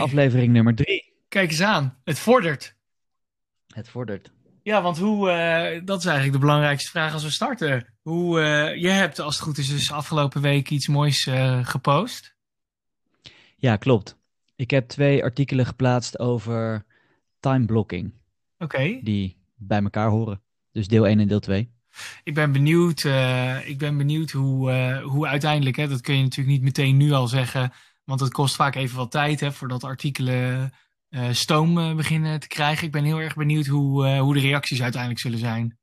aflevering 0.00 0.52
nummer 0.52 0.74
drie. 0.74 1.12
Kijk 1.28 1.50
eens 1.50 1.62
aan, 1.62 1.98
het 2.04 2.18
vordert. 2.18 2.76
Het 3.66 3.88
vordert. 3.88 4.30
Ja, 4.68 4.82
want 4.82 4.98
hoe, 4.98 5.30
eh, 5.30 5.80
dat 5.84 5.98
is 5.98 6.04
eigenlijk 6.04 6.34
de 6.34 6.46
belangrijkste 6.46 6.90
vraag 6.90 7.12
als 7.12 7.22
we 7.22 7.30
starten. 7.30 7.86
Hoe, 8.02 8.40
eh, 8.40 8.80
je 8.82 8.88
hebt, 8.88 9.18
als 9.18 9.34
het 9.34 9.44
goed 9.44 9.58
is, 9.58 9.68
dus 9.68 9.92
afgelopen 9.92 10.42
week 10.42 10.70
iets 10.70 10.88
moois 10.88 11.26
eh, 11.26 11.66
gepost. 11.66 12.36
Ja, 13.56 13.76
klopt. 13.76 14.16
Ik 14.56 14.70
heb 14.70 14.88
twee 14.88 15.22
artikelen 15.22 15.66
geplaatst 15.66 16.18
over 16.18 16.84
time 17.40 17.64
blocking, 17.64 18.12
Oké, 18.58 19.00
die 19.02 19.36
bij 19.54 19.82
elkaar 19.82 20.08
horen. 20.08 20.42
Dus 20.72 20.88
deel 20.88 21.06
1 21.06 21.20
en 21.20 21.28
deel 21.28 21.40
2. 21.40 21.70
ik 22.22 22.34
ben 22.34 22.52
benieuwd, 22.52 23.04
ik 23.64 23.78
ben 23.78 23.96
benieuwd 23.96 24.30
hoe, 24.30 25.00
hoe 25.02 25.26
uiteindelijk, 25.26 25.76
hè, 25.76 25.88
dat 25.88 26.00
kun 26.00 26.16
je 26.16 26.22
natuurlijk 26.22 26.56
niet 26.56 26.62
meteen 26.62 26.96
nu 26.96 27.12
al 27.12 27.28
zeggen, 27.28 27.72
want 28.08 28.20
het 28.20 28.32
kost 28.32 28.54
vaak 28.54 28.74
even 28.74 28.96
wat 28.96 29.10
tijd 29.10 29.40
hè, 29.40 29.52
voordat 29.52 29.84
artikelen 29.84 30.72
eh, 31.08 31.30
stoom 31.30 31.78
eh, 31.78 31.94
beginnen 31.94 32.40
te 32.40 32.46
krijgen. 32.46 32.86
Ik 32.86 32.92
ben 32.92 33.04
heel 33.04 33.20
erg 33.20 33.34
benieuwd 33.34 33.66
hoe, 33.66 34.06
eh, 34.06 34.20
hoe 34.20 34.34
de 34.34 34.40
reacties 34.40 34.82
uiteindelijk 34.82 35.20
zullen 35.20 35.38
zijn. 35.38 35.78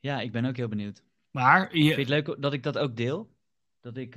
Ja, 0.00 0.20
ik 0.20 0.32
ben 0.32 0.44
ook 0.44 0.56
heel 0.56 0.68
benieuwd. 0.68 1.02
Maar 1.30 1.68
Vind 1.70 1.84
je 1.84 1.94
het 1.94 2.08
leuk 2.08 2.36
dat 2.38 2.52
ik 2.52 2.62
dat 2.62 2.78
ook 2.78 2.96
deel? 2.96 3.30
Dat 3.80 3.96
ik, 3.96 4.14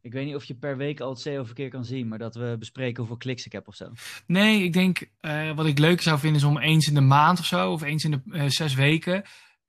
ik 0.00 0.12
weet 0.12 0.26
niet 0.26 0.34
of 0.34 0.44
je 0.44 0.54
per 0.54 0.76
week 0.76 1.00
al 1.00 1.10
het 1.10 1.20
SEO-verkeer 1.20 1.68
kan 1.68 1.84
zien, 1.84 2.08
maar 2.08 2.18
dat 2.18 2.34
we 2.34 2.56
bespreken 2.58 2.98
hoeveel 2.98 3.16
kliks 3.16 3.46
ik 3.46 3.52
heb 3.52 3.68
of 3.68 3.74
zo. 3.74 3.92
Nee, 4.26 4.62
ik 4.62 4.72
denk 4.72 5.10
wat 5.54 5.66
ik 5.66 5.78
leuk 5.78 6.00
zou 6.00 6.18
vinden 6.18 6.40
is 6.40 6.46
om 6.46 6.58
eens 6.58 6.88
in 6.88 6.94
de 6.94 7.00
maand 7.00 7.38
of 7.38 7.44
zo, 7.44 7.72
of 7.72 7.82
eens 7.82 8.04
in 8.04 8.22
de 8.24 8.50
zes 8.50 8.74
weken, 8.74 9.22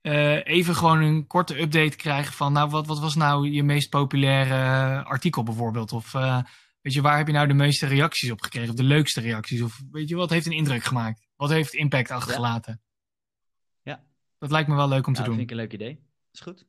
eh, 0.06 0.44
even 0.44 0.74
gewoon 0.74 1.02
een 1.02 1.26
korte 1.26 1.60
update 1.60 1.88
te 1.88 1.96
krijgen 1.96 2.32
van, 2.32 2.52
nou, 2.52 2.70
wat, 2.70 2.86
wat 2.86 2.98
was 2.98 3.14
nou 3.14 3.50
je 3.50 3.62
meest 3.62 3.88
populaire 3.88 4.54
eh, 4.54 5.06
artikel 5.06 5.42
bijvoorbeeld? 5.42 5.92
Of 5.92 6.14
eh, 6.14 6.42
weet 6.80 6.92
je, 6.92 7.00
waar 7.00 7.16
heb 7.16 7.26
je 7.26 7.32
nou 7.32 7.46
de 7.46 7.54
meeste 7.54 7.86
reacties 7.86 8.30
op 8.30 8.42
gekregen? 8.42 8.70
Of 8.70 8.76
de 8.76 8.82
leukste 8.82 9.20
reacties? 9.20 9.62
Of 9.62 9.82
weet 9.90 10.08
je, 10.08 10.16
wat 10.16 10.30
heeft 10.30 10.46
een 10.46 10.52
indruk 10.52 10.84
gemaakt? 10.84 11.26
Wat 11.36 11.50
heeft 11.50 11.74
impact 11.74 12.10
achtergelaten? 12.10 12.80
Ja. 13.82 14.04
Dat 14.38 14.50
lijkt 14.50 14.68
me 14.68 14.74
wel 14.74 14.88
leuk 14.88 15.06
om 15.06 15.12
te 15.14 15.20
Nou, 15.20 15.24
dat 15.24 15.24
doen. 15.24 15.36
vind 15.36 15.50
ik 15.50 15.50
een 15.50 15.62
leuk 15.62 15.72
idee. 15.72 16.00
Is 16.32 16.40
goed. 16.40 16.66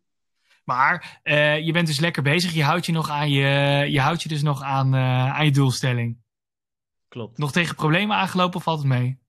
Maar 0.63 1.19
je 1.63 1.71
bent 1.71 1.87
dus 1.87 1.99
lekker 1.99 2.23
bezig. 2.23 2.53
Je 2.53 2.63
houdt 2.63 2.85
je, 2.85 2.91
nog 2.91 3.09
aan 3.09 3.29
je, 3.29 3.47
je, 3.89 3.99
houdt 3.99 4.23
je 4.23 4.29
dus 4.29 4.41
nog 4.41 4.61
aan, 4.61 4.95
aan 4.95 5.45
je 5.45 5.51
doelstelling. 5.51 6.17
Klopt. 7.07 7.37
Nog 7.37 7.51
tegen 7.51 7.75
problemen 7.75 8.17
aangelopen 8.17 8.57
of 8.57 8.63
valt 8.63 8.79
het 8.79 8.87
mee? 8.87 9.19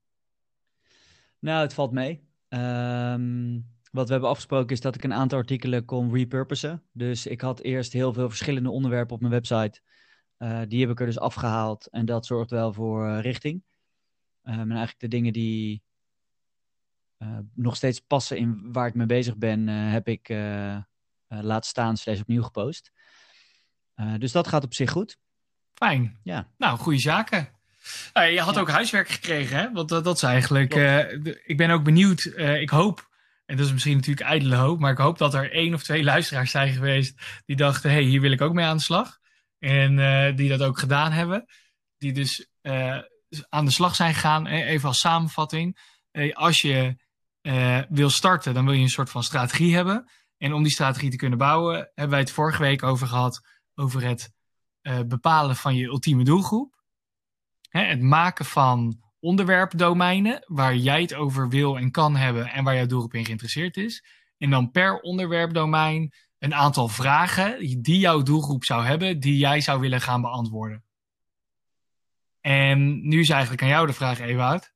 Nou, 1.39 1.61
het 1.61 1.75
valt 1.75 1.93
mee. 1.93 2.27
Ehm, 2.49 3.59
wat 3.91 4.07
we 4.07 4.13
hebben 4.13 4.31
afgesproken 4.31 4.69
is 4.77 4.81
dat 4.81 4.95
ik 4.95 5.05
een 5.05 5.15
aantal 5.15 5.39
artikelen 5.39 5.85
kon 5.85 6.15
repurposen. 6.15 6.83
Dus 6.93 7.27
ik 7.27 7.41
had 7.41 7.61
eerst 7.61 7.93
heel 7.93 8.13
veel 8.13 8.29
verschillende 8.29 8.71
onderwerpen 8.71 9.15
op 9.15 9.21
mijn 9.21 9.33
website. 9.33 9.81
Eh, 10.37 10.61
die 10.69 10.81
heb 10.81 10.91
ik 10.91 11.01
er 11.01 11.07
dus 11.07 11.19
afgehaald 11.19 11.87
en 11.91 12.07
dat 12.07 12.27
zorgt 12.27 12.51
wel 12.51 12.73
voor 12.73 13.07
eh, 13.09 13.21
richting. 13.21 13.63
Ehm, 14.43 14.59
en 14.61 14.69
eigenlijk 14.71 15.01
de 15.01 15.09
dingen 15.09 15.33
die 15.33 15.83
eh, 17.19 17.39
nog 17.55 17.77
steeds 17.77 18.01
passen 18.01 18.37
in 18.37 18.73
waar 18.73 18.87
ik 18.87 18.95
mee 18.95 19.07
bezig 19.07 19.37
ben, 19.37 19.69
eh, 19.69 19.91
heb 19.93 20.09
ik 20.09 20.29
eh 20.29 20.75
eh, 20.75 20.83
laten 21.29 21.69
staan 21.71 21.97
slash 21.97 22.21
opnieuw 22.21 22.43
gepost. 22.43 22.93
Eh, 23.95 24.15
dus 24.19 24.33
dat 24.33 24.49
gaat 24.49 24.65
op 24.65 24.75
zich 24.75 24.91
goed. 24.91 25.19
Fijn. 25.75 26.19
Ja. 26.23 26.49
Nou, 26.59 26.79
goede 26.79 26.99
zaken. 26.99 27.49
Nou, 28.13 28.27
je 28.31 28.41
had 28.41 28.55
Ja. 28.55 28.61
ook 28.61 28.69
huiswerk 28.71 29.09
gekregen, 29.09 29.57
hè? 29.59 29.73
Want 29.73 29.89
dat, 29.89 30.05
dat 30.05 30.17
is 30.17 30.23
eigenlijk. 30.23 30.75
Eh, 30.75 30.99
ik 31.47 31.57
ben 31.57 31.71
ook 31.71 31.85
benieuwd. 31.85 32.25
eh, 32.25 32.61
ik 32.61 32.71
hoop, 32.71 33.08
en 33.49 33.57
dat 33.57 33.67
is 33.67 33.73
misschien 33.73 33.97
natuurlijk 33.97 34.27
ijdele 34.27 34.57
hoop, 34.57 34.79
maar 34.79 34.93
ik 34.93 34.99
hoop 34.99 35.19
dat 35.19 35.35
er 35.35 35.53
één 35.53 35.75
of 35.75 35.83
twee 35.83 36.05
luisteraars 36.05 36.51
zijn 36.51 36.73
geweest 36.73 37.43
die 37.45 37.57
dachten: 37.57 37.91
hé, 37.91 37.97
hey, 37.97 38.05
hier 38.05 38.21
wil 38.21 38.33
ik 38.33 38.41
ook 38.41 38.53
mee 38.53 38.65
aan 38.65 38.77
de 38.77 38.83
slag. 38.83 39.19
En 39.59 39.99
eh, 39.99 40.37
die 40.37 40.49
dat 40.49 40.63
ook 40.63 40.79
gedaan 40.79 41.13
hebben. 41.13 41.45
Die 41.99 42.13
dus 42.13 42.49
eh, 42.61 42.99
aan 43.49 43.65
de 43.65 43.71
slag 43.71 43.95
zijn 43.95 44.15
gegaan. 44.15 44.47
Eh, 44.47 44.69
Even 44.69 44.89
als 44.89 44.99
samenvatting. 44.99 45.97
Als 46.33 46.61
je 46.61 46.97
wil 47.89 48.11
starten, 48.11 48.55
dan 48.55 48.65
wil 48.65 48.75
je 48.75 48.83
een 48.83 48.89
soort 48.89 49.11
van 49.11 49.23
strategie 49.23 49.75
hebben. 49.75 50.11
En 50.37 50.53
om 50.53 50.63
die 50.63 50.73
strategie 50.73 51.11
te 51.11 51.17
kunnen 51.17 51.39
bouwen, 51.39 51.77
hebben 51.77 52.11
wij 52.11 52.19
het 52.19 52.31
vorige 52.31 52.63
week 52.63 52.83
over 52.83 53.07
gehad. 53.07 53.41
Over 53.75 54.03
het 54.03 54.31
bepalen 55.07 55.57
van 55.57 55.75
je 55.75 55.87
ultieme 55.87 56.25
doelgroep. 56.25 56.83
Hè, 57.69 57.85
het 57.85 58.01
maken 58.01 58.45
van 58.45 59.03
onderwerpdomeinen 59.21 60.45
waar 60.47 60.77
jij 60.77 61.01
het 61.01 61.15
over 61.15 61.49
wil 61.49 61.79
en 61.79 61.91
kan 61.91 62.17
hebben 62.17 62.47
en 62.47 62.65
waar 62.65 62.75
jouw 62.75 62.87
doelgroep 62.87 63.15
in 63.15 63.25
geïnteresseerd 63.25 63.77
is. 63.77 64.05
En 64.39 64.51
dan 64.51 64.71
per 64.71 65.01
onderwerpdomein 65.01 66.13
een 66.39 66.55
aantal 66.55 66.89
vragen 66.89 67.83
die 67.83 67.99
jouw 67.99 68.23
doelgroep 68.23 68.65
zou 68.65 68.85
hebben, 68.85 69.21
die 69.21 69.37
jij 69.37 69.61
zou 69.61 69.81
willen 69.81 70.01
gaan 70.01 70.21
beantwoorden. 70.21 70.83
En 72.41 73.09
nu 73.09 73.21
is 73.21 73.31
eigenlijk 73.31 73.63
aan 73.63 73.69
jou 73.69 73.87
de 73.87 73.93
vraag, 73.93 74.19
Ewout. 74.19 74.73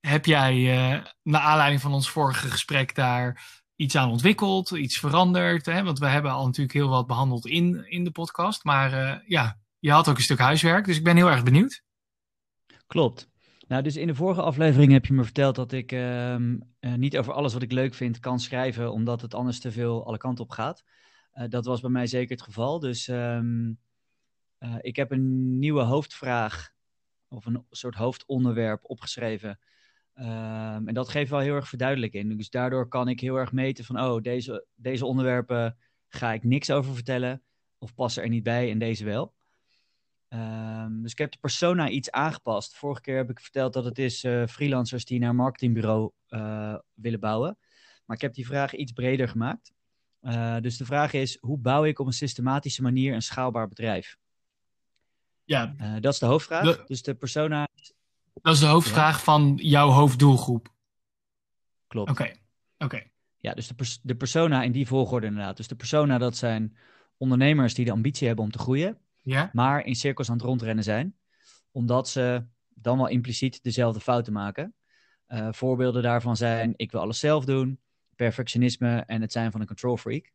Heb 0.00 0.26
jij, 0.26 0.54
eh 0.54 1.04
naar 1.22 1.40
aanleiding 1.40 1.80
van 1.80 1.92
ons 1.92 2.10
vorige 2.10 2.50
gesprek 2.50 2.94
daar 2.94 3.42
iets 3.76 3.96
aan 3.96 4.10
ontwikkeld, 4.10 4.70
iets 4.70 4.98
veranderd? 4.98 5.66
Hè? 5.66 5.82
Want 5.82 5.98
we 5.98 6.06
hebben 6.06 6.30
al 6.30 6.44
natuurlijk 6.44 6.74
heel 6.74 6.88
wat 6.88 7.06
behandeld 7.06 7.46
in, 7.46 7.90
in 7.90 8.04
de 8.04 8.10
podcast. 8.10 8.64
Maar 8.64 8.92
eh, 8.92 9.20
ja, 9.26 9.58
je 9.78 9.90
had 9.90 10.08
ook 10.08 10.16
een 10.16 10.22
stuk 10.22 10.38
huiswerk, 10.38 10.84
dus 10.84 10.96
ik 10.96 11.04
ben 11.04 11.16
heel 11.16 11.30
erg 11.30 11.42
benieuwd. 11.42 11.82
Klopt. 12.86 13.28
Nou, 13.68 13.82
dus 13.82 13.96
in 13.96 14.06
de 14.06 14.14
vorige 14.14 14.42
aflevering 14.42 14.92
heb 14.92 15.06
je 15.06 15.12
me 15.12 15.24
verteld 15.24 15.54
dat 15.54 15.72
ik 15.72 15.92
ehm, 15.92 16.58
eh, 16.78 16.94
niet 16.94 17.18
over 17.18 17.32
alles 17.32 17.52
wat 17.52 17.62
ik 17.62 17.72
leuk 17.72 17.94
vind 17.94 18.18
kan 18.18 18.40
schrijven, 18.40 18.92
omdat 18.92 19.20
het 19.20 19.34
anders 19.34 19.60
te 19.60 19.72
veel 19.72 20.06
alle 20.06 20.16
kanten 20.16 20.44
op 20.44 20.50
gaat. 20.50 20.84
Eh, 21.32 21.48
dat 21.48 21.64
was 21.64 21.80
bij 21.80 21.90
mij 21.90 22.06
zeker 22.06 22.30
het 22.30 22.42
geval. 22.44 22.78
Dus 22.78 23.08
ehm, 23.08 23.72
eh, 24.58 24.76
ik 24.80 24.96
heb 24.96 25.10
een 25.10 25.58
nieuwe 25.58 25.82
hoofdvraag 25.82 26.70
of 27.28 27.46
een 27.46 27.64
soort 27.70 27.94
hoofdonderwerp 27.94 28.80
opgeschreven. 28.82 29.58
Ehm, 30.14 30.88
en 30.88 30.94
dat 30.94 31.08
geeft 31.08 31.30
wel 31.30 31.40
heel 31.40 31.54
erg 31.54 31.68
verduidelijking. 31.68 32.36
Dus 32.36 32.50
daardoor 32.50 32.88
kan 32.88 33.08
ik 33.08 33.20
heel 33.20 33.36
erg 33.36 33.52
meten 33.52 33.84
van, 33.84 34.00
oh, 34.00 34.22
deze, 34.22 34.66
deze 34.74 35.06
onderwerpen 35.06 35.76
ga 36.08 36.32
ik 36.32 36.44
niks 36.44 36.70
over 36.70 36.94
vertellen 36.94 37.42
of 37.78 37.94
passen 37.94 38.22
er 38.22 38.28
niet 38.28 38.42
bij 38.42 38.70
en 38.70 38.78
deze 38.78 39.04
wel. 39.04 39.34
Ehm, 40.28 41.02
dus 41.02 41.12
ik 41.12 41.18
heb 41.18 41.32
de 41.32 41.38
persona 41.40 41.88
iets 41.88 42.10
aangepast. 42.10 42.76
Vorige 42.76 43.00
keer 43.00 43.16
heb 43.16 43.30
ik 43.30 43.40
verteld 43.40 43.72
dat 43.72 43.84
het 43.84 43.98
is 43.98 44.24
eh, 44.24 44.46
freelancers 44.46 45.04
die 45.04 45.18
naar 45.18 45.30
een 45.30 45.36
marketingbureau 45.36 46.10
eh, 46.26 46.74
willen 46.94 47.20
bouwen. 47.20 47.58
Maar 48.06 48.16
ik 48.16 48.22
heb 48.22 48.34
die 48.34 48.46
vraag 48.46 48.74
iets 48.74 48.92
breder 48.92 49.28
gemaakt. 49.28 49.72
Eh, 50.20 50.56
dus 50.60 50.76
de 50.76 50.84
vraag 50.84 51.12
is, 51.12 51.38
hoe 51.40 51.58
bouw 51.58 51.84
ik 51.84 51.98
op 51.98 52.06
een 52.06 52.12
systematische 52.12 52.82
manier 52.82 53.14
een 53.14 53.22
schaalbaar 53.22 53.68
bedrijf? 53.68 54.16
Ja, 55.44 55.74
dat 56.00 56.12
is 56.12 56.18
de 56.18 56.26
hoofdvraag. 56.26 56.64
De- 56.76 56.84
Dus 56.86 57.02
de 57.02 57.14
persona 57.14 57.68
dat 58.42 58.52
is 58.54 58.60
de 58.60 58.66
hoofdvraag 58.66 59.24
van 59.24 59.58
jouw 59.62 59.88
hoofddoelgroep. 59.88 60.68
klopt. 61.86 62.10
Oké, 62.10 62.32
oké. 62.78 63.02
Ja, 63.36 63.54
dus 63.54 63.68
de, 63.68 63.74
pers- 63.74 64.00
de 64.02 64.14
persona 64.16 64.62
in 64.62 64.72
die 64.72 64.86
volgorde 64.86 65.26
inderdaad. 65.26 65.56
Dus 65.56 65.68
de 65.68 65.74
persona, 65.74 66.18
dat 66.18 66.36
zijn 66.36 66.76
ondernemers 67.16 67.74
die 67.74 67.84
de 67.84 67.90
ambitie 67.92 68.26
hebben 68.26 68.44
om 68.44 68.50
te 68.50 68.58
groeien. 68.58 68.98
Ja, 69.28 69.50
maar 69.52 69.84
in 69.84 69.94
cirkels 69.94 70.28
aan 70.30 70.36
het 70.36 70.44
rondrennen 70.44 70.84
zijn, 70.84 71.16
omdat 71.70 72.08
ze 72.08 72.44
dan 72.68 72.96
wel 72.96 73.08
impliciet 73.08 73.62
dezelfde 73.62 74.00
fouten 74.00 74.32
maken. 74.32 74.74
Eh, 75.26 75.48
voorbeelden 75.50 76.02
daarvan 76.02 76.36
zijn: 76.36 76.72
ik 76.76 76.92
wil 76.92 77.00
alles 77.00 77.18
zelf 77.18 77.44
doen, 77.44 77.80
perfectionisme 78.16 78.96
en 79.06 79.20
het 79.20 79.32
zijn 79.32 79.50
van 79.50 79.60
een 79.60 79.66
control 79.66 79.96
freak. 79.96 80.32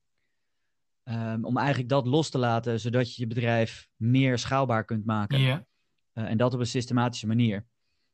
Ehm, 1.04 1.44
om 1.44 1.58
eigenlijk 1.58 1.90
dat 1.90 2.08
los 2.08 2.30
te 2.30 2.38
laten, 2.38 2.80
zodat 2.80 3.16
je 3.16 3.22
je 3.22 3.28
bedrijf 3.28 3.90
meer 3.96 4.38
schaalbaar 4.38 4.86
kunt 4.86 5.06
maken. 5.06 5.40
ja. 5.40 5.66
Eh, 6.14 6.24
en 6.24 6.38
dat 6.38 6.54
op 6.54 6.60
een 6.60 6.66
systematische 6.66 7.28
manier. 7.28 7.66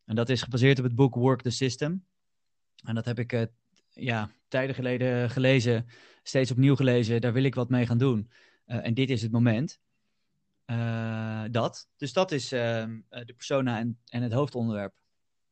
En 0.06 0.16
dat 0.16 0.30
is 0.30 0.42
gebaseerd 0.42 0.78
op 0.78 0.84
het 0.84 0.96
boek 0.96 1.16
Work 1.16 1.42
the 1.42 1.50
System. 1.50 2.06
En 2.84 2.96
dat 2.96 3.06
heb 3.06 3.20
ik 3.20 3.34
eh, 3.34 3.46
ja, 3.90 4.30
tijden 4.48 4.76
geleden 4.76 5.30
gelezen, 5.30 5.86
steeds 6.24 6.52
opnieuw 6.52 6.76
gelezen. 6.76 7.22
Daar 7.22 7.34
wil 7.34 7.44
ik 7.44 7.56
wat 7.56 7.70
mee 7.70 7.86
gaan 7.86 7.98
doen. 7.98 8.32
En 8.66 8.94
dit 8.94 9.10
is 9.10 9.22
het 9.22 9.32
moment. 9.32 9.82
Eh, 10.70 11.44
dat. 11.52 11.88
Dus 11.98 12.14
dat 12.14 12.32
is 12.32 12.52
ehm, 12.52 13.00
eh, 13.10 13.26
de 13.26 13.34
persona 13.34 13.78
en, 13.78 14.00
en 14.10 14.22
het 14.22 14.34
hoofdonderwerp. 14.34 14.94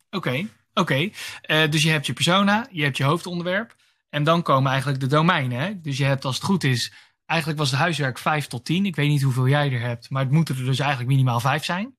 Oké, 0.10 0.48
oké. 0.74 1.10
Eh, 1.42 1.70
dus 1.70 1.84
je 1.84 1.90
hebt 1.90 2.06
je 2.06 2.14
persona, 2.14 2.68
je 2.72 2.84
hebt 2.84 2.98
je 2.98 3.04
hoofdonderwerp. 3.04 3.76
En 4.10 4.24
dan 4.24 4.42
komen 4.42 4.72
eigenlijk 4.72 5.00
de 5.00 5.08
domeinen. 5.08 5.60
Hè? 5.60 5.82
Dus 5.82 5.98
je 5.98 6.04
hebt, 6.04 6.26
als 6.26 6.36
het 6.36 6.44
goed 6.44 6.64
is, 6.64 6.94
eigenlijk 7.26 7.60
was 7.60 7.72
het 7.72 7.80
huiswerk 7.80 8.18
5 8.18 8.48
tot 8.48 8.66
10. 8.66 8.86
Ik 8.86 8.96
weet 8.96 9.10
niet 9.10 9.22
hoeveel 9.22 9.48
jij 9.48 9.72
er 9.72 9.80
hebt, 9.80 10.10
maar 10.10 10.24
het 10.24 10.32
moeten 10.32 10.56
er 10.56 10.66
dus 10.66 10.80
eigenlijk 10.80 11.10
minimaal 11.10 11.40
5 11.40 11.64
zijn. 11.64 11.96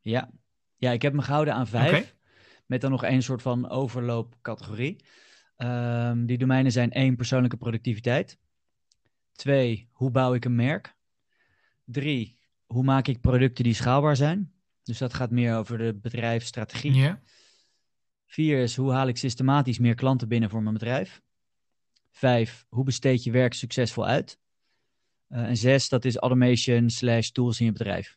Ja. 0.00 0.30
ja, 0.76 0.90
ik 0.90 1.02
heb 1.02 1.12
me 1.12 1.22
gehouden 1.22 1.54
aan 1.54 1.66
vijf. 1.66 1.98
Oké. 1.98 2.12
Met 2.66 2.80
dan 2.80 2.90
nog 2.90 3.04
één 3.04 3.22
soort 3.22 3.42
van 3.42 3.68
overloopcategorie. 3.68 5.04
Ehm, 5.56 6.24
die 6.24 6.38
domeinen 6.38 6.72
zijn 6.72 6.90
één, 6.90 7.16
persoonlijke 7.16 7.56
productiviteit. 7.56 8.38
Twee, 9.32 9.88
hoe 9.92 10.10
bouw 10.10 10.34
ik 10.34 10.44
een 10.44 10.54
merk? 10.54 10.93
Drie, 11.84 12.38
hoe 12.66 12.84
maak 12.84 13.08
ik 13.08 13.20
producten 13.20 13.64
die 13.64 13.74
schaalbaar 13.74 14.16
zijn? 14.16 14.52
Dus 14.82 14.98
dat 14.98 15.14
gaat 15.14 15.30
meer 15.30 15.56
over 15.56 15.78
de 15.78 15.98
bedrijfsstrategie. 16.02 16.94
Ja. 16.94 17.20
Vier 18.26 18.62
is, 18.62 18.76
hoe 18.76 18.92
haal 18.92 19.08
ik 19.08 19.16
systematisch 19.16 19.78
meer 19.78 19.94
klanten 19.94 20.28
binnen 20.28 20.50
voor 20.50 20.62
mijn 20.62 20.74
bedrijf? 20.74 21.20
Vijf, 22.10 22.64
hoe 22.68 22.84
besteed 22.84 23.24
je 23.24 23.30
werk 23.30 23.54
succesvol 23.54 24.06
uit? 24.06 24.38
Eh, 25.28 25.42
en 25.42 25.56
zes, 25.56 25.88
dat 25.88 26.04
is 26.04 26.16
automation 26.16 26.90
slash 26.90 27.28
tools 27.28 27.60
in 27.60 27.66
je 27.66 27.72
bedrijf. 27.72 28.16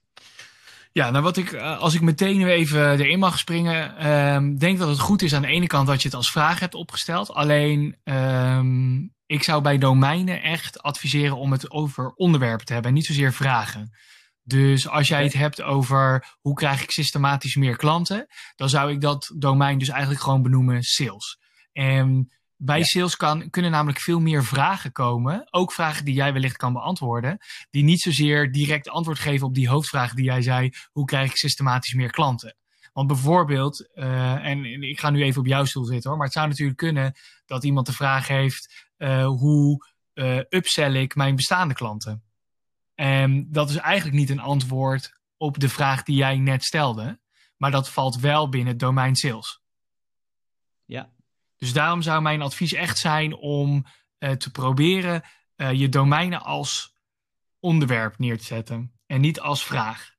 Ja, 0.92 1.10
nou 1.10 1.24
wat 1.24 1.38
ik, 1.38 1.52
eh, 1.52 1.80
als 1.80 1.94
ik 1.94 2.02
meteen 2.02 2.38
weer 2.38 2.54
even 2.54 3.00
erin 3.00 3.20
mag 3.20 3.38
springen, 3.38 4.08
um, 4.08 4.58
denk 4.58 4.78
dat 4.78 4.90
het 4.90 5.00
goed 5.00 5.22
is 5.22 5.34
aan 5.34 5.42
de 5.42 5.48
ene 5.48 5.68
kant 5.68 5.88
dat 5.88 6.02
je 6.02 6.08
het 6.08 6.18
als 6.18 6.32
vraag 6.32 6.60
hebt 6.60 6.76
opgesteld. 6.76 7.32
Alleen, 7.32 7.96
um, 8.04 9.14
ik 9.28 9.44
zou 9.44 9.62
bij 9.62 9.78
domeinen 9.78 10.42
echt 10.42 10.82
adviseren 10.82 11.38
om 11.38 11.52
het 11.52 11.72
over 11.72 12.14
onderwerpen 12.14 12.66
te 12.66 12.74
hebben 12.74 12.92
en 12.92 12.98
niet 12.98 13.06
zozeer 13.06 13.34
vragen. 13.34 13.92
Dus 14.44 14.88
als 14.88 15.08
jij 15.08 15.24
het 15.24 15.34
hebt 15.34 15.62
over 15.62 16.36
hoe 16.40 16.54
krijg 16.54 16.84
ik 16.84 16.92
systematisch 16.92 17.56
meer 17.56 17.76
klanten, 17.76 18.28
dan 18.56 18.70
zou 18.70 18.92
ik 18.92 19.02
dat 19.02 19.34
domein 19.38 19.78
dus 19.78 19.90
eigenlijk 19.90 20.22
gewoon 20.22 20.42
benoemen 20.42 20.84
sales. 20.84 21.38
En 21.72 22.32
bij 22.56 22.84
sales 22.84 23.16
kan, 23.16 23.50
kunnen 23.50 23.72
namelijk 23.72 24.00
veel 24.00 24.20
meer 24.20 24.44
vragen 24.44 24.92
komen. 24.92 25.48
Ook 25.50 25.72
vragen 25.74 26.06
die 26.06 26.14
jij 26.14 26.34
wellicht 26.34 26.58
kan 26.58 26.74
beantwoorden. 26.74 27.38
Die 27.70 27.84
niet 27.84 28.02
zozeer 28.02 28.52
direct 28.52 28.90
antwoord 28.90 29.20
geven 29.20 29.48
op 29.48 29.54
die 29.54 29.70
hoofdvraag 29.70 30.14
die 30.14 30.26
jij 30.26 30.42
zei. 30.42 30.72
Hoe 30.92 31.06
krijg 31.06 31.30
ik 31.30 31.38
systematisch 31.38 31.94
meer 31.94 32.12
klanten? 32.12 32.56
Want 32.94 33.08
bijvoorbeeld, 33.08 33.88
uh, 33.96 34.46
en 34.46 34.84
ik 34.84 35.00
ga 35.00 35.10
nu 35.10 35.24
even 35.24 35.42
op 35.42 35.48
jouw 35.48 35.66
stoel 35.66 35.86
zitten 35.86 36.10
hoor. 36.10 36.18
Maar 36.18 36.28
het 36.28 36.36
zou 36.36 36.48
natuurlijk 36.48 36.78
kunnen 36.78 37.14
dat 37.46 37.64
iemand 37.64 37.86
de 37.86 37.94
vraag 37.94 38.28
heeft. 38.28 38.87
Uh, 38.98 39.26
hoe 39.26 39.88
uh, 40.14 40.38
upsell 40.50 40.96
ik 40.96 41.16
mijn 41.16 41.36
bestaande 41.36 41.74
klanten? 41.74 42.24
En 42.96 43.52
dat 43.52 43.70
is 43.70 43.76
eigenlijk 43.76 44.18
niet 44.18 44.30
een 44.30 44.40
antwoord 44.40 45.20
op 45.38 45.60
de 45.60 45.70
vraag 45.70 46.04
die 46.04 46.16
jij 46.16 46.38
net 46.38 46.64
stelde. 46.64 47.20
Maar 47.58 47.72
dat 47.72 47.90
valt 47.90 48.20
wel 48.20 48.50
binnen 48.50 48.70
het 48.70 48.80
domein 48.80 49.16
sales. 49.16 49.62
Ja, 50.86 51.10
dus 51.58 51.74
daarom 51.74 52.02
zou 52.02 52.22
mijn 52.22 52.42
advies 52.42 52.74
echt 52.74 52.98
zijn 52.98 53.36
om 53.36 53.86
uh, 54.20 54.32
te 54.32 54.52
proberen 54.52 55.24
uh, 55.56 55.72
je 55.72 55.90
domeinen 55.90 56.42
als 56.42 56.96
onderwerp 57.60 58.18
neer 58.18 58.38
te 58.38 58.44
zetten 58.44 58.92
en 59.06 59.22
niet 59.22 59.40
als 59.40 59.64
vraag. 59.64 60.16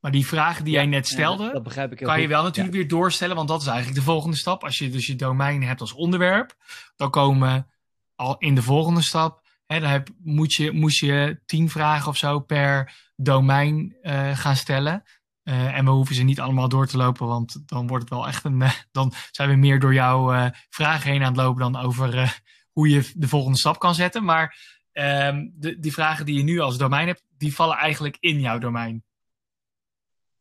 Maar 0.00 0.10
die 0.10 0.26
vragen 0.26 0.64
die 0.64 0.72
ja, 0.72 0.80
jij 0.80 0.88
net 0.88 1.08
stelde, 1.08 1.44
ja, 1.44 1.52
dat 1.52 1.62
begrijp 1.62 1.92
ik 1.92 1.98
heel 1.98 2.08
kan 2.08 2.16
je 2.16 2.22
goed. 2.22 2.32
wel 2.32 2.42
natuurlijk 2.42 2.74
Ja. 2.74 2.80
weer 2.80 2.88
doorstellen, 2.88 3.36
want 3.36 3.48
dat 3.48 3.60
is 3.60 3.66
eigenlijk 3.66 3.98
de 3.98 4.04
volgende 4.04 4.36
stap. 4.36 4.64
Als 4.64 4.78
je 4.78 4.90
dus 4.90 5.06
je 5.06 5.16
domein 5.16 5.62
hebt 5.62 5.80
als 5.80 5.92
onderwerp, 5.92 6.54
dan 6.96 7.10
komen 7.10 7.66
al 8.14 8.38
in 8.38 8.54
de 8.54 8.62
volgende 8.62 9.02
stap, 9.02 9.48
hè, 9.66 9.80
dan 9.80 9.90
heb, 9.90 10.08
moet 10.22 10.52
je, 10.52 10.72
moest 10.72 11.00
je 11.00 11.40
tien 11.46 11.70
vragen 11.70 12.08
of 12.08 12.16
zo 12.16 12.40
per 12.40 12.92
domein 13.16 13.96
uh, 14.02 14.36
gaan 14.36 14.56
stellen. 14.56 15.02
Uh, 15.44 15.76
en 15.76 15.84
we 15.84 15.90
hoeven 15.90 16.14
ze 16.14 16.22
niet 16.22 16.40
allemaal 16.40 16.68
door 16.68 16.86
te 16.86 16.96
lopen, 16.96 17.26
want 17.26 17.62
dan 17.66 17.86
wordt 17.86 18.04
het 18.04 18.12
wel 18.12 18.26
echt 18.28 18.44
een. 18.44 18.60
Uh, 18.60 18.70
dan 18.92 19.12
zijn 19.30 19.48
we 19.48 19.56
meer 19.56 19.80
door 19.80 19.94
jouw 19.94 20.50
vragen 20.68 21.10
heen 21.10 21.22
aan 21.22 21.32
het 21.32 21.42
lopen 21.42 21.72
dan 21.72 21.82
over 21.82 22.40
hoe 22.72 22.88
je 22.88 23.10
de 23.14 23.28
volgende 23.28 23.58
stap 23.58 23.78
kan 23.78 23.94
zetten. 23.94 24.24
Maar 24.24 24.56
um, 24.92 25.52
de, 25.54 25.78
die 25.78 25.92
vragen 25.92 26.24
die 26.24 26.36
je 26.36 26.42
nu 26.42 26.58
als 26.58 26.78
domein 26.78 27.06
hebt, 27.06 27.24
die 27.28 27.54
vallen 27.54 27.76
eigenlijk 27.76 28.16
in 28.20 28.40
jouw 28.40 28.58
domein. 28.58 29.04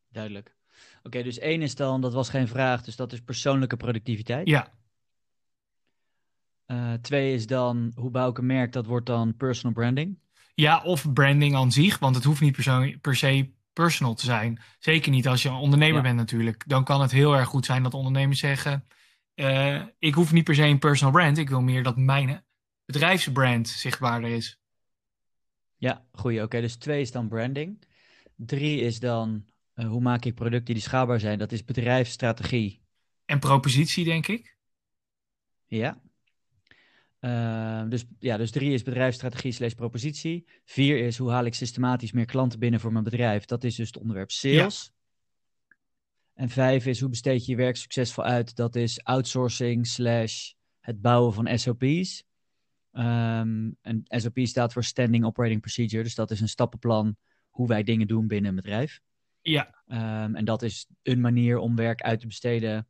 Duidelijk. 0.10 0.56
Oké, 0.98 1.08
okay, 1.08 1.24
dus 1.24 1.40
één 1.40 1.62
is 1.62 1.76
dan, 1.76 2.02
dat 2.02 2.14
was 2.14 2.30
geen 2.30 2.48
vraag, 2.48 2.82
dus 2.82 2.96
dat 2.96 3.14
is 3.14 3.22
persoonlijke 3.22 3.78
productiviteit. 3.78 4.48
Ja. 4.48 4.74
Uh, 6.68 6.94
twee 6.94 7.34
is 7.34 7.48
dan, 7.48 7.92
hoe 7.96 8.12
bouw 8.12 8.30
ik 8.30 8.38
een 8.38 8.46
merk? 8.46 8.72
Dat 8.72 8.86
wordt 8.86 9.06
dan 9.06 9.36
personal 9.38 9.74
branding. 9.74 10.20
Ja, 10.54 10.82
of 10.84 11.14
branding 11.14 11.56
aan 11.56 11.72
zich, 11.72 12.00
want 12.00 12.16
het 12.16 12.24
hoeft 12.24 12.42
niet 12.42 12.54
per 12.54 12.64
se, 12.64 12.98
per 13.02 13.16
se 13.16 13.54
personal 13.74 14.14
te 14.14 14.26
zijn. 14.26 14.62
Zeker 14.80 15.12
niet 15.12 15.28
als 15.28 15.42
je 15.42 15.50
een 15.50 15.56
ondernemer 15.56 15.96
ja. 15.96 16.02
bent 16.02 16.18
natuurlijk. 16.18 16.64
Dan 16.68 16.84
kan 16.84 17.02
het 17.02 17.12
heel 17.12 17.36
erg 17.36 17.48
goed 17.48 17.66
zijn 17.66 17.84
dat 17.84 17.94
ondernemers 17.94 18.40
zeggen... 18.40 18.88
Uh, 19.36 19.84
ik 20.00 20.14
hoef 20.14 20.32
niet 20.32 20.44
per 20.44 20.56
se 20.56 20.64
een 20.64 20.80
personal 20.80 21.14
brand. 21.14 21.38
Ik 21.38 21.50
wil 21.50 21.62
meer 21.62 21.84
dat 21.84 21.98
mijn 21.98 22.46
bedrijfsbrand 22.86 23.68
zichtbaarder 23.68 24.30
is. 24.30 24.60
Ja, 25.76 26.06
goeie. 26.12 26.38
Oké, 26.38 26.46
okay, 26.46 26.62
dus 26.62 26.76
twee 26.76 27.02
is 27.02 27.12
dan 27.12 27.28
branding. 27.28 27.84
Drie 28.36 28.82
is 28.82 29.00
dan, 29.00 29.46
uh, 29.80 29.88
hoe 29.88 30.02
maak 30.02 30.26
ik 30.26 30.36
producten 30.36 30.74
die 30.74 30.84
schaalbaar 30.84 31.20
zijn? 31.20 31.40
Dat 31.40 31.52
is 31.52 31.66
bedrijfsstrategie. 31.66 32.82
En 33.26 33.40
propositie, 33.40 34.06
denk 34.06 34.28
ik. 34.28 34.58
Ja. 35.66 36.02
Uh, 37.20 37.90
dus, 37.90 38.06
ja, 38.20 38.38
dus 38.38 38.52
drie 38.52 38.74
is 38.74 38.84
bedrijfsstrategie 38.84 39.52
slash 39.52 39.74
propositie. 39.74 40.46
Vier 40.66 40.98
is 40.98 41.18
hoe 41.18 41.32
haal 41.32 41.46
ik 41.46 41.54
systematisch 41.54 42.12
meer 42.12 42.26
klanten 42.26 42.60
binnen 42.60 42.80
voor 42.80 42.92
mijn 42.92 43.04
bedrijf. 43.04 43.46
Dat 43.46 43.64
is 43.64 43.76
dus 43.76 43.88
het 43.88 43.98
onderwerp 43.98 44.32
sales. 44.32 44.92
Ja. 44.94 45.76
En 46.34 46.50
vijf 46.50 46.86
is 46.86 47.00
hoe 47.00 47.10
besteed 47.10 47.46
je 47.46 47.52
je 47.52 47.58
werk 47.58 47.76
succesvol 47.76 48.24
uit. 48.24 48.56
Dat 48.56 48.76
is 48.76 49.04
outsourcing 49.04 49.88
slash 49.88 50.52
het 50.80 51.02
bouwen 51.02 51.34
van 51.34 51.60
SOP's. 51.60 52.24
Um, 52.92 53.78
en 53.82 54.02
SOP 54.06 54.40
staat 54.40 54.74
voor 54.74 54.84
Standing 54.84 55.26
Operating 55.26 55.62
Procedure. 55.62 56.04
Dus 56.04 56.16
dat 56.16 56.32
is 56.32 56.42
een 56.42 56.50
stappenplan 56.50 57.16
hoe 57.50 57.68
wij 57.68 57.84
dingen 57.84 58.08
doen 58.08 58.28
binnen 58.28 58.50
een 58.50 58.56
bedrijf. 58.56 59.02
Ja. 59.50 59.76
Um, 59.88 60.36
en 60.36 60.46
dat 60.46 60.62
is 60.62 60.88
een 61.04 61.22
manier 61.22 61.58
om 61.58 61.76
werk 61.76 62.02
uit 62.02 62.20
te 62.20 62.28
besteden 62.28 62.88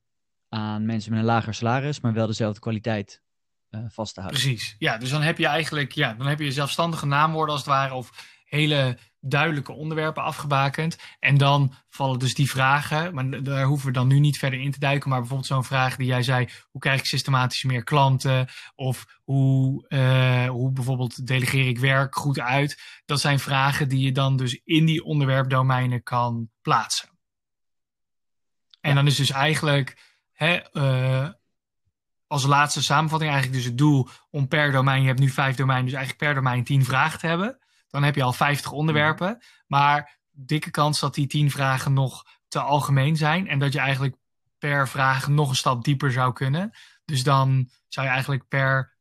aan 0.49 0.85
mensen 0.85 1.11
met 1.11 1.19
een 1.19 1.25
lager 1.25 1.53
salaris, 1.53 1.99
maar 1.99 2.13
wel 2.13 2.27
dezelfde 2.27 2.59
kwaliteit 2.59 3.21
uh, 3.69 3.81
vast 3.87 4.13
te 4.13 4.21
houden. 4.21 4.41
Precies. 4.41 4.75
Ja, 4.79 4.97
dus 4.97 5.09
dan 5.09 5.21
heb 5.21 5.37
je 5.37 5.47
eigenlijk 5.47 5.91
ja, 5.91 6.13
dan 6.13 6.27
heb 6.27 6.39
je 6.39 6.51
zelfstandige 6.51 7.05
naamwoorden 7.05 7.55
als 7.55 7.63
het 7.63 7.73
ware 7.73 7.93
of 7.93 8.37
hele 8.49 8.97
duidelijke 9.21 9.71
onderwerpen 9.71 10.23
afgebakend. 10.23 10.97
En 11.19 11.37
dan 11.37 11.73
vallen 11.89 12.19
dus 12.19 12.33
die 12.33 12.49
vragen, 12.49 13.13
maar 13.13 13.43
daar 13.43 13.65
hoeven 13.65 13.87
we 13.87 13.93
dan 13.93 14.07
nu 14.07 14.19
niet 14.19 14.37
verder 14.37 14.59
in 14.59 14.71
te 14.71 14.79
duiken. 14.79 15.09
Maar 15.09 15.19
bijvoorbeeld 15.19 15.49
zo'n 15.49 15.63
vraag 15.63 15.95
die 15.95 16.07
jij 16.07 16.23
zei, 16.23 16.49
hoe 16.71 16.81
krijg 16.81 16.99
ik 16.99 17.05
systematisch 17.05 17.63
meer 17.63 17.83
klanten? 17.83 18.47
Of 18.75 19.19
hoe, 19.23 19.85
uh, 19.89 20.49
hoe 20.49 20.71
bijvoorbeeld 20.71 21.27
delegeer 21.27 21.67
ik 21.67 21.79
werk 21.79 22.15
goed 22.15 22.39
uit? 22.39 23.01
Dat 23.05 23.19
zijn 23.19 23.39
vragen 23.39 23.89
die 23.89 23.99
je 23.99 24.11
dan 24.11 24.37
dus 24.37 24.61
in 24.63 24.85
die 24.85 25.03
onderwerpdomeinen 25.03 26.03
kan 26.03 26.49
plaatsen. 26.61 27.09
En 28.81 28.89
ja. 28.89 28.95
dan 28.95 29.07
is 29.07 29.15
dus 29.15 29.31
eigenlijk... 29.31 30.07
Hè, 30.31 30.59
uh, 30.73 31.29
als 32.27 32.45
laatste 32.45 32.83
samenvatting 32.83 33.31
eigenlijk 33.31 33.61
dus 33.61 33.69
het 33.69 33.77
doel 33.77 34.09
om 34.29 34.47
per 34.47 34.71
domein, 34.71 35.01
je 35.01 35.07
hebt 35.07 35.19
nu 35.19 35.29
vijf 35.29 35.55
domeinen, 35.55 35.85
dus 35.85 35.95
eigenlijk 35.95 36.23
per 36.23 36.33
domein 36.33 36.63
tien 36.63 36.85
vragen 36.85 37.19
te 37.19 37.27
hebben. 37.27 37.59
Dan 37.89 38.03
heb 38.03 38.15
je 38.15 38.23
al 38.23 38.33
50 38.33 38.71
onderwerpen. 38.71 39.29
Mm. 39.29 39.41
Maar 39.67 40.19
dikke 40.31 40.71
kans 40.71 40.99
dat 40.99 41.13
die 41.13 41.27
10 41.27 41.51
vragen 41.51 41.93
nog 41.93 42.25
te 42.47 42.59
algemeen 42.59 43.15
zijn. 43.15 43.47
En 43.47 43.59
dat 43.59 43.73
je 43.73 43.79
eigenlijk 43.79 44.15
per 44.57 44.87
vraag 44.87 45.27
nog 45.27 45.49
een 45.49 45.55
stap 45.55 45.83
dieper 45.83 46.11
zou 46.11 46.33
kunnen. 46.33 46.71
Dus 47.05 47.23
dan 47.23 47.69
zou 47.87 48.05
je 48.05 48.11
eigenlijk 48.11 48.47
per 48.47 48.97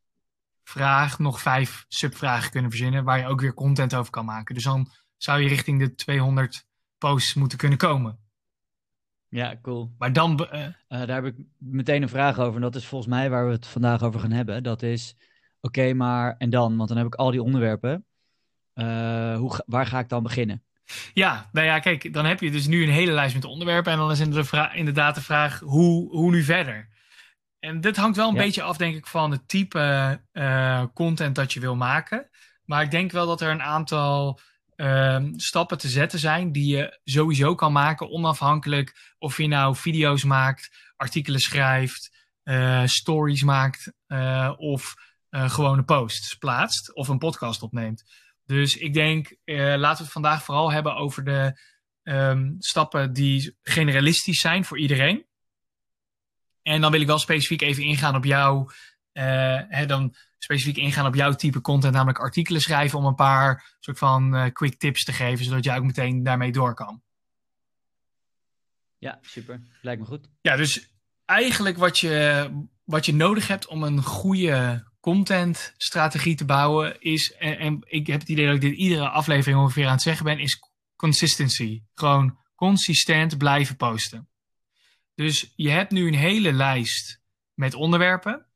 vraag 0.64 1.18
nog 1.18 1.40
vijf 1.40 1.84
subvragen 1.88 2.50
kunnen 2.50 2.70
verzinnen. 2.70 3.04
Waar 3.04 3.18
je 3.18 3.26
ook 3.26 3.40
weer 3.40 3.54
content 3.54 3.94
over 3.94 4.10
kan 4.10 4.24
maken. 4.24 4.54
Dus 4.54 4.64
dan 4.64 4.90
zou 5.16 5.40
je 5.40 5.48
richting 5.48 5.78
de 5.78 5.94
200 5.94 6.66
posts 6.98 7.34
moeten 7.34 7.58
kunnen 7.58 7.78
komen. 7.78 8.18
Ja, 9.28 9.58
cool. 9.62 9.94
Maar 9.98 10.12
dan. 10.12 10.48
Uh, 10.52 10.60
uh, 10.62 10.72
daar 10.88 11.08
heb 11.08 11.24
ik 11.24 11.36
meteen 11.58 12.02
een 12.02 12.08
vraag 12.08 12.38
over. 12.38 12.54
En 12.54 12.60
dat 12.60 12.74
is 12.74 12.86
volgens 12.86 13.10
mij 13.10 13.30
waar 13.30 13.46
we 13.46 13.52
het 13.52 13.66
vandaag 13.66 14.02
over 14.02 14.20
gaan 14.20 14.30
hebben. 14.30 14.62
Dat 14.62 14.82
is. 14.82 15.14
Oké, 15.60 15.80
okay, 15.80 15.92
maar. 15.92 16.34
En 16.38 16.50
dan? 16.50 16.76
Want 16.76 16.88
dan 16.88 16.98
heb 16.98 17.06
ik 17.06 17.14
al 17.14 17.30
die 17.30 17.42
onderwerpen. 17.42 18.06
Uh, 18.78 19.36
hoe, 19.36 19.62
waar 19.66 19.86
ga 19.86 19.98
ik 19.98 20.08
dan 20.08 20.22
beginnen? 20.22 20.62
Ja, 21.12 21.48
nou 21.52 21.66
ja, 21.66 21.78
kijk, 21.78 22.12
dan 22.12 22.24
heb 22.24 22.40
je 22.40 22.50
dus 22.50 22.66
nu 22.66 22.82
een 22.82 22.92
hele 22.92 23.12
lijst 23.12 23.34
met 23.34 23.44
onderwerpen. 23.44 23.92
En 23.92 23.98
dan 23.98 24.10
is 24.10 24.20
inderdaad 24.74 25.14
de 25.14 25.22
vraag, 25.22 25.58
hoe, 25.58 26.10
hoe 26.10 26.30
nu 26.30 26.42
verder? 26.42 26.88
En 27.58 27.80
dit 27.80 27.96
hangt 27.96 28.16
wel 28.16 28.28
een 28.28 28.34
ja. 28.34 28.42
beetje 28.42 28.62
af, 28.62 28.76
denk 28.76 28.96
ik, 28.96 29.06
van 29.06 29.30
het 29.30 29.48
type 29.48 30.20
uh, 30.32 30.84
content 30.94 31.34
dat 31.34 31.52
je 31.52 31.60
wil 31.60 31.76
maken. 31.76 32.28
Maar 32.64 32.82
ik 32.82 32.90
denk 32.90 33.10
wel 33.10 33.26
dat 33.26 33.40
er 33.40 33.50
een 33.50 33.62
aantal 33.62 34.40
uh, 34.76 35.24
stappen 35.36 35.78
te 35.78 35.88
zetten 35.88 36.18
zijn 36.18 36.52
die 36.52 36.76
je 36.76 37.00
sowieso 37.04 37.54
kan 37.54 37.72
maken, 37.72 38.10
onafhankelijk 38.10 39.14
of 39.18 39.36
je 39.36 39.46
nou 39.46 39.76
video's 39.76 40.24
maakt, 40.24 40.92
artikelen 40.96 41.40
schrijft, 41.40 42.16
uh, 42.44 42.82
stories 42.84 43.42
maakt 43.42 43.92
of 44.56 44.94
gewone 45.30 45.82
posts 45.82 46.34
plaatst 46.34 46.94
of 46.94 47.08
een 47.08 47.18
podcast 47.18 47.62
opneemt. 47.62 48.04
Dus 48.48 48.76
ik 48.76 48.94
denk, 48.94 49.36
uh, 49.44 49.58
laten 49.58 49.96
we 49.96 50.02
het 50.02 50.12
vandaag 50.12 50.44
vooral 50.44 50.72
hebben 50.72 50.96
over 50.96 51.24
de 51.24 51.60
um, 52.02 52.56
stappen 52.58 53.12
die 53.12 53.56
generalistisch 53.62 54.40
zijn 54.40 54.64
voor 54.64 54.78
iedereen. 54.78 55.26
En 56.62 56.80
dan 56.80 56.90
wil 56.90 57.00
ik 57.00 57.06
wel 57.06 57.18
specifiek 57.18 57.60
even 57.60 57.82
ingaan 57.82 58.16
op 58.16 58.24
jouw, 58.24 58.70
uh, 59.12 59.60
hè, 59.68 59.86
dan 59.86 60.14
specifiek 60.38 60.76
ingaan 60.76 61.06
op 61.06 61.14
jouw 61.14 61.32
type 61.32 61.60
content, 61.60 61.94
namelijk 61.94 62.18
artikelen 62.18 62.60
schrijven 62.60 62.98
om 62.98 63.04
een 63.04 63.14
paar 63.14 63.76
soort 63.80 63.98
van 63.98 64.34
uh, 64.34 64.44
quick 64.52 64.78
tips 64.78 65.04
te 65.04 65.12
geven, 65.12 65.44
zodat 65.44 65.64
jij 65.64 65.76
ook 65.76 65.84
meteen 65.84 66.22
daarmee 66.22 66.52
door 66.52 66.74
kan. 66.74 67.02
Ja, 68.98 69.18
super. 69.22 69.62
Lijkt 69.82 70.00
me 70.00 70.06
goed. 70.06 70.28
Ja, 70.40 70.56
dus 70.56 70.92
eigenlijk 71.24 71.76
wat 71.76 71.98
je, 71.98 72.50
wat 72.84 73.06
je 73.06 73.14
nodig 73.14 73.48
hebt 73.48 73.66
om 73.66 73.82
een 73.82 74.02
goede 74.02 74.87
contentstrategie 75.00 76.34
te 76.34 76.44
bouwen 76.44 77.00
is, 77.00 77.32
en, 77.32 77.80
ik 77.86 78.06
heb 78.06 78.20
het 78.20 78.28
idee 78.28 78.46
dat 78.46 78.54
ik 78.54 78.60
dit 78.60 78.76
iedere 78.76 79.08
aflevering 79.08 79.60
ongeveer 79.60 79.86
aan 79.86 79.92
het 79.92 80.02
zeggen 80.02 80.24
ben, 80.24 80.38
is 80.38 80.60
consistency. 80.96 81.82
Gewoon 81.94 82.38
consistent 82.54 83.38
blijven 83.38 83.76
posten. 83.76 84.28
Dus 85.14 85.52
je 85.56 85.70
hebt 85.70 85.90
nu 85.90 86.06
een 86.06 86.14
hele 86.14 86.52
lijst 86.52 87.20
met 87.54 87.74
onderwerpen, 87.74 88.46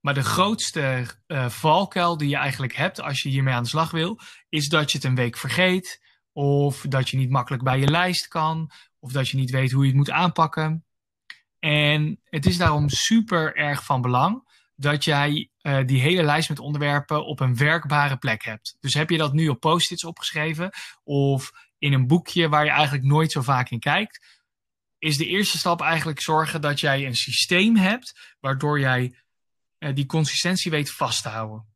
maar 0.00 0.14
de 0.14 0.22
grootste 0.22 1.06
uh, 1.26 1.48
valkuil 1.48 2.16
die 2.16 2.28
je 2.28 2.36
eigenlijk 2.36 2.74
hebt 2.74 3.00
als 3.00 3.22
je 3.22 3.28
hiermee 3.28 3.54
aan 3.54 3.62
de 3.62 3.68
slag 3.68 3.90
wil, 3.90 4.20
is 4.48 4.68
dat 4.68 4.92
je 4.92 4.98
het 4.98 5.06
een 5.06 5.14
week 5.14 5.36
vergeet 5.36 6.00
of 6.32 6.84
dat 6.88 7.08
je 7.08 7.16
niet 7.16 7.30
makkelijk 7.30 7.62
bij 7.62 7.78
je 7.78 7.90
lijst 7.90 8.28
kan, 8.28 8.70
of 8.98 9.12
dat 9.12 9.28
je 9.28 9.36
niet 9.36 9.50
weet 9.50 9.72
hoe 9.72 9.82
je 9.82 9.88
het 9.88 9.96
moet 9.96 10.10
aanpakken. 10.10 10.84
En 11.58 12.20
het 12.24 12.46
is 12.46 12.56
daarom 12.56 12.88
super 12.88 13.56
erg 13.56 13.84
van 13.84 14.00
belang 14.00 14.42
dat 14.82 15.04
jij 15.04 15.50
uh, 15.62 15.86
die 15.86 16.00
hele 16.00 16.22
lijst 16.22 16.48
met 16.48 16.58
onderwerpen 16.58 17.26
op 17.26 17.40
een 17.40 17.56
werkbare 17.56 18.16
plek 18.16 18.44
hebt. 18.44 18.76
Dus 18.80 18.94
heb 18.94 19.10
je 19.10 19.18
dat 19.18 19.32
nu 19.32 19.48
op 19.48 19.60
post-its 19.60 20.04
opgeschreven 20.04 20.70
of 21.04 21.50
in 21.78 21.92
een 21.92 22.06
boekje 22.06 22.48
waar 22.48 22.64
je 22.64 22.70
eigenlijk 22.70 23.04
nooit 23.04 23.32
zo 23.32 23.42
vaak 23.42 23.70
in 23.70 23.78
kijkt, 23.78 24.40
is 24.98 25.16
de 25.16 25.26
eerste 25.26 25.58
stap 25.58 25.80
eigenlijk 25.80 26.20
zorgen 26.20 26.60
dat 26.60 26.80
jij 26.80 27.06
een 27.06 27.14
systeem 27.14 27.76
hebt 27.76 28.36
waardoor 28.40 28.80
jij 28.80 29.14
uh, 29.78 29.94
die 29.94 30.06
consistentie 30.06 30.70
weet 30.70 30.90
vast 30.90 31.22
te 31.22 31.28
houden. 31.28 31.66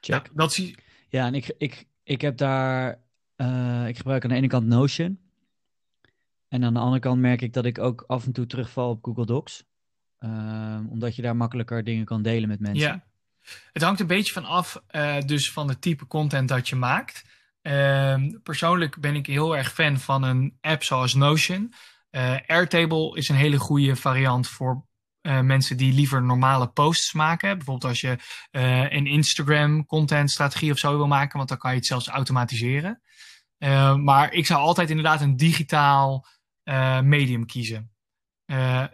Check. 0.00 0.26
Ja, 0.26 0.32
dat 0.32 0.52
zie... 0.52 0.76
ja 1.08 1.26
en 1.26 1.34
ik, 1.34 1.54
ik, 1.58 1.86
ik 2.02 2.20
heb 2.20 2.36
daar, 2.36 3.00
uh, 3.36 3.88
ik 3.88 3.96
gebruik 3.96 4.22
aan 4.22 4.30
de 4.30 4.36
ene 4.36 4.46
kant 4.46 4.66
Notion. 4.66 5.20
En 6.48 6.64
aan 6.64 6.74
de 6.74 6.80
andere 6.80 7.00
kant 7.00 7.20
merk 7.20 7.42
ik 7.42 7.52
dat 7.52 7.64
ik 7.64 7.78
ook 7.78 8.04
af 8.06 8.24
en 8.26 8.32
toe 8.32 8.46
terugval 8.46 8.90
op 8.90 9.04
Google 9.04 9.26
Docs. 9.26 9.64
Uh, 10.24 10.78
omdat 10.90 11.16
je 11.16 11.22
daar 11.22 11.36
makkelijker 11.36 11.84
dingen 11.84 12.04
kan 12.04 12.22
delen 12.22 12.48
met 12.48 12.60
mensen. 12.60 12.88
Ja, 12.88 13.04
het 13.72 13.82
hangt 13.82 14.00
een 14.00 14.06
beetje 14.06 14.32
van 14.32 14.44
af 14.44 14.82
uh, 14.90 15.20
dus 15.20 15.52
van 15.52 15.68
het 15.68 15.80
type 15.80 16.06
content 16.06 16.48
dat 16.48 16.68
je 16.68 16.76
maakt. 16.76 17.24
Uh, 17.62 18.16
persoonlijk 18.42 19.00
ben 19.00 19.14
ik 19.14 19.26
heel 19.26 19.56
erg 19.56 19.72
fan 19.72 19.98
van 19.98 20.22
een 20.22 20.58
app 20.60 20.82
zoals 20.82 21.14
Notion. 21.14 21.72
Uh, 22.10 22.36
Airtable 22.46 23.16
is 23.16 23.28
een 23.28 23.36
hele 23.36 23.58
goede 23.58 23.96
variant 23.96 24.48
voor 24.48 24.90
mensen 25.22 25.76
die 25.76 25.92
liever 25.92 26.22
normale 26.22 26.68
posts 26.68 27.12
maken. 27.12 27.56
Bijvoorbeeld 27.56 27.90
als 27.90 28.00
je 28.00 28.18
een 28.90 29.06
Instagram 29.06 29.86
content 29.86 30.30
strategie 30.30 30.72
of 30.72 30.78
zo 30.78 30.96
wil 30.96 31.06
maken, 31.06 31.36
want 31.36 31.48
dan 31.48 31.58
kan 31.58 31.70
je 31.70 31.76
het 31.76 31.86
zelfs 31.86 32.08
automatiseren. 32.08 33.02
maar 33.98 34.32
ik 34.32 34.46
zou 34.46 34.60
altijd 34.60 34.90
inderdaad 34.90 35.20
een 35.20 35.36
digitaal 35.36 36.26
medium 37.02 37.46
kiezen. 37.46 37.92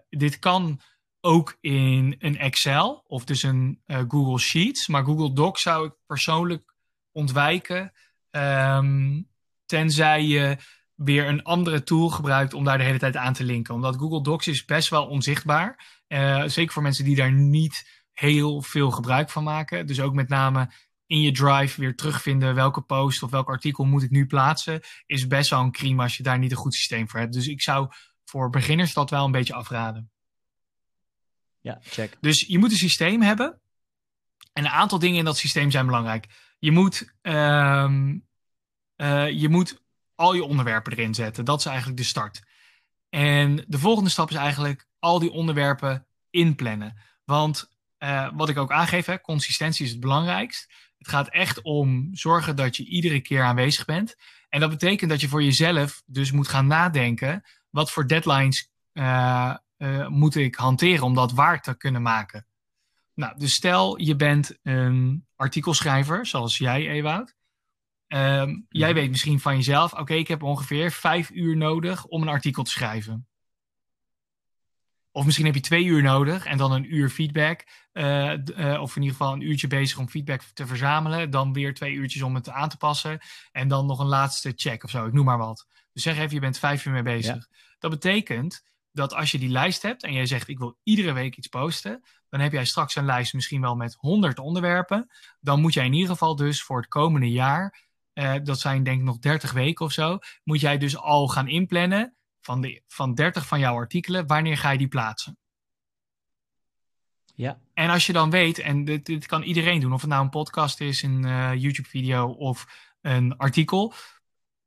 dit 0.09 0.39
kan 0.39 0.81
ook 1.21 1.57
in 1.61 2.17
een 2.19 2.39
Excel 2.39 3.05
of 3.07 3.25
dus 3.25 3.43
een 3.43 3.83
uh, 3.87 3.99
Google 4.09 4.39
Sheets. 4.39 4.89
Maar 4.89 5.05
Google 5.05 5.33
Docs 5.33 5.63
zou 5.63 5.87
ik 5.87 5.93
persoonlijk 6.07 6.75
ontwijken. 7.13 7.93
Um, 8.31 9.29
tenzij 9.67 10.25
je 10.25 10.57
weer 10.95 11.29
een 11.29 11.43
andere 11.43 11.83
tool 11.83 12.09
gebruikt 12.09 12.55
om 12.55 12.65
daar 12.65 12.79
de 12.79 12.85
hele 12.85 12.99
tijd 12.99 13.17
aan 13.17 13.33
te 13.33 13.45
linken. 13.45 13.75
Omdat 13.75 13.97
Google 13.97 14.23
Docs 14.23 14.47
is 14.47 14.65
best 14.65 14.89
wel 14.89 15.07
onzichtbaar. 15.07 16.03
Uh, 16.09 16.45
zeker 16.45 16.73
voor 16.73 16.83
mensen 16.83 17.05
die 17.05 17.17
daar 17.17 17.33
niet 17.33 18.03
heel 18.13 18.63
veel 18.63 18.91
gebruik 18.91 19.31
van 19.31 19.45
maken. 19.45 19.87
Dus 19.87 20.01
ook 20.01 20.15
met 20.15 20.29
name 20.29 20.73
in 21.07 21.21
je 21.21 21.33
drive 21.33 21.81
weer 21.81 21.97
terugvinden 21.97 22.55
welke 22.55 22.81
post 22.81 23.23
of 23.23 23.31
welk 23.31 23.49
artikel 23.49 23.85
moet 23.85 24.03
ik 24.03 24.11
nu 24.11 24.27
plaatsen. 24.27 24.81
Is 25.07 25.27
best 25.27 25.51
wel 25.51 25.61
een 25.61 25.73
crime 25.73 26.03
als 26.03 26.17
je 26.17 26.23
daar 26.23 26.39
niet 26.39 26.51
een 26.51 26.57
goed 26.57 26.75
systeem 26.75 27.09
voor 27.09 27.21
hebt. 27.21 27.33
Dus 27.33 27.47
ik 27.47 27.63
zou 27.63 27.89
voor 28.25 28.51
beginners 28.51 28.93
dat 28.93 29.11
wel 29.11 29.25
een 29.25 29.31
beetje 29.31 29.55
afraden. 29.55 30.11
Ja, 31.61 31.79
check. 31.83 32.17
Dus 32.21 32.45
je 32.47 32.59
moet 32.59 32.71
een 32.71 32.77
systeem 32.77 33.23
hebben. 33.23 33.61
En 34.53 34.65
een 34.65 34.71
aantal 34.71 34.99
dingen 34.99 35.19
in 35.19 35.25
dat 35.25 35.39
systeem 35.39 35.71
zijn 35.71 35.87
belangrijk. 35.87 36.27
Je 36.59 36.71
moet, 36.71 37.15
um, 37.23 38.27
uh, 38.97 39.31
je 39.31 39.49
moet 39.49 39.83
al 40.15 40.35
je 40.35 40.45
onderwerpen 40.45 40.93
erin 40.93 41.15
zetten. 41.15 41.45
Dat 41.45 41.59
is 41.59 41.67
eigenlijk 41.67 41.97
de 41.97 42.05
start. 42.05 42.43
En 43.11 43.65
de 43.69 43.79
volgende 43.79 44.11
stap 44.11 44.31
is 44.31 44.37
eigenlijk 44.37 44.87
al 44.99 45.19
die 45.19 45.31
onderwerpen 45.31 46.07
inplannen. 46.31 47.03
Want 47.25 47.71
uh, 47.99 48.31
wat 48.35 48.49
ik 48.49 48.57
ook 48.57 48.73
aangeef, 48.73 49.07
hè, 49.07 49.21
consistentie 49.21 49.85
is 49.85 49.91
het 49.91 50.01
belangrijkst. 50.01 50.73
Het 50.99 51.09
gaat 51.09 51.29
echt 51.29 51.63
om 51.63 52.09
zorgen 52.13 52.57
dat 52.57 52.77
je 52.77 52.85
iedere 52.85 53.21
keer 53.21 53.43
aanwezig 53.43 53.85
bent. 53.85 54.17
En 54.49 54.61
dat 54.61 54.71
betekent 54.71 55.11
dat 55.11 55.21
je 55.21 55.29
voor 55.29 55.43
jezelf 55.43 56.03
dus 56.07 56.33
moet 56.33 56.49
gaan 56.49 56.67
nadenken 56.67 57.45
wat 57.71 57.91
voor 57.91 58.07
deadlines 58.07 58.71
uh, 58.93 59.57
uh, 59.79 60.09
moet 60.09 60.35
ik 60.35 60.55
hanteren 60.55 61.05
om 61.05 61.15
dat 61.15 61.33
waar 61.33 61.63
te 61.63 61.77
kunnen 61.77 62.03
maken? 62.03 62.47
Nou, 63.15 63.39
dus 63.39 63.55
stel 63.55 64.01
je 64.01 64.17
bent 64.17 64.59
een 64.63 65.27
artikelschrijver, 65.37 66.27
zoals 66.27 66.59
jij, 66.59 66.89
Ewout. 66.89 67.37
Um, 68.09 68.67
jij 68.69 68.95
weet 68.95 69.11
misschien 69.11 69.41
van 69.41 69.57
jezelf, 69.57 69.93
oké, 69.93 70.01
okay, 70.01 70.17
ik 70.17 70.29
heb 70.29 70.43
ongeveer 70.43 70.91
vijf 70.91 71.31
uur 71.31 71.57
nodig 71.57 72.05
om 72.05 72.23
een 72.23 72.29
artikel 72.29 72.63
te 72.63 72.71
schrijven. 72.71 73.27
Of 75.11 75.25
misschien 75.25 75.47
heb 75.47 75.55
je 75.55 75.61
twee 75.61 75.85
uur 75.85 76.03
nodig 76.03 76.45
en 76.45 76.59
dan 76.59 76.73
een 76.73 76.95
uur 76.95 77.11
feedback. 77.11 77.67
Uh, 77.93 78.33
uh, 78.33 78.81
of 78.81 78.97
in 78.97 79.03
ieder 79.03 79.17
geval 79.17 79.33
een 79.33 79.41
uurtje 79.41 79.67
bezig 79.67 79.99
om 79.99 80.09
feedback 80.09 80.43
te 80.43 80.67
verzamelen. 80.67 81.31
Dan 81.31 81.53
weer 81.53 81.75
twee 81.75 81.93
uurtjes 81.93 82.23
om 82.23 82.35
het 82.35 82.49
aan 82.49 82.69
te 82.69 82.77
passen. 82.77 83.19
En 83.53 83.69
dan 83.69 83.87
nog 83.87 83.99
een 83.99 84.07
laatste 84.07 84.53
check 84.57 84.85
of 84.85 84.91
zo, 84.91 85.07
ik 85.07 85.13
noem 85.13 85.25
maar 85.25 85.39
wat. 85.39 85.67
Dus 85.93 86.03
zeg 86.03 86.19
even, 86.19 86.35
je 86.35 86.41
bent 86.41 86.59
vijf 86.59 86.87
uur 86.87 86.93
mee 86.93 87.03
bezig. 87.03 87.35
Ja. 87.35 87.57
Dat 87.79 87.91
betekent 87.91 88.65
dat 88.99 89.15
als 89.15 89.31
je 89.31 89.39
die 89.39 89.49
lijst 89.49 89.83
hebt 89.83 90.03
en 90.03 90.13
jij 90.13 90.27
zegt 90.27 90.49
ik 90.49 90.59
wil 90.59 90.79
iedere 90.83 91.13
week 91.13 91.37
iets 91.37 91.47
posten, 91.47 92.03
dan 92.29 92.41
heb 92.41 92.53
jij 92.53 92.65
straks 92.65 92.97
een 92.97 93.05
lijst 93.05 93.35
misschien 93.35 93.61
wel 93.61 93.75
met 93.75 93.95
100 93.95 94.39
onderwerpen. 94.39 95.11
Dan 95.41 95.61
moet 95.61 95.75
jij 95.75 95.85
in 95.85 95.93
ieder 95.93 96.11
geval 96.11 96.37
dus 96.37 96.63
voor 96.63 96.77
het 96.77 96.89
komende 96.89 97.31
jaar, 97.31 97.87
uh, 98.15 98.35
dat 98.43 98.61
zijn 98.61 98.83
denk 98.83 98.99
ik 98.99 99.05
nog 99.05 99.19
30 99.19 99.53
weken 99.53 99.85
of 99.85 99.93
zo, 99.93 100.19
moet 100.45 100.61
jij 100.61 100.79
dus 100.79 100.97
al 100.97 101.29
gaan 101.29 101.49
inplannen 101.49 102.17
van, 102.41 102.61
de, 102.61 102.83
van 102.87 103.15
30 103.15 103.47
van 103.47 103.59
jouw 103.59 103.75
artikelen, 103.75 104.27
wanneer 104.27 104.59
ga 104.59 104.71
je 104.71 104.79
die 104.79 104.89
plaatsen? 104.89 105.39
Ja. 107.35 107.61
En 107.75 107.91
als 107.91 108.07
je 108.07 108.13
dan 108.13 108.31
weet, 108.31 108.59
en 108.59 108.85
dit, 108.85 109.07
dit 109.07 109.27
kan 109.27 109.43
iedereen 109.43 109.81
doen, 109.81 109.93
of 109.93 110.01
het 110.01 110.11
nou 110.11 110.23
een 110.25 110.31
podcast 110.31 110.81
is, 110.81 111.03
een 111.03 111.27
uh, 111.27 111.55
YouTube-video 111.55 112.29
of 112.29 112.67
een 113.01 113.37
artikel. 113.37 113.95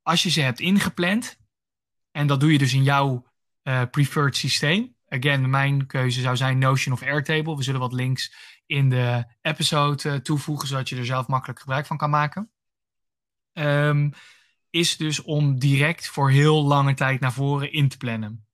Als 0.01 0.23
je 0.23 0.29
ze 0.29 0.41
hebt 0.41 0.59
ingepland, 0.59 1.39
en 2.11 2.27
dat 2.27 2.39
doe 2.39 2.51
je 2.51 2.57
dus 2.57 2.73
in 2.73 2.83
jouw 2.83 3.30
uh, 3.63 3.81
preferred 3.91 4.35
systeem. 4.35 4.95
Again, 5.07 5.49
mijn 5.49 5.85
keuze 5.85 6.21
zou 6.21 6.35
zijn 6.35 6.57
Notion 6.57 6.93
of 6.93 7.01
Airtable. 7.01 7.55
We 7.55 7.63
zullen 7.63 7.79
wat 7.79 7.93
links 7.93 8.33
in 8.65 8.89
de 8.89 9.25
episode 9.41 10.09
uh, 10.09 10.15
toevoegen, 10.15 10.67
zodat 10.67 10.89
je 10.89 10.95
er 10.95 11.05
zelf 11.05 11.27
makkelijk 11.27 11.59
gebruik 11.59 11.85
van 11.85 11.97
kan 11.97 12.09
maken. 12.09 12.51
Um, 13.53 14.13
is 14.69 14.97
dus 14.97 15.21
om 15.21 15.59
direct 15.59 16.07
voor 16.07 16.29
heel 16.29 16.63
lange 16.63 16.93
tijd 16.93 17.19
naar 17.19 17.33
voren 17.33 17.71
in 17.71 17.87
te 17.87 17.97
plannen. 17.97 18.45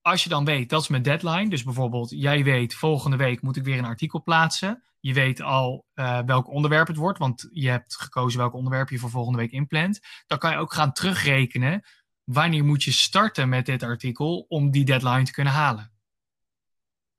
Als 0.00 0.22
je 0.22 0.28
dan 0.28 0.44
weet, 0.44 0.68
dat 0.68 0.82
is 0.82 0.88
mijn 0.88 1.02
deadline. 1.02 1.48
Dus 1.48 1.62
bijvoorbeeld, 1.62 2.10
jij 2.10 2.44
weet, 2.44 2.74
volgende 2.74 3.16
week 3.16 3.42
moet 3.42 3.56
ik 3.56 3.64
weer 3.64 3.78
een 3.78 3.84
artikel 3.84 4.22
plaatsen. 4.22 4.82
Je 5.00 5.12
weet 5.12 5.40
al 5.40 5.86
uh, 5.94 6.18
welk 6.18 6.48
onderwerp 6.48 6.86
het 6.86 6.96
wordt, 6.96 7.18
want 7.18 7.48
je 7.52 7.68
hebt 7.68 7.96
gekozen 7.96 8.38
welk 8.38 8.54
onderwerp 8.54 8.88
je 8.88 8.98
voor 8.98 9.10
volgende 9.10 9.38
week 9.38 9.50
inplant. 9.50 10.00
Dan 10.26 10.38
kan 10.38 10.50
je 10.50 10.56
ook 10.56 10.72
gaan 10.72 10.92
terugrekenen 10.92 11.84
wanneer 12.26 12.64
moet 12.64 12.82
je 12.82 12.92
starten 12.92 13.48
met 13.48 13.66
dit 13.66 13.82
artikel 13.82 14.46
om 14.48 14.70
die 14.70 14.84
deadline 14.84 15.22
te 15.22 15.32
kunnen 15.32 15.52
halen. 15.52 15.92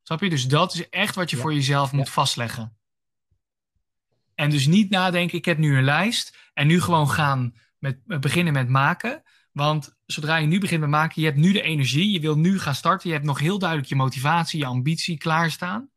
Snap 0.03 0.21
je? 0.21 0.29
Dus 0.29 0.47
dat 0.47 0.73
is 0.73 0.89
echt 0.89 1.15
wat 1.15 1.29
je 1.29 1.35
ja. 1.35 1.41
voor 1.41 1.53
jezelf 1.53 1.91
moet 1.91 2.05
ja. 2.05 2.11
vastleggen. 2.11 2.77
En 4.35 4.49
dus 4.49 4.67
niet 4.67 4.89
nadenken, 4.89 5.37
ik 5.37 5.45
heb 5.45 5.57
nu 5.57 5.77
een 5.77 5.83
lijst 5.83 6.37
en 6.53 6.67
nu 6.67 6.81
gewoon 6.81 7.09
gaan 7.09 7.55
met, 7.79 8.01
met 8.05 8.21
beginnen 8.21 8.53
met 8.53 8.69
maken. 8.69 9.23
Want 9.51 9.97
zodra 10.05 10.35
je 10.37 10.47
nu 10.47 10.59
begint 10.59 10.79
met 10.79 10.89
maken, 10.89 11.21
je 11.21 11.27
hebt 11.27 11.39
nu 11.39 11.51
de 11.51 11.61
energie, 11.61 12.11
je 12.11 12.19
wil 12.19 12.37
nu 12.37 12.59
gaan 12.59 12.75
starten, 12.75 13.09
je 13.09 13.15
hebt 13.15 13.27
nog 13.27 13.39
heel 13.39 13.59
duidelijk 13.59 13.89
je 13.89 13.95
motivatie, 13.95 14.59
je 14.59 14.65
ambitie 14.65 15.17
klaarstaan. 15.17 15.89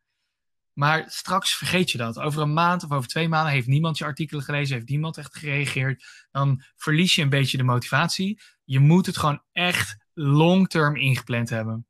Maar 0.80 1.04
straks 1.06 1.56
vergeet 1.56 1.90
je 1.90 1.98
dat. 1.98 2.18
Over 2.18 2.42
een 2.42 2.52
maand 2.52 2.84
of 2.84 2.90
over 2.90 3.08
twee 3.08 3.28
maanden 3.28 3.52
heeft 3.52 3.66
niemand 3.66 3.98
je 3.98 4.04
artikelen 4.04 4.42
gelezen, 4.42 4.74
heeft 4.74 4.88
niemand 4.88 5.16
echt 5.16 5.36
gereageerd. 5.36 6.04
Dan 6.30 6.62
verlies 6.76 7.14
je 7.14 7.22
een 7.22 7.28
beetje 7.28 7.56
de 7.56 7.62
motivatie. 7.62 8.40
Je 8.64 8.78
moet 8.78 9.06
het 9.06 9.16
gewoon 9.16 9.42
echt 9.52 9.96
long-term 10.14 10.96
ingepland 10.96 11.50
hebben. 11.50 11.86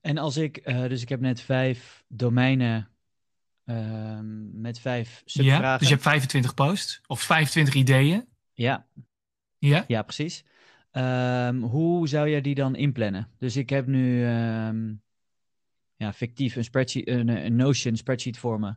En 0.00 0.18
als 0.18 0.36
ik, 0.36 0.68
uh, 0.68 0.88
dus 0.88 1.02
ik 1.02 1.08
heb 1.08 1.20
net 1.20 1.40
vijf 1.40 2.04
domeinen 2.08 2.88
uh, 3.64 4.18
met 4.52 4.80
vijf 4.80 5.22
subvragen. 5.24 5.64
Ja, 5.64 5.78
dus 5.78 5.88
je 5.88 5.94
hebt 5.94 6.06
25 6.06 6.54
posts 6.54 7.00
of 7.06 7.20
25 7.20 7.74
ideeën. 7.74 8.28
Ja. 8.52 8.86
Ja? 9.58 9.84
Ja, 9.86 10.02
precies. 10.02 10.44
Um, 10.92 11.62
hoe 11.62 12.08
zou 12.08 12.28
jij 12.28 12.40
die 12.40 12.54
dan 12.54 12.76
inplannen? 12.76 13.28
Dus 13.38 13.56
ik 13.56 13.70
heb 13.70 13.86
nu 13.86 14.26
um, 14.26 15.02
ja, 16.04 16.12
fictief 16.12 16.56
een, 16.56 16.64
spreadsheet, 16.64 17.08
een, 17.08 17.28
een 17.28 17.56
Notion 17.56 17.96
spreadsheet 17.96 18.38
voor 18.38 18.60
me 18.60 18.74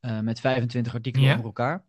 uh, 0.00 0.20
met 0.20 0.40
25 0.40 0.94
artikelen 0.94 1.32
over 1.32 1.44
elkaar. 1.44 1.84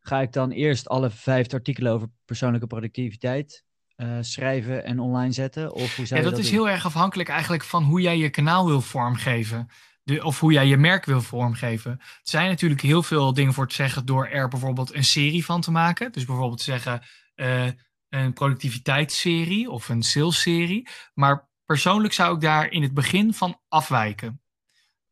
Ga 0.00 0.20
ik 0.20 0.32
dan 0.32 0.50
eerst 0.50 0.88
alle 0.88 1.10
vijf 1.10 1.52
artikelen 1.52 1.92
over 1.92 2.08
persoonlijke 2.24 2.66
productiviteit 2.66 3.64
uh, 3.96 4.16
schrijven 4.20 4.84
en 4.84 4.98
online 4.98 5.32
zetten? 5.32 5.72
Of 5.72 5.96
hoe 5.96 6.06
zou 6.06 6.20
ja, 6.20 6.26
dat, 6.26 6.36
dat 6.36 6.44
is 6.44 6.50
doen? 6.50 6.60
heel 6.60 6.68
erg 6.68 6.84
afhankelijk 6.84 7.28
eigenlijk 7.28 7.64
van 7.64 7.82
hoe 7.82 8.00
jij 8.00 8.18
je 8.18 8.30
kanaal 8.30 8.66
wil 8.66 8.80
vormgeven. 8.80 9.68
De, 10.02 10.24
of 10.24 10.40
hoe 10.40 10.52
jij 10.52 10.66
je 10.66 10.76
merk 10.76 11.04
wil 11.04 11.20
vormgeven. 11.20 11.90
Er 11.90 12.20
zijn 12.22 12.48
natuurlijk 12.48 12.80
heel 12.80 13.02
veel 13.02 13.32
dingen 13.32 13.52
voor 13.52 13.68
te 13.68 13.74
zeggen 13.74 14.06
door 14.06 14.26
er 14.26 14.48
bijvoorbeeld 14.48 14.94
een 14.94 15.04
serie 15.04 15.44
van 15.44 15.60
te 15.60 15.70
maken. 15.70 16.12
Dus 16.12 16.24
bijvoorbeeld 16.24 16.58
te 16.58 16.64
zeggen 16.64 17.02
uh, 17.36 17.66
een 18.08 18.32
productiviteitsserie 18.32 19.70
of 19.70 19.88
een 19.88 20.02
salesserie. 20.02 20.88
Maar 21.14 21.47
persoonlijk 21.68 22.14
zou 22.14 22.34
ik 22.34 22.40
daar 22.40 22.70
in 22.70 22.82
het 22.82 22.94
begin 22.94 23.34
van 23.34 23.60
afwijken. 23.68 24.40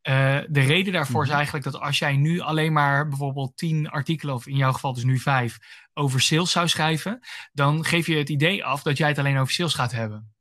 Uh, 0.03 0.39
de 0.49 0.59
reden 0.59 0.93
daarvoor 0.93 1.21
is 1.21 1.27
Mhm. 1.27 1.37
eigenlijk 1.37 1.65
dat 1.65 1.81
als 1.81 1.99
jij 1.99 2.15
nu 2.15 2.39
alleen 2.39 2.73
maar 2.73 3.07
bijvoorbeeld 3.07 3.57
tien 3.57 3.89
artikelen, 3.89 4.35
of 4.35 4.47
in 4.47 4.55
jouw 4.55 4.73
geval 4.73 4.93
dus 4.93 5.03
nu 5.03 5.19
vijf, 5.19 5.57
over 5.93 6.21
sales 6.21 6.51
zou 6.51 6.67
schrijven, 6.67 7.19
dan 7.51 7.85
geef 7.85 8.07
je 8.07 8.15
het 8.15 8.29
idee 8.29 8.65
af 8.65 8.81
dat 8.81 8.97
jij 8.97 9.07
het 9.07 9.17
alleen 9.17 9.37
over 9.37 9.53
sales 9.53 9.73
gaat 9.73 9.91
hebben. 9.91 10.35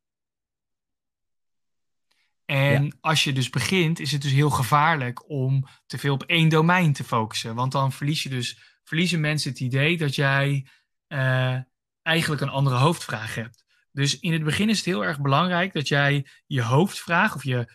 En 2.45 2.97
als 3.01 3.25
je 3.25 3.33
dus 3.33 3.51
begint, 3.51 4.01
is 4.01 4.13
het 4.13 4.23
dus 4.23 4.33
heel 4.33 4.51
gevaarlijk 4.51 5.31
om 5.31 5.67
te 5.87 5.99
veel 5.99 6.15
op 6.15 6.23
één 6.23 6.49
domein 6.49 6.93
te 6.93 7.05
focussen. 7.05 7.55
Want 7.55 7.73
dan 7.73 7.93
verlies 7.93 8.23
je 8.23 8.29
dus, 8.29 8.79
verliezen 8.85 9.21
mensen 9.21 9.51
het 9.51 9.61
idee 9.61 9.97
dat 9.97 10.15
jij 10.15 10.67
eh, 11.07 11.59
eigenlijk 12.03 12.43
een 12.43 12.49
andere 12.49 12.77
hoofdvraag 12.77 13.35
hebt. 13.35 13.66
Dus 13.97 14.19
in 14.19 14.33
het 14.33 14.45
begin 14.45 14.69
is 14.69 14.77
het 14.77 14.87
heel 14.87 15.05
erg 15.05 15.21
belangrijk 15.21 15.73
dat 15.73 15.89
jij 15.89 16.27
je 16.47 16.63
hoofdvraag 16.63 17.35
of 17.35 17.45
je, 17.45 17.73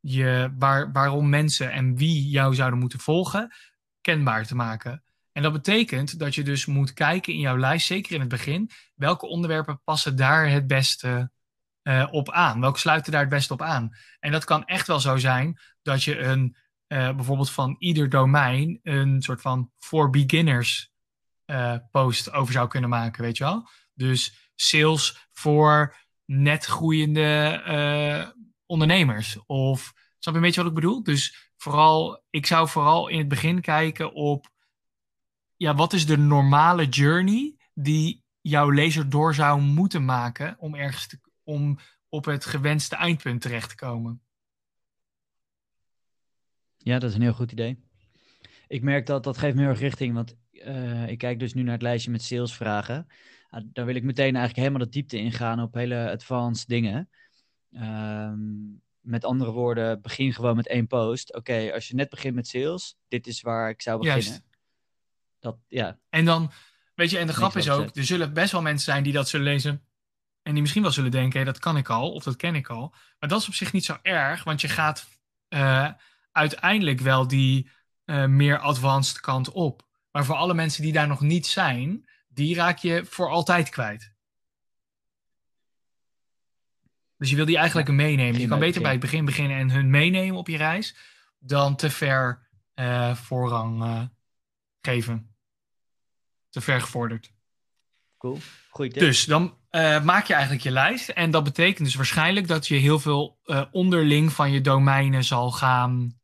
je 0.00 0.54
waar, 0.58 0.92
waarom 0.92 1.28
mensen 1.28 1.72
en 1.72 1.96
wie 1.96 2.28
jou 2.28 2.54
zouden 2.54 2.78
moeten 2.78 2.98
volgen, 2.98 3.54
kenbaar 4.00 4.46
te 4.46 4.54
maken. 4.54 5.02
En 5.32 5.42
dat 5.42 5.52
betekent 5.52 6.18
dat 6.18 6.34
je 6.34 6.42
dus 6.42 6.66
moet 6.66 6.92
kijken 6.92 7.32
in 7.32 7.38
jouw 7.38 7.58
lijst, 7.58 7.86
zeker 7.86 8.14
in 8.14 8.20
het 8.20 8.28
begin, 8.28 8.70
welke 8.94 9.26
onderwerpen 9.26 9.82
passen 9.84 10.16
daar 10.16 10.48
het 10.48 10.66
beste 10.66 11.30
eh, 11.82 12.08
op 12.10 12.30
aan? 12.30 12.60
Welke 12.60 12.78
sluiten 12.78 13.12
daar 13.12 13.20
het 13.20 13.30
beste 13.30 13.52
op 13.52 13.62
aan? 13.62 13.96
En 14.20 14.32
dat 14.32 14.44
kan 14.44 14.64
echt 14.64 14.86
wel 14.86 15.00
zo 15.00 15.16
zijn 15.16 15.58
dat 15.82 16.04
je 16.04 16.18
een, 16.18 16.56
eh, 16.86 17.14
bijvoorbeeld 17.14 17.50
van 17.50 17.76
ieder 17.78 18.08
domein 18.08 18.80
een 18.82 19.22
soort 19.22 19.40
van 19.40 19.70
for 19.78 20.10
beginners 20.10 20.92
eh, 21.44 21.76
post 21.90 22.32
over 22.32 22.52
zou 22.52 22.68
kunnen 22.68 22.90
maken, 22.90 23.22
weet 23.22 23.36
je 23.36 23.44
wel? 23.44 23.68
Dus 23.94 24.43
sales 24.54 25.28
voor 25.32 25.96
net 26.24 26.64
groeiende 26.64 27.62
eh, 27.64 28.28
ondernemers. 28.66 29.38
Of 29.46 29.92
snap 30.18 30.34
je 30.34 30.40
een 30.40 30.46
beetje 30.46 30.60
wat 30.60 30.70
ik 30.70 30.76
bedoel? 30.76 31.02
Dus 31.02 31.52
vooral, 31.56 32.22
ik 32.30 32.46
zou 32.46 32.68
vooral 32.68 33.08
in 33.08 33.18
het 33.18 33.28
begin 33.28 33.60
kijken 33.60 34.12
op 34.12 34.52
ja, 35.56 35.74
wat 35.74 35.92
is 35.92 36.06
de 36.06 36.18
normale 36.18 36.86
journey 36.86 37.56
die 37.74 38.22
jouw 38.40 38.70
lezer 38.70 39.10
door 39.10 39.34
zou 39.34 39.60
moeten 39.60 40.04
maken 40.04 40.56
om 40.58 40.74
ergens 40.74 41.06
te, 41.06 41.20
om 41.42 41.78
op 42.08 42.24
het 42.24 42.44
gewenste 42.44 42.96
eindpunt 42.96 43.40
terecht 43.40 43.68
te 43.68 43.74
komen. 43.74 44.22
Ja, 46.76 46.98
dat 46.98 47.10
is 47.10 47.16
een 47.16 47.22
heel 47.22 47.32
goed 47.32 47.52
idee. 47.52 47.82
Ik 48.66 48.82
merk 48.82 49.06
dat 49.06 49.24
dat 49.24 49.38
geeft 49.38 49.54
me 49.54 49.60
heel 49.60 49.70
erg 49.70 49.80
richting, 49.80 50.14
want 50.14 50.36
uh, 50.50 51.08
ik 51.08 51.18
kijk 51.18 51.38
dus 51.38 51.54
nu 51.54 51.62
naar 51.62 51.72
het 51.72 51.82
lijstje 51.82 52.10
met 52.10 52.22
salesvragen. 52.22 53.06
Uh, 53.54 53.60
daar 53.64 53.84
wil 53.84 53.94
ik 53.94 54.02
meteen 54.02 54.36
eigenlijk 54.36 54.56
helemaal 54.56 54.86
de 54.86 54.88
diepte 54.92 55.18
ingaan 55.18 55.60
op 55.60 55.74
hele 55.74 56.10
advanced 56.10 56.68
dingen. 56.68 57.08
Um, 57.72 58.82
met 59.00 59.24
andere 59.24 59.50
woorden, 59.50 60.00
begin 60.00 60.32
gewoon 60.32 60.56
met 60.56 60.68
één 60.68 60.86
post. 60.86 61.28
Oké, 61.28 61.38
okay, 61.38 61.70
als 61.70 61.88
je 61.88 61.94
net 61.94 62.08
begint 62.08 62.34
met 62.34 62.48
sales, 62.48 62.96
dit 63.08 63.26
is 63.26 63.40
waar 63.40 63.68
ik 63.70 63.82
zou 63.82 63.98
beginnen. 63.98 64.24
Juist. 64.24 64.42
Dat, 65.38 65.56
ja. 65.68 65.98
En 66.08 66.24
dan, 66.24 66.52
weet 66.94 67.10
je, 67.10 67.18
en 67.18 67.26
de 67.26 67.32
grap 67.32 67.56
is 67.56 67.70
ook, 67.70 67.96
er 67.96 68.04
zullen 68.04 68.32
best 68.32 68.52
wel 68.52 68.62
mensen 68.62 68.92
zijn 68.92 69.02
die 69.02 69.12
dat 69.12 69.28
zullen 69.28 69.46
lezen. 69.46 69.84
En 70.42 70.52
die 70.52 70.60
misschien 70.60 70.82
wel 70.82 70.92
zullen 70.92 71.10
denken, 71.10 71.32
hey, 71.32 71.44
dat 71.44 71.58
kan 71.58 71.76
ik 71.76 71.88
al, 71.88 72.12
of 72.12 72.24
dat 72.24 72.36
ken 72.36 72.54
ik 72.54 72.68
al. 72.68 72.94
Maar 73.18 73.28
dat 73.28 73.40
is 73.40 73.48
op 73.48 73.54
zich 73.54 73.72
niet 73.72 73.84
zo 73.84 73.98
erg, 74.02 74.44
want 74.44 74.60
je 74.60 74.68
gaat 74.68 75.06
uh, 75.48 75.90
uiteindelijk 76.32 77.00
wel 77.00 77.26
die 77.26 77.70
uh, 78.04 78.26
meer 78.26 78.58
advanced 78.58 79.20
kant 79.20 79.50
op. 79.50 79.86
Maar 80.10 80.24
voor 80.24 80.34
alle 80.34 80.54
mensen 80.54 80.82
die 80.82 80.92
daar 80.92 81.08
nog 81.08 81.20
niet 81.20 81.46
zijn, 81.46 82.08
die 82.34 82.54
raak 82.54 82.78
je 82.78 83.04
voor 83.04 83.30
altijd 83.30 83.68
kwijt. 83.68 84.12
Dus 87.16 87.30
je 87.30 87.36
wil 87.36 87.46
die 87.46 87.56
eigenlijk 87.56 87.88
ja, 87.88 87.94
meenemen. 87.94 88.40
Je 88.40 88.48
kan 88.48 88.58
beter 88.58 88.82
bij 88.82 88.90
het 88.90 89.00
begin 89.00 89.24
beginnen 89.24 89.56
en 89.56 89.70
hun 89.70 89.90
meenemen 89.90 90.36
op 90.36 90.48
je 90.48 90.56
reis, 90.56 90.96
dan 91.38 91.76
te 91.76 91.90
ver 91.90 92.48
uh, 92.74 93.14
voorrang 93.14 93.82
uh, 93.82 94.02
geven. 94.80 95.36
Te 96.50 96.60
ver 96.60 96.80
gevorderd. 96.80 97.32
Cool. 98.18 98.38
Goed. 98.70 98.94
Dus 98.94 99.24
dan 99.24 99.58
uh, 99.70 100.02
maak 100.02 100.26
je 100.26 100.32
eigenlijk 100.32 100.64
je 100.64 100.70
lijst. 100.70 101.08
En 101.08 101.30
dat 101.30 101.44
betekent 101.44 101.84
dus 101.84 101.94
waarschijnlijk 101.94 102.48
dat 102.48 102.66
je 102.66 102.74
heel 102.74 102.98
veel 102.98 103.38
onderling 103.70 104.32
van 104.32 104.52
je 104.52 104.60
domeinen 104.60 105.24
zal 105.24 105.50
gaan. 105.50 106.18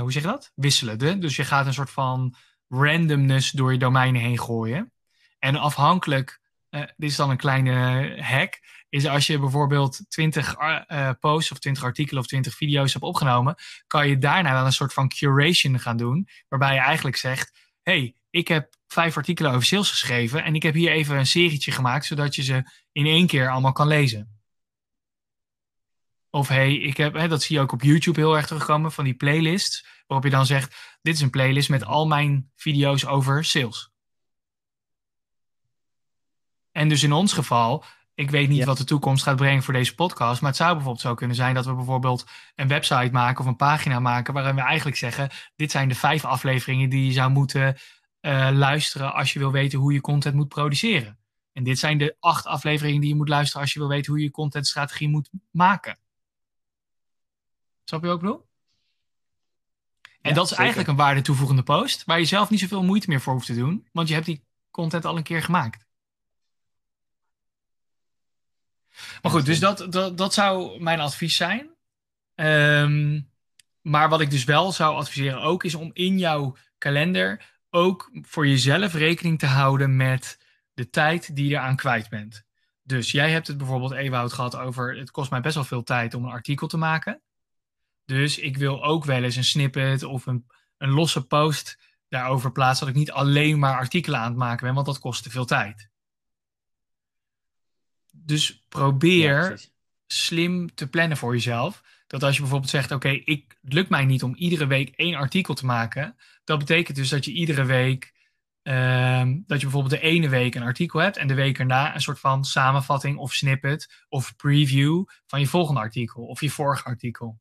hoe 0.00 0.12
zeg 0.12 0.22
je 0.22 0.28
dat? 0.28 0.52
Wisselen. 0.54 0.98
De? 0.98 1.18
Dus 1.18 1.36
je 1.36 1.44
gaat 1.44 1.66
een 1.66 1.74
soort 1.74 1.90
van 1.90 2.34
randomness 2.68 3.50
door 3.50 3.72
je 3.72 3.78
domeinen 3.78 4.20
heen 4.20 4.38
gooien. 4.38 4.93
En 5.44 5.56
afhankelijk, 5.56 6.40
dit 6.70 7.10
is 7.10 7.16
dan 7.16 7.30
een 7.30 7.36
kleine 7.36 7.72
hack 8.22 8.60
is 8.88 9.06
als 9.06 9.26
je 9.26 9.38
bijvoorbeeld 9.38 10.00
20 10.08 10.58
uh, 10.58 11.10
posts 11.20 11.52
of 11.52 11.58
20 11.58 11.84
artikelen 11.84 12.22
of 12.22 12.28
20 12.28 12.54
video's 12.54 12.92
hebt 12.92 13.04
opgenomen, 13.04 13.54
kan 13.86 14.08
je 14.08 14.18
daarna 14.18 14.52
wel 14.52 14.64
een 14.66 14.72
soort 14.72 14.92
van 14.92 15.08
curation 15.08 15.80
gaan 15.80 15.96
doen, 15.96 16.28
waarbij 16.48 16.74
je 16.74 16.80
eigenlijk 16.80 17.16
zegt, 17.16 17.58
hey, 17.82 18.14
ik 18.30 18.48
heb 18.48 18.74
vijf 18.86 19.16
artikelen 19.16 19.50
over 19.50 19.64
sales 19.64 19.90
geschreven 19.90 20.44
en 20.44 20.54
ik 20.54 20.62
heb 20.62 20.74
hier 20.74 20.90
even 20.90 21.16
een 21.16 21.26
serietje 21.26 21.72
gemaakt, 21.72 22.04
zodat 22.04 22.34
je 22.34 22.42
ze 22.42 22.70
in 22.92 23.06
één 23.06 23.26
keer 23.26 23.50
allemaal 23.50 23.72
kan 23.72 23.86
lezen. 23.86 24.40
Of 26.30 26.48
hey, 26.48 26.74
ik 26.74 26.96
heb, 26.96 27.28
dat 27.28 27.42
zie 27.42 27.56
je 27.56 27.62
ook 27.62 27.72
op 27.72 27.82
YouTube 27.82 28.20
heel 28.20 28.36
erg 28.36 28.46
terugkomen, 28.46 28.92
van 28.92 29.04
die 29.04 29.14
playlists, 29.14 29.86
waarop 30.06 30.26
je 30.26 30.36
dan 30.36 30.46
zegt, 30.46 30.98
dit 31.02 31.14
is 31.14 31.20
een 31.20 31.30
playlist 31.30 31.68
met 31.68 31.84
al 31.84 32.06
mijn 32.06 32.50
video's 32.56 33.04
over 33.04 33.44
sales. 33.44 33.93
En 36.74 36.88
dus 36.88 37.02
in 37.02 37.12
ons 37.12 37.32
geval, 37.32 37.84
ik 38.14 38.30
weet 38.30 38.48
niet 38.48 38.58
ja. 38.58 38.64
wat 38.64 38.76
de 38.76 38.84
toekomst 38.84 39.22
gaat 39.22 39.36
brengen 39.36 39.62
voor 39.62 39.74
deze 39.74 39.94
podcast. 39.94 40.40
Maar 40.40 40.50
het 40.50 40.58
zou 40.58 40.72
bijvoorbeeld 40.72 41.04
zo 41.04 41.14
kunnen 41.14 41.36
zijn 41.36 41.54
dat 41.54 41.66
we 41.66 41.74
bijvoorbeeld 41.74 42.26
een 42.54 42.68
website 42.68 43.08
maken 43.12 43.40
of 43.40 43.46
een 43.46 43.56
pagina 43.56 44.00
maken. 44.00 44.34
waarin 44.34 44.54
we 44.54 44.60
eigenlijk 44.60 44.96
zeggen: 44.96 45.30
dit 45.56 45.70
zijn 45.70 45.88
de 45.88 45.94
vijf 45.94 46.24
afleveringen 46.24 46.90
die 46.90 47.06
je 47.06 47.12
zou 47.12 47.30
moeten 47.30 47.76
uh, 48.20 48.48
luisteren 48.52 49.14
als 49.14 49.32
je 49.32 49.38
wil 49.38 49.52
weten 49.52 49.78
hoe 49.78 49.92
je 49.92 50.00
content 50.00 50.34
moet 50.34 50.48
produceren. 50.48 51.18
En 51.52 51.64
dit 51.64 51.78
zijn 51.78 51.98
de 51.98 52.16
acht 52.20 52.46
afleveringen 52.46 53.00
die 53.00 53.08
je 53.08 53.16
moet 53.16 53.28
luisteren 53.28 53.62
als 53.62 53.72
je 53.72 53.78
wil 53.78 53.88
weten 53.88 54.12
hoe 54.12 54.22
je 54.22 54.30
contentstrategie 54.30 55.08
moet 55.08 55.30
maken. 55.50 55.98
Snap 57.84 58.04
je 58.04 58.10
ik 58.10 58.20
bedoel? 58.20 58.46
En 60.02 60.30
Ja, 60.30 60.32
dat 60.32 60.44
is 60.44 60.48
zeker. 60.48 60.64
eigenlijk 60.64 60.88
een 60.88 61.04
waarde 61.04 61.20
toevoegende 61.20 61.62
post, 61.62 62.04
waar 62.04 62.18
je 62.18 62.24
zelf 62.24 62.50
niet 62.50 62.60
zoveel 62.60 62.84
moeite 62.84 63.08
meer 63.08 63.20
voor 63.20 63.32
hoeft 63.32 63.46
te 63.46 63.54
doen, 63.54 63.88
want 63.92 64.08
je 64.08 64.14
hebt 64.14 64.26
die 64.26 64.44
content 64.70 65.04
al 65.04 65.16
een 65.16 65.22
keer 65.22 65.42
gemaakt. 65.42 65.83
Maar 69.22 69.32
goed, 69.32 69.46
dus 69.46 69.60
dat, 69.60 69.86
dat, 69.90 70.18
dat 70.18 70.34
zou 70.34 70.82
mijn 70.82 71.00
advies 71.00 71.36
zijn. 71.36 71.70
Ehm, 72.34 73.20
maar 73.80 74.08
wat 74.08 74.20
ik 74.20 74.30
dus 74.30 74.44
wel 74.44 74.72
zou 74.72 74.94
adviseren 74.94 75.42
ook 75.42 75.64
is 75.64 75.74
om 75.74 75.90
in 75.92 76.18
jouw 76.18 76.56
kalender 76.78 77.52
ook 77.70 78.10
voor 78.22 78.46
jezelf 78.46 78.94
rekening 78.94 79.38
te 79.38 79.46
houden 79.46 79.96
met 79.96 80.38
de 80.74 80.90
tijd 80.90 81.36
die 81.36 81.48
je 81.48 81.54
eraan 81.54 81.76
kwijt 81.76 82.08
bent. 82.08 82.44
Dus 82.82 83.10
jij 83.10 83.30
hebt 83.30 83.46
het 83.46 83.58
bijvoorbeeld, 83.58 83.92
Ewout, 83.92 84.32
gehad 84.32 84.56
over 84.56 84.96
het 84.96 85.10
kost 85.10 85.30
mij 85.30 85.40
best 85.40 85.54
wel 85.54 85.64
veel 85.64 85.82
tijd 85.82 86.14
om 86.14 86.24
een 86.24 86.30
artikel 86.30 86.66
te 86.66 86.76
maken. 86.76 87.22
Dus 88.04 88.38
ik 88.38 88.56
wil 88.56 88.84
ook 88.84 89.04
wel 89.04 89.22
eens 89.22 89.36
een 89.36 89.44
snippet 89.44 90.02
of 90.02 90.26
een, 90.26 90.46
een 90.78 90.90
losse 90.90 91.26
post 91.26 91.78
daarover 92.08 92.52
plaatsen. 92.52 92.86
Dat 92.86 92.94
ik 92.94 93.00
niet 93.00 93.12
alleen 93.12 93.58
maar 93.58 93.76
artikelen 93.76 94.18
aan 94.18 94.28
het 94.28 94.36
maken 94.36 94.66
ben, 94.66 94.74
want 94.74 94.86
dat 94.86 94.98
kost 94.98 95.22
te 95.22 95.30
veel 95.30 95.44
tijd. 95.44 95.88
Dus 98.24 98.64
probeer 98.68 99.50
Ja, 99.50 99.56
slim 100.06 100.74
te 100.74 100.88
plannen 100.88 101.16
voor 101.16 101.32
jezelf. 101.32 101.82
Dat 102.06 102.22
als 102.22 102.34
je 102.34 102.40
bijvoorbeeld 102.40 102.70
zegt, 102.70 102.90
oké, 102.90 103.08
ik 103.08 103.58
het 103.62 103.72
lukt 103.72 103.88
mij 103.88 104.04
niet 104.04 104.22
om 104.22 104.34
iedere 104.34 104.66
week 104.66 104.88
één 104.88 105.14
artikel 105.14 105.54
te 105.54 105.66
maken. 105.66 106.16
Dat 106.44 106.58
betekent 106.58 106.96
dus 106.96 107.08
dat 107.08 107.24
je 107.24 107.32
iedere 107.32 107.64
week, 107.64 108.14
ehm, 108.62 109.40
dat 109.46 109.60
je 109.60 109.66
bijvoorbeeld 109.66 110.00
de 110.00 110.08
ene 110.08 110.28
week 110.28 110.54
een 110.54 110.62
artikel 110.62 111.00
hebt 111.00 111.16
en 111.16 111.26
de 111.26 111.34
week 111.34 111.58
erna 111.58 111.94
een 111.94 112.00
soort 112.00 112.20
van 112.20 112.44
samenvatting 112.44 113.18
of 113.18 113.32
snippet 113.32 114.04
of 114.08 114.36
preview 114.36 115.04
van 115.26 115.40
je 115.40 115.46
volgende 115.46 115.80
artikel 115.80 116.24
of 116.26 116.40
je 116.40 116.50
vorige 116.50 116.84
artikel. 116.84 117.40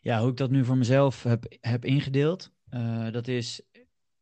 Ja, 0.00 0.20
hoe 0.20 0.30
ik 0.30 0.36
dat 0.36 0.50
nu 0.50 0.64
voor 0.64 0.76
mezelf 0.76 1.22
heb, 1.22 1.56
heb 1.60 1.84
ingedeeld, 1.84 2.52
eh, 2.68 3.10
dat 3.10 3.28
is, 3.28 3.62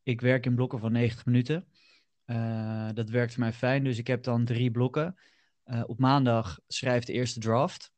ik 0.02 0.20
werk 0.20 0.46
in 0.46 0.54
blokken 0.54 0.78
van 0.78 0.92
90 0.92 1.24
minuten. 1.24 1.66
Eh, 2.24 2.88
dat 2.94 3.10
werkt 3.10 3.32
voor 3.32 3.42
mij 3.42 3.52
fijn, 3.52 3.84
dus 3.84 3.98
ik 3.98 4.06
heb 4.06 4.22
dan 4.22 4.44
drie 4.44 4.70
blokken. 4.70 5.16
Eh, 5.62 5.82
op 5.86 5.98
maandag 5.98 6.60
schrijf 6.66 7.04
de 7.04 7.12
eerste 7.12 7.40
draft. 7.40 7.92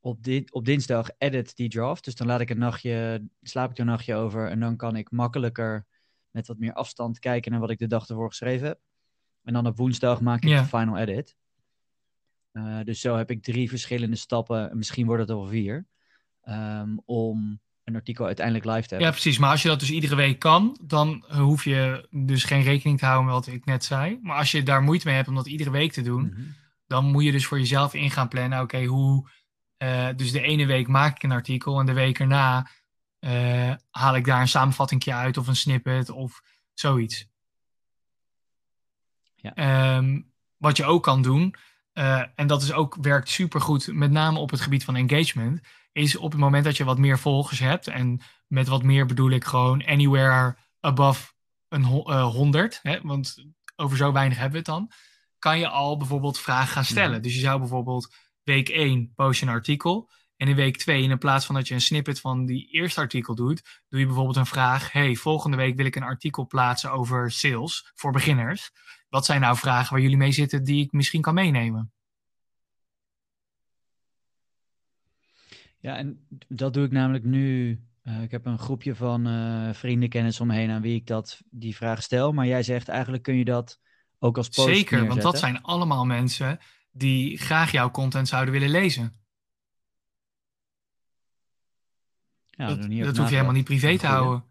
Op, 0.00 0.22
di 0.22 0.44
op 0.50 0.64
dinsdag 0.64 1.08
edit 1.18 1.56
die 1.56 1.68
draft, 1.68 2.04
dus 2.04 2.14
dan 2.14 2.26
laat 2.26 2.40
ik 2.40 2.50
een 2.50 2.58
nachtje, 2.58 3.28
slaap 3.42 3.70
ik 3.70 3.76
er 3.76 3.80
een 3.80 3.86
nachtje 3.86 4.14
over 4.14 4.48
en 4.48 4.60
dan 4.60 4.76
kan 4.76 4.96
ik 4.96 5.10
makkelijker 5.10 5.86
met 6.30 6.46
wat 6.46 6.58
meer 6.58 6.72
afstand 6.72 7.18
kijken 7.18 7.50
naar 7.50 7.60
wat 7.60 7.70
ik 7.70 7.78
de 7.78 7.86
dag 7.86 8.08
ervoor 8.08 8.28
geschreven 8.28 8.66
heb. 8.66 8.80
En 9.42 9.52
dan 9.52 9.66
op 9.66 9.76
woensdag 9.76 10.20
maak 10.20 10.42
ik 10.42 10.48
de 10.48 10.64
final 10.64 10.96
edit. 10.96 11.36
Eh, 12.52 12.80
dus 12.84 13.00
zo 13.00 13.16
heb 13.16 13.30
ik 13.30 13.42
drie 13.42 13.68
verschillende 13.68 14.16
stappen, 14.16 14.76
misschien 14.76 15.06
wordt 15.06 15.20
het 15.20 15.30
er 15.30 15.36
wel 15.36 15.46
vier, 15.46 15.86
ehm, 16.40 16.96
om 17.04 17.60
een 17.84 17.94
artikel 17.94 18.26
uiteindelijk 18.26 18.64
live 18.66 18.80
te 18.80 18.94
Ja, 18.94 19.00
hebben. 19.00 19.20
precies. 19.20 19.38
Maar 19.38 19.50
als 19.50 19.62
je 19.62 19.68
dat 19.68 19.80
dus 19.80 19.90
iedere 19.90 20.14
week 20.14 20.38
kan, 20.38 20.78
dan 20.82 21.24
hoef 21.28 21.64
je 21.64 22.06
dus 22.10 22.44
geen 22.44 22.62
rekening 22.62 22.98
te 22.98 23.04
houden 23.04 23.26
met 23.26 23.34
wat 23.34 23.54
ik 23.54 23.64
net 23.64 23.84
zei. 23.84 24.18
Maar 24.22 24.36
als 24.36 24.50
je 24.50 24.62
daar 24.62 24.82
moeite 24.82 25.06
mee 25.06 25.16
hebt 25.16 25.28
om 25.28 25.34
dat 25.34 25.46
iedere 25.46 25.70
week 25.70 25.92
te 25.92 26.02
doen, 26.02 26.22
Mhm. 26.22 26.40
dan 26.86 27.04
moet 27.04 27.24
je 27.24 27.32
dus 27.32 27.46
voor 27.46 27.58
jezelf 27.58 27.94
in 27.94 28.10
gaan 28.10 28.28
plannen. 28.28 28.60
Oké, 28.60 28.84
hoe 28.84 29.28
Uh, 29.82 30.08
dus 30.16 30.32
de 30.32 30.40
ene 30.40 30.66
week 30.66 30.88
maak 30.88 31.16
ik 31.16 31.22
een 31.22 31.32
artikel 31.32 31.80
en 31.80 31.86
de 31.86 31.92
week 31.92 32.18
erna 32.18 32.70
uh, 33.20 33.74
haal 33.90 34.16
ik 34.16 34.24
daar 34.24 34.40
een 34.40 34.48
samenvatting 34.48 35.04
uit 35.06 35.36
of 35.36 35.46
een 35.48 35.56
snippet 35.56 36.10
of 36.10 36.42
zoiets. 36.74 37.26
Ja. 39.36 39.96
Um, 39.96 40.32
wat 40.56 40.76
je 40.76 40.84
ook 40.84 41.02
kan 41.02 41.22
doen, 41.22 41.54
uh, 41.94 42.22
en 42.34 42.46
dat 42.46 42.62
is 42.62 42.72
ook, 42.72 42.96
werkt 43.00 43.28
supergoed, 43.28 43.86
met 43.92 44.10
name 44.10 44.38
op 44.38 44.50
het 44.50 44.60
gebied 44.60 44.84
van 44.84 44.96
engagement, 44.96 45.60
is 45.92 46.16
op 46.16 46.30
het 46.30 46.40
moment 46.40 46.64
dat 46.64 46.76
je 46.76 46.84
wat 46.84 46.98
meer 46.98 47.18
volgers 47.18 47.58
hebt, 47.58 47.86
en 47.86 48.20
met 48.46 48.68
wat 48.68 48.82
meer 48.82 49.06
bedoel 49.06 49.30
ik 49.30 49.44
gewoon 49.44 49.86
anywhere 49.86 50.56
above 50.80 51.32
een 51.68 51.82
uh, 51.82 52.24
100, 52.24 52.80
hè, 52.82 53.00
want 53.02 53.46
over 53.76 53.96
zo 53.96 54.12
weinig 54.12 54.38
hebben 54.38 54.52
we 54.64 54.70
het 54.70 54.78
dan, 54.78 54.90
kan 55.38 55.58
je 55.58 55.68
al 55.68 55.96
bijvoorbeeld 55.96 56.38
vragen 56.38 56.68
gaan 56.68 56.84
stellen. 56.84 57.10
Mhm. 57.10 57.22
Dus 57.22 57.34
je 57.34 57.40
zou 57.40 57.58
bijvoorbeeld 57.58 58.14
week 58.42 58.68
1 58.68 59.12
post 59.14 59.40
je 59.40 59.46
een 59.46 59.52
artikel. 59.52 60.10
En 60.36 60.48
in 60.48 60.54
week 60.54 60.76
2, 60.76 61.02
in 61.02 61.18
plaats 61.18 61.46
van 61.46 61.54
dat 61.54 61.68
je 61.68 61.74
een 61.74 61.80
snippet 61.80 62.20
van 62.20 62.46
die 62.46 62.66
eerste 62.66 63.00
artikel 63.00 63.34
doet, 63.34 63.82
doe 63.88 64.00
je 64.00 64.06
bijvoorbeeld 64.06 64.36
een 64.36 64.46
vraag. 64.46 64.92
Hey, 64.92 65.14
volgende 65.14 65.56
week 65.56 65.76
wil 65.76 65.86
ik 65.86 65.96
een 65.96 66.02
artikel 66.02 66.46
plaatsen 66.46 66.92
over 66.92 67.30
sales 67.30 67.90
voor 67.94 68.12
beginners. 68.12 68.70
Wat 69.08 69.24
zijn 69.24 69.40
nou 69.40 69.56
vragen 69.56 69.92
waar 69.92 70.02
jullie 70.02 70.16
mee 70.16 70.32
zitten 70.32 70.64
die 70.64 70.84
ik 70.84 70.92
misschien 70.92 71.20
kan 71.20 71.34
meenemen? 71.34 71.92
Ja, 75.80 75.96
en 75.96 76.26
dat 76.48 76.74
doe 76.74 76.84
ik 76.84 76.90
namelijk 76.90 77.24
nu. 77.24 77.80
Uh, 78.04 78.22
ik 78.22 78.30
heb 78.30 78.46
een 78.46 78.58
groepje 78.58 78.94
van 78.94 79.28
uh, 79.28 79.72
vrienden, 79.72 80.08
kennis 80.08 80.40
omheen 80.40 80.70
aan 80.70 80.82
wie 80.82 80.94
ik 80.94 81.06
dat, 81.06 81.40
die 81.50 81.76
vraag 81.76 82.02
stel. 82.02 82.32
Maar 82.32 82.46
jij 82.46 82.62
zegt 82.62 82.88
eigenlijk 82.88 83.22
kun 83.22 83.36
je 83.36 83.44
dat 83.44 83.80
ook 84.18 84.36
als 84.36 84.48
post 84.48 84.68
Zeker, 84.68 84.76
neerzetten. 84.76 85.08
want 85.08 85.22
dat 85.22 85.38
zijn 85.38 85.62
allemaal 85.62 86.04
mensen 86.04 86.58
die 86.90 87.38
graag 87.38 87.70
jouw 87.70 87.90
content 87.90 88.28
zouden 88.28 88.52
willen 88.52 88.70
lezen. 88.70 89.18
Ja, 92.50 92.66
dat, 92.66 92.90
dat 92.90 93.16
hoef 93.16 93.28
je 93.28 93.34
helemaal 93.34 93.54
niet 93.54 93.64
privé 93.64 93.98
te 93.98 94.06
houden. 94.06 94.44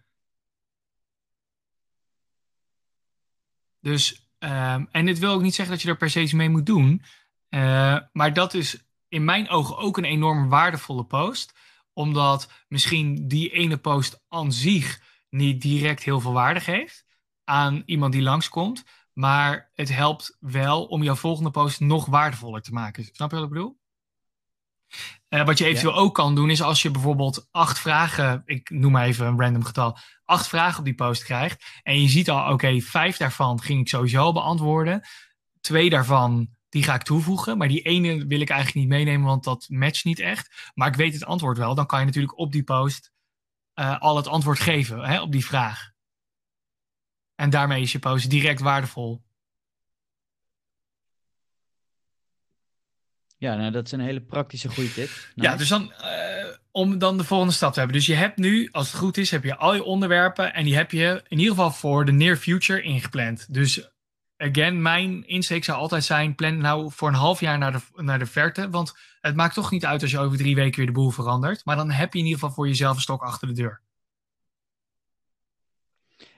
Dus, 3.80 4.30
um, 4.40 4.88
en 4.92 5.06
dit 5.06 5.20
wil 5.20 5.32
ook 5.32 5.42
niet 5.42 5.56
zeggen 5.56 5.74
dat 5.74 5.84
je 5.84 5.90
er 5.90 5.98
per 5.98 6.10
se 6.10 6.22
iets 6.22 6.34
mee 6.34 6.50
moet 6.50 6.66
doen. 6.66 7.02
Uh, 7.50 8.00
maar 8.12 8.34
dat 8.34 8.54
is 8.54 8.89
in 9.10 9.24
mijn 9.24 9.50
ogen 9.50 9.78
ook 9.78 9.98
een 9.98 10.04
enorm 10.04 10.50
waardevolle 10.50 11.06
post. 11.06 11.58
Omdat 11.94 12.52
misschien 12.68 13.28
die 13.28 13.50
ene 13.50 13.78
post 13.78 14.24
aan 14.28 14.52
zich 14.52 15.02
niet 15.30 15.62
direct 15.62 16.04
heel 16.04 16.20
veel 16.20 16.34
waarde 16.34 16.60
geeft 16.60 17.06
aan 17.44 17.84
iemand 17.86 18.14
die 18.14 18.22
langskomt. 18.22 18.84
Maar 19.14 19.72
het 19.74 19.90
helpt 19.90 20.38
wel 20.40 20.86
om 20.86 21.04
jouw 21.04 21.16
volgende 21.16 21.52
post 21.52 21.80
nog 21.80 22.06
waardevoller 22.06 22.62
te 22.62 22.74
maken. 22.74 23.04
Snap 23.12 23.30
je 23.30 23.36
wat 23.36 23.46
ik 23.46 23.52
bedoel? 23.52 23.78
Uh, 25.30 25.46
wat 25.46 25.58
je 25.58 25.66
eventueel 25.66 25.96
ook 25.96 26.14
kan 26.14 26.36
doen, 26.36 26.50
is 26.50 26.62
als 26.62 26.82
je 26.82 26.92
bijvoorbeeld 26.92 27.48
acht 27.52 27.80
vragen, 27.80 28.42
ik 28.46 28.70
noem 28.70 28.92
maar 28.92 29.06
even 29.06 29.28
een 29.28 29.40
random 29.40 29.64
getal, 29.64 29.98
acht 30.26 30.48
vragen 30.48 30.80
op 30.80 30.86
die 30.86 30.96
post 30.96 31.24
krijgt. 31.24 31.80
En 31.84 32.02
je 32.02 32.10
ziet 32.10 32.30
al, 32.30 32.54
oké, 32.54 32.80
vijf 32.80 33.18
daarvan 33.18 33.62
ging 33.62 33.80
ik 33.80 33.88
sowieso 33.88 34.32
beantwoorden. 34.32 35.02
Twee 35.62 35.90
daarvan, 35.90 36.50
die 36.70 36.84
ga 36.84 36.94
ik 36.94 37.04
toevoegen. 37.04 37.58
Maar 37.58 37.68
die 37.68 37.82
ene 37.82 38.26
wil 38.26 38.42
ik 38.42 38.50
eigenlijk 38.50 38.80
niet 38.80 38.98
meenemen, 38.98 39.28
want 39.28 39.44
dat 39.44 39.66
matcht 39.70 40.06
niet 40.06 40.20
echt. 40.20 40.72
Maar 40.74 40.88
ik 40.88 40.96
weet 40.96 41.14
het 41.14 41.26
antwoord 41.26 41.58
wel. 41.58 41.76
Dan 41.76 41.86
kan 41.86 42.00
je 42.00 42.06
natuurlijk 42.06 42.38
op 42.38 42.52
die 42.52 42.64
post 42.64 43.12
uh, 43.76 44.00
al 44.00 44.16
het 44.16 44.28
antwoord 44.28 44.60
geven 44.60 45.04
hè, 45.04 45.22
op 45.22 45.32
die 45.32 45.46
vraag. 45.46 45.92
En 47.36 47.50
daarmee 47.50 47.82
is 47.82 47.92
je 47.92 48.00
post 48.00 48.30
direct 48.30 48.60
waardevol. 48.60 49.24
Ja, 53.38 53.56
nou, 53.56 53.72
dat 53.72 53.86
is 53.86 53.92
een 53.92 54.00
hele 54.00 54.22
praktische 54.22 54.70
goede 54.70 54.94
tip. 54.94 55.10
Ja, 55.36 55.56
dus 55.56 55.68
dan, 55.68 55.94
uh, 56.02 56.56
om 56.72 56.98
dan 56.98 57.18
de 57.18 57.24
volgende 57.24 57.54
stap 57.54 57.74
te 57.74 57.80
hebben. 57.80 57.98
Dus 57.98 58.06
je 58.06 58.14
hebt 58.14 58.38
nu, 58.38 58.70
als 58.72 58.92
het 58.92 59.02
goed 59.02 59.18
is, 59.18 59.32
heb 59.32 59.44
je 59.44 59.56
al 59.56 59.76
je 59.76 59.84
onderwerpen 59.84 60.54
en 60.54 60.64
die 60.64 60.76
heb 60.76 60.92
je 60.92 61.24
in 61.28 61.38
ieder 61.38 61.54
geval 61.54 61.72
voor 61.72 62.06
de 62.06 62.12
near 62.12 62.36
future 62.36 62.82
ingepland. 62.82 63.54
Dus 63.54 63.90
again, 64.40 64.82
mijn 64.82 65.28
insteek 65.28 65.64
zou 65.64 65.78
altijd 65.78 66.04
zijn, 66.04 66.36
plan 66.36 66.58
nou 66.58 66.92
voor 66.92 67.08
een 67.08 67.14
half 67.14 67.40
jaar 67.40 67.58
naar 67.58 67.72
de, 67.72 67.80
naar 67.96 68.20
de 68.20 68.26
verte. 68.26 68.70
Want 68.70 68.98
het 69.22 69.36
maakt 69.36 69.54
toch 69.54 69.72
niet 69.72 69.86
uit 69.86 70.02
als 70.02 70.12
je 70.12 70.20
over 70.20 70.38
drie 70.38 70.56
weken 70.56 70.78
weer 70.78 70.86
de 70.86 70.92
boel 70.92 71.10
verandert. 71.10 71.66
Maar 71.66 71.76
dan 71.76 71.92
heb 71.92 72.14
je 72.14 72.20
in 72.20 72.26
ieder 72.26 72.40
geval 72.40 72.56
voor 72.56 72.68
jezelf 72.68 72.96
een 72.96 73.02
stok 73.02 73.22
achter 73.22 73.48
de 73.48 73.54
deur. 73.54 73.82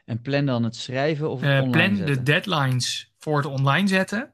En 0.06 0.22
plan 0.22 0.46
dan 0.46 0.64
het 0.64 0.76
schrijven 0.76 1.30
of 1.30 1.42
het 1.42 1.50
uh, 1.50 1.62
online 1.62 1.72
Plan 1.72 1.96
zetten? 1.96 2.16
de 2.16 2.24
deadlines 2.24 3.14
voor 3.18 3.38
het 3.38 3.46
online 3.46 3.88
zetten. 3.88 4.34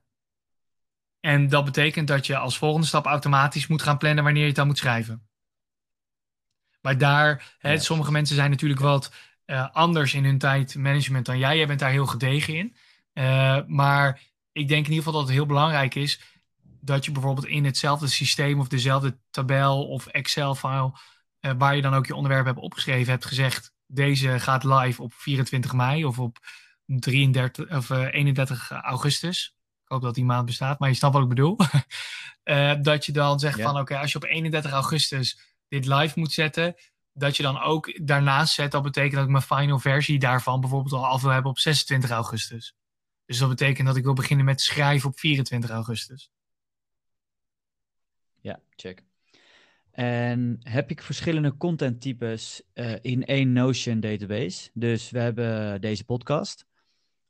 En 1.20 1.50
dat 1.50 1.66
betekent 1.66 2.08
dat 2.08 2.26
je 2.26 2.38
als 2.38 2.58
volgende 2.58 2.88
stap 2.88 3.06
automatisch 3.06 3.68
moet 3.68 3.82
gaan 3.82 3.98
plannen 3.98 4.24
wanneer 4.24 4.42
je 4.42 4.48
het 4.48 4.58
dan 4.58 4.68
moet 4.68 4.78
schrijven. 4.78 5.28
Maar 6.82 6.98
daar, 6.98 7.56
hè, 7.60 7.78
sommige 7.78 8.12
mensen 8.12 8.36
zijn 8.36 8.50
natuurlijk 8.50 8.80
wat 8.80 9.14
uh, 9.46 9.70
anders 9.72 10.14
in 10.14 10.24
hun 10.24 10.38
tijdmanagement 10.38 11.26
dan 11.26 11.38
jij. 11.38 11.58
Jij 11.58 11.68
bent 11.68 11.80
daar 11.80 11.92
heel 11.92 12.06
gedegen 12.06 12.56
in. 12.56 12.76
Uh, 13.18 13.58
maar 13.68 14.22
ik 14.52 14.68
denk 14.68 14.86
in 14.86 14.92
ieder 14.92 15.04
geval 15.04 15.14
dat 15.14 15.22
het 15.22 15.32
heel 15.32 15.46
belangrijk 15.46 15.96
is 15.96 16.22
dat 16.82 17.06
je 17.06 17.12
bijvoorbeeld 17.12 17.48
in 17.48 17.66
hetzelfde 17.66 18.08
systeem 18.08 18.60
of 18.60 18.68
dezelfde 18.68 19.18
tabel 19.30 19.88
of 19.88 20.08
Excel-file, 20.08 20.92
uh, 21.42 21.52
waar 21.58 21.76
je 21.76 21.82
dan 21.82 21.94
ook 21.94 22.06
je 22.06 22.16
onderwerp 22.16 22.46
hebt 22.46 22.60
opgeschreven, 22.60 23.12
hebt 23.12 23.26
gezegd: 23.26 23.74
deze 23.86 24.40
gaat 24.40 24.64
live 24.64 25.02
op 25.02 25.14
24 25.14 25.74
mei 25.74 26.06
of 26.06 26.20
op 26.20 26.38
33 26.86 27.70
of 27.70 27.90
31 27.90 28.72
augustus. 28.72 29.56
Ik 29.84 29.92
hoop 29.92 30.02
dat 30.02 30.16
die 30.16 30.26
maand 30.26 30.46
bestaat, 30.46 30.80
maar 30.80 30.90
je 30.90 30.96
snapt 30.96 31.14
wat 31.14 31.24
ik 31.24 31.30
bedoel. 31.30 31.58
dat 32.82 33.06
je 33.06 33.12
dan 33.12 33.40
zegt 33.40 33.62
van 33.62 33.80
oké, 33.80 33.98
als 33.98 34.12
je 34.12 34.18
op 34.18 34.24
31 34.24 34.72
augustus 34.72 35.40
dit 35.68 35.86
live 35.86 36.20
moet 36.20 36.32
zetten, 36.32 36.76
dat 37.14 37.38
je 37.38 37.44
dan 37.44 37.62
ook 37.62 38.08
daarnaast 38.08 38.54
zet. 38.54 38.72
Dat 38.72 38.84
betekent 38.84 39.14
dat 39.14 39.24
ik 39.24 39.30
mijn 39.30 39.44
final 39.44 39.80
versie 39.80 40.20
daarvan 40.20 40.60
bijvoorbeeld 40.62 40.94
al 40.94 41.08
af 41.08 41.22
wil 41.22 41.32
hebben 41.32 41.52
op 41.52 41.60
26 41.60 42.10
augustus. 42.10 42.76
Dus 43.28 43.38
dat 43.38 43.50
betekent 43.50 43.88
dat 43.88 43.96
ik 43.96 44.04
wil 44.04 44.14
beginnen 44.14 44.46
met 44.46 44.62
schrijven 44.62 45.10
op 45.10 45.20
24 45.20 45.70
augustus. 45.70 46.32
Ja, 48.42 48.60
check. 48.76 49.04
En 49.92 50.60
heb 50.64 50.90
ik 50.90 51.02
verschillende 51.02 51.58
contenttypes 51.58 52.62
uh, 52.74 52.96
in 53.02 53.26
één 53.26 53.54
Notion 53.54 54.00
database? 54.00 54.70
Dus 54.74 55.10
we 55.10 55.20
hebben 55.20 55.82
deze 55.82 56.04
podcast, 56.04 56.66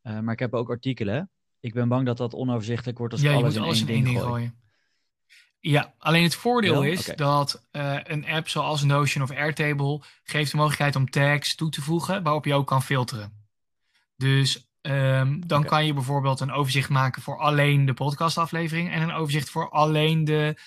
uh, 0.04 0.20
maar 0.20 0.34
ik 0.34 0.40
heb 0.40 0.54
ook 0.54 0.70
artikelen. 0.70 1.30
Ik 1.60 1.74
ben 1.74 1.88
bang 1.88 2.06
dat 2.06 2.18
dat 2.18 2.34
onoverzichtelijk 2.34 2.98
wordt 2.98 3.14
als 3.14 3.22
ja, 3.22 3.34
alles, 3.34 3.56
in, 3.56 3.62
alles 3.62 3.80
één 3.80 3.88
in 3.88 3.96
één 3.96 4.04
ding 4.04 4.20
gooien. 4.20 4.60
Ja, 5.60 5.94
alleen 5.98 6.24
het 6.24 6.36
voordeel 6.36 6.84
is 6.84 7.06
dat 7.06 7.68
uh, 7.72 8.00
een 8.04 8.26
app 8.26 8.50
zoals 8.50 8.84
Notion 8.84 9.24
of 9.24 9.32
Airtable 9.32 10.02
geeft 10.24 10.52
de 10.52 10.58
mogelijkheid 10.58 10.96
om 10.96 11.10
tags 11.10 11.56
toe 11.56 11.70
te 11.70 11.82
voegen 11.82 12.24
waarop 12.24 12.46
je 12.46 12.54
ook 12.54 12.68
kan 12.68 12.84
filteren. 12.84 13.48
Dus 14.16 14.67
um, 14.88 15.48
dan 15.48 15.58
okay. 15.58 15.70
kan 15.70 15.86
je 15.86 15.94
bijvoorbeeld 15.94 16.40
een 16.40 16.52
overzicht 16.52 16.90
maken 16.90 17.22
voor 17.22 17.38
alleen 17.38 17.86
de 17.86 17.94
podcastaflevering 17.94 18.92
en 18.92 19.02
een 19.02 19.12
overzicht 19.12 19.50
voor 19.50 19.70
alleen 19.70 20.24
de 20.24 20.60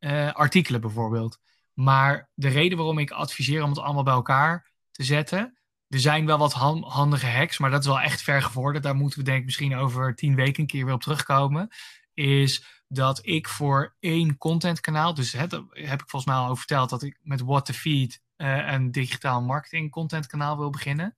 uh, 0.00 0.32
artikelen 0.32 0.80
bijvoorbeeld. 0.80 1.38
Maar 1.74 2.30
de 2.34 2.48
reden 2.48 2.78
waarom 2.78 2.98
ik 2.98 3.10
adviseer 3.10 3.62
om 3.62 3.70
het 3.70 3.78
allemaal 3.78 4.02
bij 4.02 4.14
elkaar 4.14 4.70
te 4.90 5.04
zetten, 5.04 5.58
er 5.88 6.00
zijn 6.00 6.26
wel 6.26 6.38
wat 6.38 6.52
handige 6.52 7.26
hacks, 7.26 7.58
maar 7.58 7.70
dat 7.70 7.80
is 7.80 7.86
wel 7.86 8.00
echt 8.00 8.22
ver 8.22 8.42
gevorderd. 8.42 8.84
Daar 8.84 8.96
moeten 8.96 9.18
we 9.18 9.24
denk 9.24 9.38
ik 9.38 9.44
misschien 9.44 9.76
over 9.76 10.14
tien 10.14 10.34
weken 10.34 10.60
een 10.60 10.68
keer 10.68 10.84
weer 10.84 10.94
op 10.94 11.02
terugkomen. 11.02 11.68
Is 12.14 12.64
dat 12.88 13.26
ik 13.26 13.48
voor 13.48 13.96
één 14.00 14.36
contentkanaal, 14.36 15.14
dus 15.14 15.32
hè, 15.32 15.40
heb 15.70 16.00
ik 16.02 16.08
volgens 16.08 16.24
mij 16.24 16.34
al 16.34 16.44
over 16.44 16.56
verteld, 16.56 16.90
dat 16.90 17.02
ik 17.02 17.18
met 17.22 17.40
What 17.40 17.64
to 17.64 17.72
Feed 17.72 18.22
uh, 18.36 18.72
een 18.72 18.90
digitaal 18.90 19.42
marketing 19.42 19.90
contentkanaal 19.90 20.58
wil 20.58 20.70
beginnen. 20.70 21.16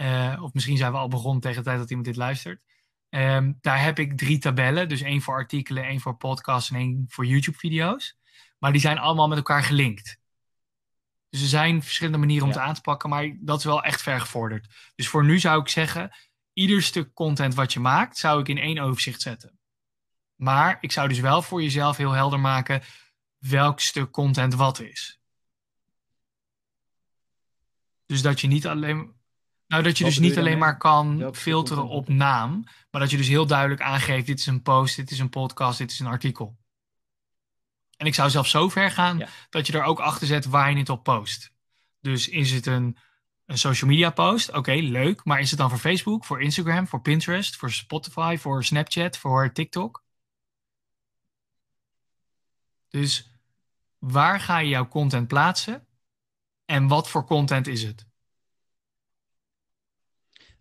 Uh, 0.00 0.42
of 0.42 0.52
misschien 0.52 0.76
zijn 0.76 0.92
we 0.92 0.98
al 0.98 1.08
begonnen 1.08 1.40
tegen 1.40 1.58
de 1.58 1.64
tijd 1.64 1.78
dat 1.78 1.88
iemand 1.88 2.06
dit 2.06 2.16
luistert. 2.16 2.62
Um, 3.08 3.58
daar 3.60 3.82
heb 3.82 3.98
ik 3.98 4.18
drie 4.18 4.38
tabellen, 4.38 4.88
dus 4.88 5.00
één 5.00 5.20
voor 5.20 5.34
artikelen, 5.34 5.84
één 5.84 6.00
voor 6.00 6.16
podcasts 6.16 6.70
en 6.70 6.76
één 6.76 7.04
voor 7.08 7.26
YouTube-video's. 7.26 8.18
Maar 8.58 8.72
die 8.72 8.80
zijn 8.80 8.98
allemaal 8.98 9.28
met 9.28 9.38
elkaar 9.38 9.62
gelinkt. 9.62 10.18
Dus 11.28 11.42
er 11.42 11.48
zijn 11.48 11.82
verschillende 11.82 12.18
manieren 12.18 12.46
om 12.46 12.52
ja. 12.52 12.58
het 12.58 12.68
aan 12.68 12.74
te 12.74 12.80
pakken, 12.80 13.08
maar 13.08 13.36
dat 13.40 13.58
is 13.58 13.64
wel 13.64 13.82
echt 13.82 14.02
ver 14.02 14.20
gevorderd. 14.20 14.92
Dus 14.94 15.08
voor 15.08 15.24
nu 15.24 15.38
zou 15.38 15.60
ik 15.60 15.68
zeggen, 15.68 16.16
ieder 16.52 16.82
stuk 16.82 17.14
content 17.14 17.54
wat 17.54 17.72
je 17.72 17.80
maakt, 17.80 18.18
zou 18.18 18.40
ik 18.40 18.48
in 18.48 18.58
één 18.58 18.78
overzicht 18.78 19.20
zetten. 19.20 19.58
Maar 20.34 20.78
ik 20.80 20.92
zou 20.92 21.08
dus 21.08 21.20
wel 21.20 21.42
voor 21.42 21.62
jezelf 21.62 21.96
heel 21.96 22.12
helder 22.12 22.40
maken 22.40 22.82
welk 23.38 23.80
stuk 23.80 24.10
content 24.10 24.54
wat 24.54 24.80
is. 24.80 25.20
Dus 28.06 28.22
dat 28.22 28.40
je 28.40 28.46
niet 28.46 28.66
alleen. 28.66 29.19
Nou, 29.70 29.82
dat 29.82 29.98
je 29.98 30.04
wat 30.04 30.12
dus 30.12 30.22
niet 30.22 30.38
alleen 30.38 30.58
maar 30.58 30.76
kan 30.76 31.34
filteren 31.34 31.88
op 31.88 32.08
naam, 32.08 32.64
maar 32.90 33.00
dat 33.00 33.10
je 33.10 33.16
dus 33.16 33.28
heel 33.28 33.46
duidelijk 33.46 33.80
aangeeft: 33.80 34.26
dit 34.26 34.38
is 34.38 34.46
een 34.46 34.62
post, 34.62 34.96
dit 34.96 35.10
is 35.10 35.18
een 35.18 35.28
podcast, 35.28 35.78
dit 35.78 35.90
is 35.90 36.00
een 36.00 36.06
artikel. 36.06 36.58
En 37.96 38.06
ik 38.06 38.14
zou 38.14 38.30
zelfs 38.30 38.50
zo 38.50 38.68
ver 38.68 38.90
gaan 38.90 39.18
ja. 39.18 39.28
dat 39.50 39.66
je 39.66 39.72
er 39.72 39.82
ook 39.82 40.00
achter 40.00 40.26
zet 40.26 40.44
waar 40.44 40.70
je 40.70 40.78
het 40.78 40.88
op 40.88 41.02
post. 41.02 41.52
Dus 42.00 42.28
is 42.28 42.50
het 42.50 42.66
een, 42.66 42.96
een 43.46 43.58
social 43.58 43.90
media 43.90 44.10
post? 44.10 44.48
Oké, 44.48 44.58
okay, 44.58 44.80
leuk. 44.80 45.24
Maar 45.24 45.40
is 45.40 45.50
het 45.50 45.58
dan 45.58 45.70
voor 45.70 45.78
Facebook, 45.78 46.24
voor 46.24 46.42
Instagram, 46.42 46.86
voor 46.86 47.00
Pinterest, 47.00 47.56
voor 47.56 47.70
Spotify, 47.70 48.36
voor 48.36 48.64
Snapchat, 48.64 49.16
voor 49.16 49.52
TikTok? 49.52 50.04
Dus 52.88 53.32
waar 53.98 54.40
ga 54.40 54.58
je 54.58 54.68
jouw 54.68 54.88
content 54.88 55.28
plaatsen 55.28 55.86
en 56.64 56.88
wat 56.88 57.08
voor 57.08 57.24
content 57.24 57.66
is 57.66 57.82
het? 57.82 58.09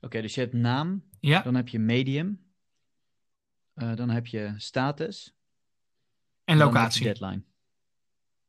Oké, 0.02 0.22
dus 0.22 0.36
je 0.36 0.42
hebt 0.42 0.54
naam, 0.54 1.04
Ja, 1.20 1.42
dan 1.42 1.56
heb 1.56 1.68
je 1.68 1.80
medium, 1.80 2.52
eh, 3.74 3.96
dan 3.96 4.10
heb 4.10 4.28
je 4.28 4.54
status 4.58 5.36
en 6.44 6.58
locatie. 6.58 7.04
deadline. 7.04 7.44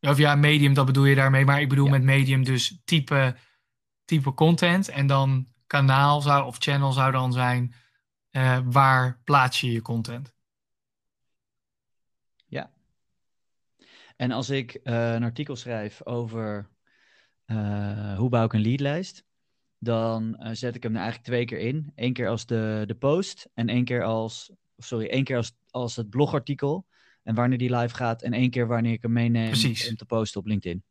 Of 0.00 0.18
ja, 0.18 0.34
medium, 0.34 0.74
dat 0.74 0.86
bedoel 0.86 1.04
je 1.04 1.14
daarmee. 1.14 1.44
Maar 1.44 1.60
ik 1.60 1.68
bedoel 1.68 1.84
Ja. 1.84 1.90
met 1.90 2.02
medium 2.02 2.44
dus 2.44 2.80
type, 2.84 3.36
type 4.04 4.34
content. 4.34 4.88
En 4.88 5.06
dan 5.06 5.48
kanaal 5.66 6.20
zou, 6.20 6.46
of 6.46 6.56
channel 6.58 6.92
zou 6.92 7.12
dan 7.12 7.32
zijn, 7.32 7.74
eh, 8.30 8.60
waar 8.64 9.20
plaats 9.24 9.60
je 9.60 9.72
je 9.72 9.82
content? 9.82 10.34
En 14.20 14.30
als 14.30 14.50
ik 14.50 14.74
eh, 14.74 15.12
een 15.12 15.22
artikel 15.22 15.56
schrijf 15.56 16.06
over 16.06 16.70
hoe 18.16 18.28
bouw 18.28 18.44
ik 18.44 18.52
een 18.52 18.60
leadlijst, 18.60 19.26
dan 19.82 20.36
eh, 20.36 20.50
zet 20.52 20.74
ik 20.74 20.82
hem 20.82 20.92
er 20.92 21.00
eigenlijk 21.00 21.28
twee 21.28 21.44
keer 21.44 21.58
in. 21.58 21.92
Eén 21.94 22.12
keer 22.12 22.28
als 22.28 22.46
de, 22.46 22.84
de 22.86 22.94
post 22.94 23.48
en 23.54 23.68
één 23.68 23.84
keer 23.84 24.02
als, 24.02 24.52
sorry, 24.76 25.06
één 25.06 25.24
keer 25.24 25.36
als, 25.36 25.52
als 25.70 25.96
het 25.96 26.10
blogartikel 26.10 26.86
en 27.22 27.34
wanneer 27.34 27.58
die 27.58 27.76
live 27.76 27.94
gaat 27.94 28.22
en 28.22 28.32
één 28.32 28.50
keer 28.50 28.66
wanneer 28.66 28.92
ik 28.92 29.02
hem 29.02 29.12
meeneem 29.12 29.50
Precies. 29.50 29.88
om 29.88 29.96
te 29.96 30.04
posten 30.04 30.40
op 30.40 30.46
LinkedIn. 30.46 30.84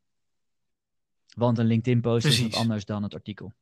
Want 1.36 1.58
een 1.58 1.66
LinkedIn 1.66 2.00
post 2.00 2.26
is 2.26 2.42
wat 2.42 2.54
anders 2.54 2.84
dan 2.84 3.02
het 3.02 3.14
artikel. 3.14 3.52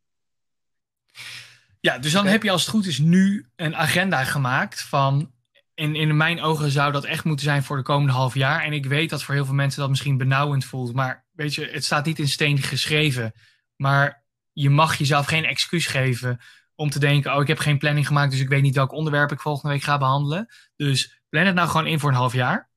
Ja, 1.81 1.99
dus 1.99 2.13
dan 2.13 2.27
heb 2.27 2.43
je 2.43 2.51
als 2.51 2.61
het 2.61 2.71
goed 2.71 2.87
is 2.87 2.99
nu 2.99 3.47
een 3.57 3.77
agenda 3.77 4.25
gemaakt 4.25 4.83
van... 4.83 5.37
In, 5.75 5.95
in 5.95 6.17
mijn 6.17 6.41
ogen 6.41 6.71
zou 6.71 6.93
dat 6.93 7.05
echt 7.05 7.25
moeten 7.25 7.45
zijn 7.45 7.63
voor 7.63 7.77
de 7.77 7.83
komende 7.83 8.13
half 8.13 8.35
jaar. 8.35 8.65
En 8.65 8.73
ik 8.73 8.87
weet 8.87 9.11
dat 9.11 9.23
voor 9.23 9.35
heel 9.35 9.45
veel 9.45 9.55
mensen 9.55 9.81
dat 9.81 9.89
misschien 9.89 10.17
benauwend 10.17 10.65
voelt. 10.65 10.95
Maar 10.95 11.25
weet 11.33 11.55
je, 11.55 11.67
het 11.67 11.85
staat 11.85 12.05
niet 12.05 12.19
in 12.19 12.29
steen 12.29 12.59
geschreven. 12.59 13.33
Maar 13.77 14.27
je 14.61 14.71
mag 14.71 14.97
jezelf 14.97 15.27
geen 15.27 15.45
excuus 15.45 15.87
geven 15.87 16.41
om 16.75 16.91
te 16.91 16.99
denken... 16.99 17.35
oh, 17.35 17.41
ik 17.41 17.47
heb 17.47 17.59
geen 17.59 17.79
planning 17.79 18.07
gemaakt, 18.07 18.31
dus 18.31 18.41
ik 18.41 18.49
weet 18.49 18.63
niet 18.63 18.75
welk 18.75 18.93
onderwerp 18.93 19.33
ik 19.33 19.41
volgende 19.41 19.75
week 19.75 19.83
ga 19.83 19.99
behandelen. 19.99 20.49
Dus 20.77 21.21
plan 21.29 21.47
het 21.47 21.55
nou 21.55 21.69
gewoon 21.69 21.87
in 21.87 21.99
voor 22.01 22.11
een 22.11 22.17
half 22.17 22.33
jaar. 22.33 22.71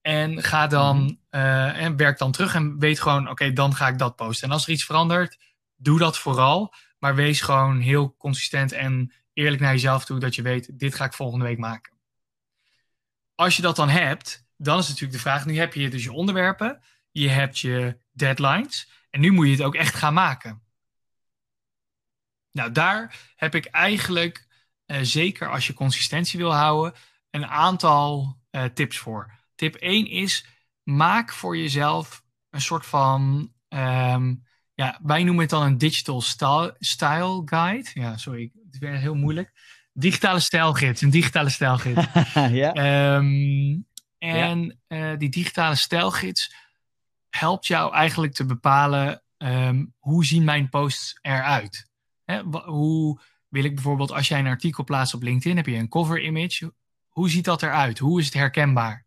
En 0.00 0.42
ga 0.42 0.66
dan 0.66 1.02
Mhm. 1.02 1.14
eh, 1.30 1.82
en 1.82 1.96
werk 1.96 2.18
dan 2.18 2.32
terug 2.32 2.54
en 2.54 2.78
weet 2.78 3.00
gewoon, 3.00 3.28
oké, 3.30 3.52
dan 3.52 3.74
ga 3.74 3.88
ik 3.88 3.98
dat 3.98 4.16
posten. 4.16 4.48
En 4.48 4.54
als 4.54 4.66
er 4.66 4.72
iets 4.72 4.84
verandert, 4.84 5.38
doe 5.76 5.98
dat 5.98 6.18
vooral. 6.18 6.74
Maar 6.98 7.14
wees 7.14 7.40
gewoon 7.40 7.80
heel 7.80 8.14
consistent 8.18 8.72
en 8.72 9.12
eerlijk 9.32 9.62
naar 9.62 9.72
jezelf 9.72 10.04
toe 10.04 10.18
dat 10.18 10.34
je 10.34 10.42
weet, 10.42 10.78
dit 10.78 10.94
ga 10.94 11.04
ik 11.04 11.12
volgende 11.12 11.44
week 11.44 11.58
maken. 11.58 11.92
Als 13.34 13.56
je 13.56 13.62
dat 13.62 13.76
dan 13.76 13.88
hebt, 13.88 14.44
dan 14.56 14.78
is 14.78 14.86
natuurlijk 14.88 15.12
de 15.12 15.18
vraag, 15.18 15.46
nu 15.46 15.58
heb 15.58 15.74
je 15.74 15.90
dus 15.90 16.04
je 16.04 16.12
onderwerpen, 16.12 16.82
je 17.10 17.28
hebt 17.28 17.58
je 17.58 17.98
deadlines 18.12 18.96
en 19.18 19.24
nu 19.24 19.30
moet 19.30 19.46
je 19.46 19.52
het 19.52 19.62
ook 19.62 19.74
echt 19.74 19.94
gaan 19.94 20.14
maken. 20.14 20.62
Nou, 22.52 22.72
daar 22.72 23.32
heb 23.36 23.54
ik 23.54 23.64
eigenlijk, 23.64 24.46
eh, 24.86 24.98
zeker 25.02 25.50
als 25.50 25.66
je 25.66 25.74
consistentie 25.74 26.38
wil 26.38 26.54
houden, 26.54 26.94
een 27.30 27.46
aantal 27.46 28.36
eh, 28.50 28.64
tips 28.64 28.98
voor. 28.98 29.32
Tip 29.54 29.74
1 29.74 30.06
is, 30.06 30.46
maak 30.82 31.32
voor 31.32 31.56
jezelf 31.56 32.22
een 32.50 32.60
soort 32.60 32.86
van, 32.86 33.52
ehm, 33.68 34.34
ja, 34.74 35.00
wij 35.02 35.24
noemen 35.24 35.42
het 35.42 35.50
dan 35.50 35.62
een 35.62 35.78
digital 35.78 36.20
style, 36.78 37.42
guide. 37.44 37.90
Ja, 37.94 38.16
sorry, 38.16 38.50
het 38.70 38.78
werd 38.78 39.00
heel 39.00 39.14
moeilijk. 39.14 39.52
Digitale 39.92 40.40
stijlgids, 40.40 41.00
een 41.00 41.10
digitale 41.10 41.50
stijlgids. 41.50 42.06
ja? 42.62 42.72
Ehm, 42.72 43.80
en 44.18 44.80
eh, 44.86 45.16
die 45.16 45.28
digitale 45.28 45.74
stijlgids 45.74 46.54
helpt 47.30 47.66
jou 47.66 47.92
eigenlijk 47.92 48.32
te 48.32 48.44
bepalen 48.44 49.22
ehm, 49.36 49.84
hoe 49.98 50.24
zien 50.24 50.44
mijn 50.44 50.68
posts 50.68 51.18
eruit. 51.20 51.90
Hè, 52.24 52.42
hoe 52.64 53.20
wil 53.48 53.64
ik 53.64 53.74
bijvoorbeeld, 53.74 54.12
als 54.12 54.28
jij 54.28 54.38
een 54.38 54.46
artikel 54.46 54.84
plaatst 54.84 55.14
op 55.14 55.22
LinkedIn, 55.22 55.56
heb 55.56 55.66
je 55.66 55.76
een 55.76 55.88
cover 55.88 56.22
image. 56.22 56.72
Hoe 57.08 57.30
ziet 57.30 57.44
dat 57.44 57.62
eruit? 57.62 57.98
Hoe 57.98 58.20
is 58.20 58.24
het 58.24 58.34
herkenbaar? 58.34 59.06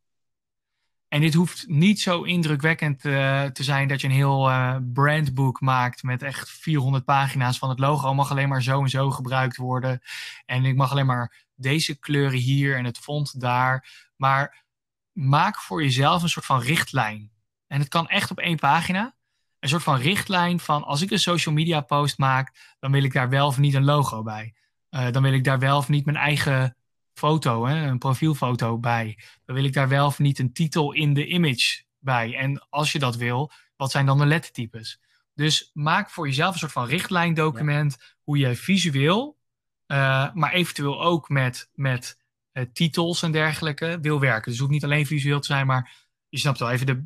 En 1.08 1.22
dit 1.22 1.34
hoeft 1.34 1.68
niet 1.68 2.02
zo 2.02 2.22
indrukwekkend 2.22 3.06
eh, 3.06 3.44
te 3.44 3.64
zijn 3.64 3.88
dat 3.88 4.02
je 4.02 4.08
een 4.08 4.14
heel 4.14 4.50
eh, 4.50 4.76
brandboek 4.94 5.62
maakt 5.62 6.04
met 6.04 6.24
echt 6.24 6.50
400 6.50 7.06
pagina's 7.06 7.58
van 7.58 7.70
het 7.70 7.80
logo. 7.80 8.14
mag 8.14 8.32
alleen 8.32 8.50
maar 8.50 8.64
zo 8.64 8.82
en 8.82 8.90
zo 8.90 9.12
gebruikt 9.12 9.58
worden. 9.58 10.02
En 10.46 10.66
ik 10.66 10.76
mag 10.76 10.92
alleen 10.92 11.06
maar 11.06 11.46
deze 11.56 12.00
kleuren 12.00 12.40
hier 12.40 12.78
en 12.78 12.86
het 12.86 12.98
font 12.98 13.40
daar. 13.40 14.10
Maar 14.16 14.64
maak 15.12 15.60
voor 15.60 15.84
jezelf 15.84 16.24
een 16.24 16.30
soort 16.30 16.46
van 16.46 16.62
richtlijn. 16.62 17.32
En 17.72 17.80
het 17.80 17.90
kan 17.90 18.08
echt 18.08 18.32
op 18.32 18.40
één 18.40 18.58
pagina. 18.58 19.16
Een 19.60 19.70
soort 19.70 19.84
van 19.84 19.98
richtlijn 19.98 20.60
van 20.60 20.84
als 20.84 21.02
ik 21.02 21.12
een 21.12 21.20
social 21.20 21.56
media 21.56 21.82
post 21.82 22.18
maak, 22.18 22.76
dan 22.80 22.92
wil 22.92 23.04
ik 23.04 23.14
daar 23.14 23.30
wel 23.30 23.48
of 23.48 23.58
niet 23.58 23.74
een 23.74 23.84
logo 23.84 24.24
bij. 24.24 24.54
Eh, 24.90 25.12
dan 25.12 25.24
wil 25.24 25.34
ik 25.34 25.44
daar 25.44 25.60
wel 25.60 25.78
of 25.78 25.90
niet 25.90 26.06
mijn 26.06 26.18
eigen 26.18 26.76
foto, 27.14 27.66
hè, 27.66 27.88
een 27.88 27.98
profielfoto 27.98 28.78
bij. 28.78 29.20
Dan 29.46 29.56
wil 29.56 29.64
ik 29.64 29.74
daar 29.74 29.88
wel 29.88 30.06
of 30.06 30.20
niet 30.20 30.40
een 30.40 30.54
titel 30.54 30.94
in 30.94 31.14
de 31.14 31.28
image 31.28 31.84
bij. 32.00 32.36
En 32.36 32.68
als 32.70 32.92
je 32.92 33.00
dat 33.00 33.16
wil, 33.16 33.52
wat 33.76 33.92
zijn 33.92 34.06
dan 34.06 34.18
de 34.18 34.26
lettertypes? 34.26 35.00
Dus 35.34 35.72
maak 35.74 36.10
voor 36.10 36.28
jezelf 36.28 36.54
een 36.54 36.60
soort 36.60 36.72
van 36.72 36.88
richtlijndocument 36.88 38.16
hoe 38.24 38.38
je 38.38 38.56
visueel, 38.56 39.38
eh, 39.86 40.34
maar 40.34 40.52
eventueel 40.52 41.02
ook 41.02 41.30
met, 41.30 41.70
met 41.74 42.20
eh, 42.52 42.66
titels 42.74 43.24
en 43.24 43.32
dergelijke 43.32 43.98
wil 44.02 44.20
werken. 44.20 44.44
Dus 44.44 44.52
het 44.52 44.60
hoeft 44.60 44.72
niet 44.72 44.84
alleen 44.84 45.06
visueel 45.06 45.40
te 45.40 45.48
zijn, 45.48 45.68
maar 45.68 46.10
je 46.30 46.38
snapt 46.38 46.60
wel 46.60 46.72
even 46.72 46.86
de, 46.86 47.06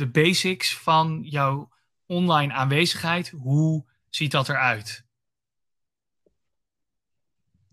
de 0.00 0.10
basics 0.10 0.76
van 0.78 1.20
jouw 1.22 1.72
online 2.06 2.52
aanwezigheid. 2.52 3.28
Hoe 3.28 3.84
ziet 4.08 4.30
dat 4.30 4.48
eruit? 4.48 5.08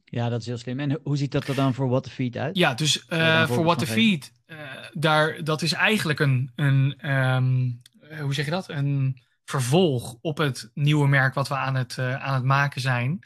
ja, 0.09 0.29
dat 0.29 0.39
is 0.39 0.45
heel 0.45 0.57
slim. 0.57 0.79
En 0.79 0.99
hoe 1.03 1.17
ziet 1.17 1.31
dat 1.31 1.47
er 1.47 1.55
dan 1.55 1.73
voor 1.73 1.89
What 1.89 2.03
the 2.03 2.09
Feed 2.09 2.37
uit? 2.37 2.57
Ja, 2.57 2.73
dus 2.73 3.05
eh, 3.05 3.47
voor 3.47 3.63
What 3.63 3.79
the? 3.79 3.87
Feed, 3.87 4.33
eh, 4.45 4.57
daar, 4.93 5.43
dat 5.43 5.61
is 5.61 5.73
eigenlijk 5.73 6.19
een, 6.19 6.51
een 6.55 6.95
ehm, 6.97 7.69
eh, 7.99 8.19
hoe 8.19 8.33
zeg 8.33 8.45
je 8.45 8.51
dat? 8.51 8.69
Een 8.69 9.21
vervolg 9.45 10.17
op 10.21 10.37
het 10.37 10.71
nieuwe 10.73 11.07
merk 11.07 11.33
wat 11.33 11.47
we 11.47 11.55
aan 11.55 11.75
het, 11.75 11.99
aan 11.99 12.33
het 12.33 12.43
maken 12.43 12.81
zijn 12.81 13.19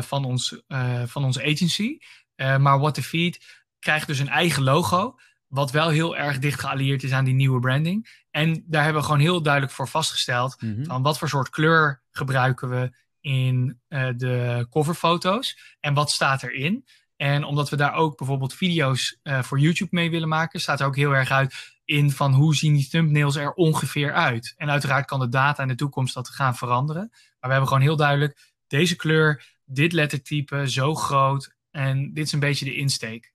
van, 0.00 0.24
ons, 0.24 0.62
van 1.04 1.24
onze 1.24 1.42
agency. 1.42 1.98
Maar 2.36 2.78
What 2.78 2.94
the 2.94 3.02
Feed 3.02 3.64
krijgt 3.78 4.06
dus 4.06 4.18
een 4.18 4.28
eigen 4.28 4.62
logo, 4.62 5.18
wat 5.48 5.70
wel 5.70 5.88
heel 5.88 6.16
erg 6.16 6.38
dicht 6.38 6.60
geallieerd 6.60 7.02
is 7.02 7.12
aan 7.12 7.24
die 7.24 7.34
nieuwe 7.34 7.60
branding. 7.60 8.22
En 8.30 8.64
daar 8.66 8.82
hebben 8.82 9.00
we 9.00 9.06
gewoon 9.08 9.22
heel 9.22 9.42
duidelijk 9.42 9.72
voor 9.72 9.88
vastgesteld 9.88 10.56
Mhm. 10.62 10.84
van 10.84 11.02
wat 11.02 11.18
voor 11.18 11.28
soort 11.28 11.50
kleur 11.50 12.02
gebruiken 12.10 12.68
we 12.68 12.90
in 13.20 13.80
eh, 13.88 14.08
de 14.16 14.66
coverfoto's 14.70 15.76
en 15.80 15.94
wat 15.94 16.10
staat 16.10 16.42
erin. 16.42 16.84
En 17.16 17.44
omdat 17.44 17.70
we 17.70 17.76
daar 17.76 17.94
ook 17.94 18.16
bijvoorbeeld 18.18 18.54
video's 18.54 19.18
eh, 19.22 19.42
voor 19.42 19.58
YouTube 19.58 19.88
mee 19.92 20.10
willen 20.10 20.28
maken, 20.28 20.60
staat 20.60 20.80
er 20.80 20.86
ook 20.86 20.96
heel 20.96 21.12
erg 21.14 21.30
uit 21.30 21.76
in 21.84 22.10
van 22.10 22.32
hoe 22.32 22.54
zien 22.54 22.74
die 22.74 22.88
thumbnails 22.88 23.36
er 23.36 23.52
ongeveer 23.52 24.12
uit. 24.12 24.54
En 24.56 24.70
uiteraard 24.70 25.06
kan 25.06 25.20
de 25.20 25.28
data 25.28 25.62
in 25.62 25.68
de 25.68 25.74
toekomst 25.74 26.14
dat 26.14 26.28
gaan 26.28 26.56
veranderen. 26.56 27.08
Maar 27.10 27.20
we 27.40 27.48
hebben 27.48 27.68
gewoon 27.68 27.82
heel 27.82 27.96
duidelijk 27.96 28.38
deze 28.66 28.96
kleur, 28.96 29.44
dit 29.64 29.92
lettertype, 29.92 30.70
zo 30.70 30.94
groot. 30.94 31.54
En 31.70 32.12
dit 32.12 32.26
is 32.26 32.32
een 32.32 32.40
beetje 32.40 32.64
de 32.64 32.74
insteek. 32.74 33.32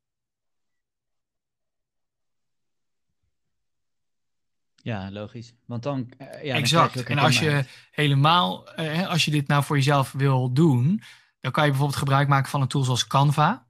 Ja, 4.84 5.12
logisch. 5.12 5.54
Want 5.66 5.84
dan, 5.84 6.14
eh, 6.18 6.44
ja, 6.44 6.56
exact. 6.56 7.04
En 7.04 7.18
als 7.18 7.40
je 7.40 7.66
helemaal, 7.92 8.70
eh, 8.74 9.08
als 9.08 9.26
je 9.26 9.32
dit 9.32 9.48
nou 9.48 9.64
voor 9.64 9.76
jezelf 9.76 10.12
wil 10.12 10.54
doen, 10.54 11.02
dan 11.40 11.52
kan 11.52 11.64
je 11.64 11.70
bijvoorbeeld 11.70 12.00
gebruik 12.00 12.28
maken 12.28 12.50
van 12.50 12.62
een 12.62 12.68
tool 12.68 12.84
zoals 12.84 13.08
Canva. 13.08 13.68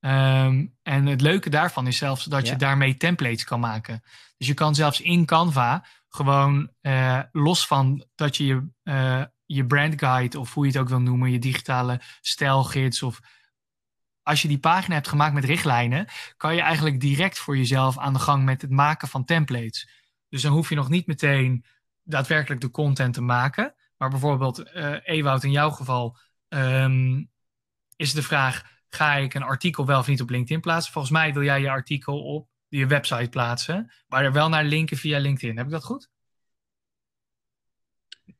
Ehm, 0.00 0.66
en 0.82 1.06
het 1.06 1.20
leuke 1.20 1.50
daarvan 1.50 1.86
is 1.86 1.96
zelfs 1.96 2.24
dat 2.24 2.48
je 2.48 2.56
daarmee 2.56 2.96
templates 2.96 3.44
kan 3.44 3.60
maken. 3.60 4.02
Dus 4.36 4.46
je 4.46 4.54
kan 4.54 4.74
zelfs 4.74 5.00
in 5.00 5.26
Canva 5.26 5.84
gewoon 6.08 6.70
eh, 6.80 7.20
los 7.32 7.66
van 7.66 8.04
dat 8.14 8.36
je 8.36 8.46
je, 8.46 9.30
je 9.46 9.66
brandguide 9.66 10.40
of 10.40 10.54
hoe 10.54 10.66
je 10.66 10.72
het 10.72 10.80
ook 10.80 10.88
wil 10.88 11.00
noemen, 11.00 11.30
je 11.30 11.38
digitale 11.38 12.00
stijlgids 12.20 13.02
of 13.02 13.20
als 14.22 14.42
je 14.42 14.48
die 14.48 14.58
pagina 14.58 14.94
hebt 14.94 15.08
gemaakt 15.08 15.34
met 15.34 15.44
richtlijnen, 15.44 16.06
kan 16.36 16.54
je 16.54 16.60
eigenlijk 16.60 17.00
direct 17.00 17.38
voor 17.38 17.56
jezelf 17.56 17.98
aan 17.98 18.12
de 18.12 18.18
gang 18.18 18.44
met 18.44 18.62
het 18.62 18.70
maken 18.70 19.08
van 19.08 19.24
templates. 19.24 19.88
Dus 20.28 20.42
dan 20.42 20.52
hoef 20.52 20.68
je 20.68 20.74
nog 20.74 20.88
niet 20.88 21.06
meteen 21.06 21.64
daadwerkelijk 22.02 22.60
de 22.60 22.70
content 22.70 23.14
te 23.14 23.20
maken. 23.20 23.74
Maar 23.96 24.10
bijvoorbeeld, 24.10 24.58
eh 24.58 24.96
Ewout, 25.02 25.44
in 25.44 25.50
jouw 25.50 25.70
geval 25.70 26.18
ehm, 26.48 27.24
is 27.96 28.12
de 28.12 28.22
vraag: 28.22 28.64
ga 28.88 29.14
ik 29.14 29.34
een 29.34 29.42
artikel 29.42 29.86
wel 29.86 29.98
of 29.98 30.06
niet 30.06 30.20
op 30.20 30.30
LinkedIn 30.30 30.60
plaatsen? 30.60 30.92
Volgens 30.92 31.12
mij 31.12 31.32
wil 31.32 31.42
jij 31.42 31.60
je 31.60 31.70
artikel 31.70 32.22
op 32.22 32.48
je 32.68 32.86
website 32.86 33.28
plaatsen, 33.28 33.92
maar 34.06 34.24
er 34.24 34.32
wel 34.32 34.48
naar 34.48 34.64
linken 34.64 34.96
via 34.96 35.18
LinkedIn. 35.18 35.56
Heb 35.56 35.66
ik 35.66 35.72
dat 35.72 35.84
goed? 35.84 36.10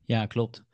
Ja, 0.05 0.27
klopt. 0.27 0.67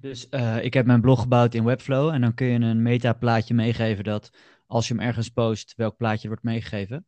Dus 0.00 0.28
eh, 0.28 0.64
ik 0.64 0.74
heb 0.74 0.86
mijn 0.86 1.00
blog 1.00 1.20
gebouwd 1.20 1.54
in 1.54 1.64
Webflow 1.64 2.08
en 2.08 2.20
dan 2.20 2.34
kun 2.34 2.46
je 2.46 2.58
een 2.58 2.82
meta-plaatje 2.82 3.54
meegeven 3.54 4.04
dat 4.04 4.30
als 4.66 4.88
je 4.88 4.94
hem 4.94 5.02
ergens 5.02 5.28
post, 5.28 5.74
welk 5.76 5.96
plaatje 5.96 6.28
wordt 6.28 6.42
meegegeven. 6.42 7.06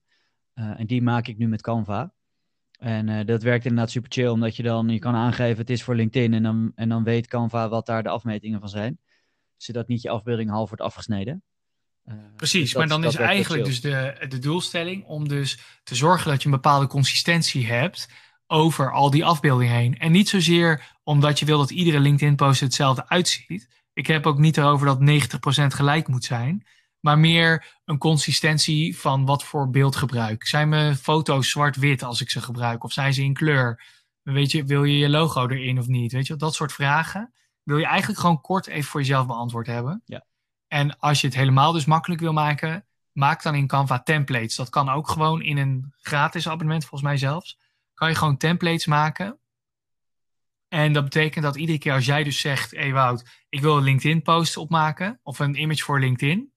Eh, 0.55 0.81
en 0.81 0.87
die 0.87 1.03
maak 1.03 1.27
ik 1.27 1.39
nu 1.39 1.49
met 1.49 1.63
Canva. 1.63 2.14
En 2.85 3.09
uh, 3.09 3.25
dat 3.25 3.43
werkt 3.43 3.65
inderdaad 3.65 3.91
super 3.91 4.13
chill, 4.13 4.29
omdat 4.29 4.57
je 4.57 4.63
dan 4.63 4.89
je 4.89 4.99
kan 4.99 5.15
aangeven 5.15 5.59
het 5.59 5.71
is 5.71 5.83
voor 5.83 5.95
LinkedIn 5.95 6.35
en 6.35 6.43
dan, 6.43 6.73
en 6.75 6.89
dan 6.89 7.05
weet 7.05 7.27
Canva 7.27 7.69
wat 7.69 7.87
daar 7.87 8.03
de 8.03 8.09
afmetingen 8.09 8.61
van 8.61 8.69
zijn. 8.69 8.99
Zodat 9.57 9.89
niet 9.89 10.03
je 10.03 10.11
afbeelding 10.11 10.51
half 10.51 10.69
wordt 10.69 10.85
afgesneden. 10.85 11.43
Uh, 12.07 12.15
Precies, 12.37 12.61
dus 12.61 12.73
dat, 12.73 12.81
maar 12.81 12.89
dan 12.89 13.05
is 13.05 13.15
eigenlijk 13.15 13.65
dus 13.65 13.81
de, 13.81 14.27
de 14.29 14.39
doelstelling 14.39 15.05
om 15.05 15.29
dus 15.29 15.59
te 15.83 15.95
zorgen 15.95 16.31
dat 16.31 16.43
je 16.43 16.49
een 16.49 16.55
bepaalde 16.55 16.87
consistentie 16.87 17.67
hebt 17.67 18.09
over 18.47 18.93
al 18.93 19.11
die 19.11 19.25
afbeeldingen 19.25 19.75
heen. 19.75 19.99
En 19.99 20.13
niet 20.13 20.29
zozeer 20.29 20.97
omdat 21.03 21.39
je 21.39 21.47
wil 21.47 21.59
dat 21.59 21.71
iedere 21.71 22.01
LinkedIn-post 22.01 22.61
hetzelfde 22.61 23.09
uitziet. 23.09 23.69
Ik 23.93 24.07
heb 24.07 24.27
ook 24.27 24.39
niet 24.39 24.57
erover 24.57 24.87
dat 24.87 25.01
90% 25.01 25.67
gelijk 25.67 26.09
moet 26.09 26.25
zijn 26.25 26.67
maar 27.05 27.19
meer 27.19 27.81
een 27.85 27.99
consistentie 27.99 28.99
van 28.99 29.25
wat 29.25 29.45
voor 29.45 29.71
beeldgebruik. 29.71 30.47
Zijn 30.47 30.69
mijn 30.69 30.97
foto's 30.97 31.51
zwart-wit 31.51 32.03
als 32.03 32.21
ik 32.21 32.31
ze 32.31 32.41
gebruik? 32.41 32.85
Of 32.85 32.93
zijn 32.93 33.15
ze 33.15 33.23
in 33.23 33.35
kleur? 33.35 33.85
Weet 34.23 34.51
je, 34.51 34.65
wil 34.65 34.85
je 34.85 34.99
je 34.99 35.09
logo 35.09 35.49
erin 35.49 35.79
of 35.79 35.87
niet? 35.87 36.13
Weet 36.13 36.27
je, 36.27 36.37
dat 36.37 36.55
soort 36.55 36.73
vragen 36.73 37.33
wil 37.63 37.79
je 37.79 37.87
eigenlijk 37.87 38.21
gewoon 38.21 38.41
kort 38.41 38.67
even 38.67 38.91
voor 38.91 39.01
jezelf 39.01 39.27
beantwoord 39.27 39.67
hebben. 39.67 40.03
Ja. 40.05 40.25
En 40.69 40.99
als 40.99 41.21
je 41.21 41.27
het 41.27 41.37
helemaal 41.37 41.73
dus 41.73 41.85
makkelijk 41.85 42.21
wil 42.21 42.33
maken, 42.33 42.87
maak 43.13 43.43
dan 43.43 43.55
in 43.55 43.67
Canva 43.67 44.01
templates. 44.01 44.57
Dat 44.57 44.71
kan 44.71 44.89
ook 44.89 45.09
gewoon 45.09 45.43
in 45.43 45.57
een 45.57 45.93
gratis 45.97 46.49
abonnement, 46.49 46.83
volgens 46.83 47.03
mij 47.03 47.17
zelfs. 47.17 47.59
Kan 47.95 48.09
je 48.09 48.15
gewoon 48.15 48.37
templates 48.37 48.87
maken. 48.87 49.39
En 50.69 50.93
dat 50.93 51.05
betekent 51.05 51.45
dat 51.45 51.57
iedere 51.57 51.79
keer 51.79 51.93
als 51.93 52.07
jij 52.07 52.25
dus 52.25 52.41
zegt, 52.41 52.71
hey 52.71 52.93
Wout, 52.93 53.45
ik 53.49 53.61
wil 53.61 53.77
een 53.77 53.85
LinkedIn 53.85 54.23
post 54.23 54.57
opmaken 54.57 55.21
of 55.23 55.39
een 55.39 55.61
image 55.61 55.83
voor 55.83 56.01
LinkedIn 56.01 56.53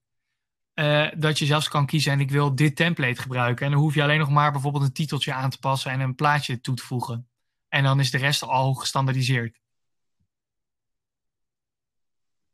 uh, 0.78 1.08
dat 1.16 1.38
je 1.38 1.46
zelfs 1.46 1.68
kan 1.68 1.86
kiezen 1.86 2.12
en 2.12 2.20
ik 2.20 2.30
wil 2.30 2.54
dit 2.54 2.76
template 2.76 3.20
gebruiken. 3.20 3.66
En 3.66 3.72
dan 3.72 3.80
hoef 3.80 3.94
je 3.94 4.02
alleen 4.02 4.18
nog 4.18 4.30
maar 4.30 4.52
bijvoorbeeld 4.52 4.84
een 4.84 4.92
titeltje 4.92 5.32
aan 5.32 5.50
te 5.50 5.58
passen 5.58 5.90
en 5.90 6.00
een 6.00 6.14
plaatje 6.14 6.60
toe 6.60 6.74
te 6.74 6.82
voegen. 6.82 7.28
En 7.68 7.82
dan 7.82 8.00
is 8.00 8.10
de 8.10 8.18
rest 8.18 8.42
al 8.42 8.74
gestandardiseerd. 8.74 9.60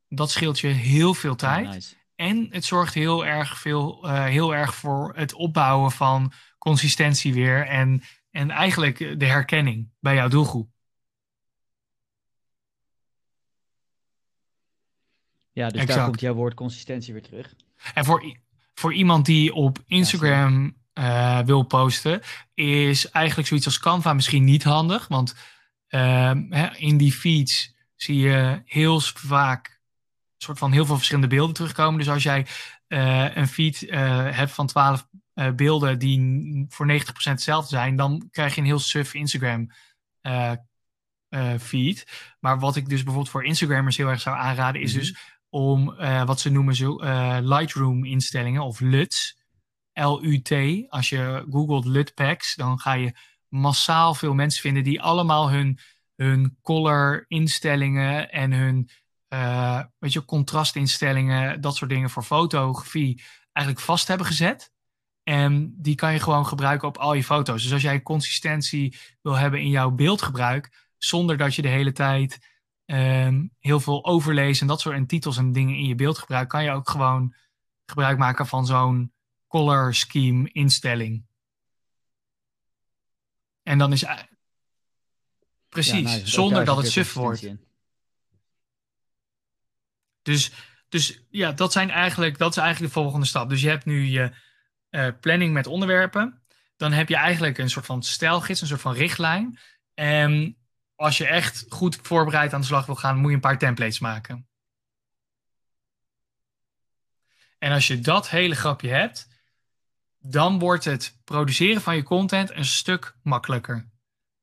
Dat 0.09 0.31
scheelt 0.31 0.61
je 0.61 0.69
heel 0.69 1.15
veel 1.15 1.35
tijd. 1.35 1.99
En 2.15 2.47
het 2.51 2.65
zorgt 2.65 2.95
heel 2.95 3.27
erg, 3.27 3.59
veel, 3.59 4.07
uh, 4.07 4.25
heel 4.25 4.55
erg 4.55 4.75
voor 4.75 5.13
het 5.17 5.33
opbouwen 5.33 5.91
van 5.91 6.33
consistentie 6.59 7.35
weer. 7.35 7.67
En, 7.67 8.03
en 8.31 8.51
eigenlijk 8.51 9.21
de 9.21 9.27
herkenning 9.27 9.91
bij 10.01 10.15
jouw 10.15 10.29
doelgroep. 10.29 10.69
Ja, 15.53 15.69
dus 15.69 15.87
daar 15.87 16.05
komt 16.05 16.21
jouw 16.21 16.35
woord 16.35 16.55
consistentie 16.55 17.13
weer 17.13 17.23
terug. 17.23 17.55
En 17.95 18.05
voor, 18.05 18.37
voor 18.75 18.95
iemand 18.95 19.27
die 19.27 19.55
op 19.55 19.79
Instagram 19.87 20.77
uh, 20.95 21.39
wil 21.39 21.63
posten, 21.63 22.21
is 22.55 23.11
eigenlijk 23.11 23.49
zoiets 23.49 23.67
als 23.67 23.79
Canva 23.79 24.13
misschien 24.13 24.45
niet 24.45 24.63
handig. 24.63 25.09
Want 25.09 25.35
uh, 25.89 26.33
in 26.77 26.97
die 26.97 27.13
feeds 27.13 27.75
zie 27.97 28.19
je 28.19 28.63
heel 28.65 29.01
vaak 29.01 29.83
soort 30.37 30.59
van 30.59 30.73
heel 30.73 30.87
veel 30.87 30.97
verschillende 30.97 31.29
beelden 31.29 31.55
terugkomen. 31.55 31.99
Dus 31.99 32.09
als 32.09 32.23
jij 32.23 32.47
uh, 32.89 33.37
een 33.37 33.49
feed 33.49 33.87
hebt 33.91 34.53
van 34.53 34.67
12 34.67 35.07
beelden 35.55 35.99
die 35.99 36.67
voor 36.69 36.93
90% 36.93 36.97
hetzelfde 37.23 37.69
zijn, 37.69 37.97
dan 37.97 38.29
krijg 38.31 38.55
je 38.55 38.61
een 38.61 38.67
heel 38.67 38.79
suf 38.79 39.15
Instagram 39.15 39.71
feed. 41.61 42.07
Maar 42.41 42.59
wat 42.59 42.77
ik 42.77 42.89
dus 42.89 43.03
bijvoorbeeld 43.03 43.31
voor 43.31 43.45
Instagrammers 43.45 43.97
heel 43.97 44.09
erg 44.09 44.21
zou 44.21 44.37
aanraden, 44.37 44.81
is 44.81 44.91
mhm. 44.91 45.01
dus 45.01 45.17
om 45.55 45.95
uh, 45.99 46.25
wat 46.25 46.41
ze 46.41 46.51
noemen 46.51 46.75
zo, 46.75 47.03
uh, 47.03 47.39
Lightroom 47.41 48.05
instellingen 48.05 48.63
of 48.63 48.81
LUTs. 48.81 49.43
L-U-T. 49.93 50.53
Als 50.89 51.09
je 51.09 51.47
googelt 51.51 51.85
LUT 51.85 52.15
packs, 52.15 52.55
dan 52.55 52.79
ga 52.79 52.93
je 52.93 53.13
massaal 53.49 54.15
veel 54.15 54.35
mensen 54.35 54.61
vinden 54.61 54.85
die 54.85 55.03
allemaal 55.03 55.51
hun, 55.51 55.79
hun 56.17 56.59
color 56.63 57.25
instellingen 57.29 58.31
en 58.31 58.53
hun 58.53 58.91
uh, 59.29 59.81
weet 59.99 60.13
je, 60.13 60.25
contrastinstellingen, 60.25 61.61
dat 61.61 61.77
soort 61.77 61.91
dingen 61.91 62.11
voor 62.11 62.23
fotografie 62.23 63.23
eigenlijk 63.53 63.87
vast 63.87 64.09
hebben 64.09 64.27
gezet. 64.27 64.73
En 65.23 65.75
die 65.77 65.95
kan 65.95 66.13
je 66.13 66.21
gewoon 66.21 66.47
gebruiken 66.47 66.89
op 66.89 66.97
al 66.97 67.15
je 67.15 67.25
foto's. 67.25 67.63
Dus 67.63 67.73
als 67.73 67.83
jij 67.83 68.03
consistentie 68.03 68.97
wil 69.23 69.35
hebben 69.35 69.61
in 69.61 69.71
jouw 69.71 69.91
beeldgebruik, 69.91 70.89
zonder 70.99 71.37
dat 71.37 71.55
je 71.55 71.63
de 71.63 71.69
hele 71.69 71.93
tijd 71.93 72.54
um, 72.87 73.51
heel 73.59 73.81
veel 73.81 74.05
overlezen 74.05 74.63
en 74.63 74.69
dat 74.69 74.81
soort 74.81 74.97
en 74.97 75.07
titels 75.07 75.37
en 75.37 75.53
dingen 75.53 75.77
in 75.77 75.87
je 75.87 75.95
beeld 75.95 76.19
gebruikt, 76.19 76.51
kan 76.51 76.65
je 76.65 76.71
ook 76.71 76.91
gewoon 76.91 77.35
gebruik 77.87 78.19
maken 78.19 78.47
van 78.47 78.67
zo'n 78.67 79.13
color 79.49 79.95
scheme 79.95 80.49
instelling. 80.53 81.25
En 83.63 83.79
dan 83.79 83.93
is 83.93 84.05
precies, 85.69 86.03
nou, 86.03 86.27
zonder 86.27 86.65
dat 86.65 86.77
het 86.77 86.91
suf 86.91 87.13
wordt. 87.13 87.47
Dus, 90.23 90.53
dus 90.89 91.23
ja, 91.31 91.53
dat, 91.53 91.73
zijn 91.73 91.91
eigenlijk, 91.91 92.39
dat 92.39 92.51
is 92.51 92.57
eigenlijk 92.57 92.95
de 92.95 93.01
volgende 93.01 93.27
stap. 93.27 93.49
Dus 93.49 93.61
je 93.61 93.69
hebt 93.69 93.85
nu 93.85 94.05
je 94.05 94.33
uh, 94.91 95.09
planning 95.21 95.53
met 95.53 95.67
onderwerpen. 95.67 96.43
Dan 96.77 96.93
heb 96.93 97.09
je 97.09 97.17
eigenlijk 97.17 97.59
een 97.59 97.71
soort 97.71 97.87
van 97.87 98.03
stijlgids, 98.03 98.61
een 98.61 98.67
soort 98.67 98.81
van 98.81 98.95
richtlijn. 98.95 99.59
En 99.95 100.57
als 101.05 101.17
je 101.17 101.27
echt 101.27 101.65
goed 101.69 101.99
voorbereid 102.03 102.53
aan 102.53 102.61
de 102.61 102.67
slag 102.67 102.87
wil 102.87 102.95
gaan, 102.95 103.17
moet 103.17 103.29
je 103.29 103.35
een 103.35 103.41
paar 103.41 103.59
templates 103.59 103.99
maken. 103.99 104.49
En 107.59 107.73
als 107.73 107.87
je 107.87 108.01
dat 108.01 108.31
hele 108.31 108.55
grapje 108.55 108.89
hebt, 108.89 109.29
dan 110.19 110.59
wordt 110.59 110.85
het 110.85 111.21
produceren 111.25 111.83
van 111.83 111.97
je 111.97 112.03
content 112.03 112.51
een 112.51 112.65
stuk 112.65 113.17
makkelijker. 113.23 113.91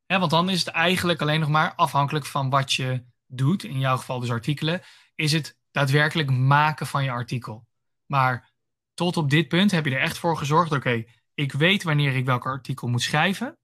want 0.06 0.32
dan 0.32 0.50
is 0.50 0.60
het 0.60 0.68
eigenlijk 0.68 1.22
alleen 1.22 1.40
nog 1.40 1.50
maar 1.50 1.76
afhankelijk 1.76 2.26
van 2.26 2.50
wat 2.50 2.74
je 2.74 3.06
doet, 3.28 3.64
in 3.64 3.80
jouw 3.80 3.98
geval 3.98 4.20
dus 4.20 4.32
artikelen, 4.32 4.82
is 5.16 5.32
het 5.32 5.58
daadwerkelijk 5.72 6.30
maken 6.30 6.88
van 6.88 7.04
je 7.04 7.12
artikel. 7.12 7.68
Maar 8.06 8.54
tot 8.94 9.18
op 9.18 9.30
dit 9.30 9.48
punt 9.48 9.72
heb 9.72 9.86
je 9.86 9.96
er 9.96 10.02
echt 10.02 10.18
voor 10.18 10.38
gezorgd, 10.38 10.72
oké, 10.72 11.04
ik 11.34 11.52
weet 11.52 11.84
wanneer 11.84 12.16
ik 12.16 12.26
welk 12.26 12.46
artikel 12.46 12.88
moet 12.88 13.02
schrijven. 13.02 13.58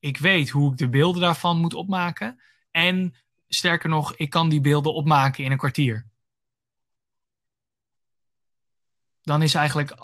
Ik 0.00 0.18
weet 0.18 0.50
hoe 0.50 0.72
ik 0.72 0.78
de 0.78 0.88
beelden 0.88 1.20
daarvan 1.20 1.58
moet 1.58 1.74
opmaken. 1.74 2.40
En 2.70 3.14
sterker 3.48 3.88
nog, 3.88 4.14
ik 4.16 4.30
kan 4.30 4.48
die 4.48 4.60
beelden 4.60 4.94
opmaken 4.94 5.44
in 5.44 5.52
een 5.52 5.58
kwartier. 5.58 6.06
Dan 9.22 9.42
is 9.42 9.54
eigenlijk. 9.54 9.94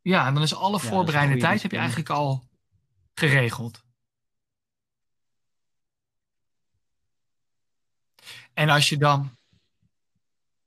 Ja, 0.00 0.32
dan 0.32 0.42
is 0.42 0.54
alle 0.54 0.78
ja, 0.82 0.88
voorbereidende 0.88 1.40
tijd 1.40 1.62
heb 1.62 1.70
je 1.70 1.76
eigenlijk 1.78 2.10
al 2.10 2.48
geregeld. 3.14 3.86
En 8.54 8.68
als 8.68 8.88
je 8.88 8.96
dan. 8.96 9.36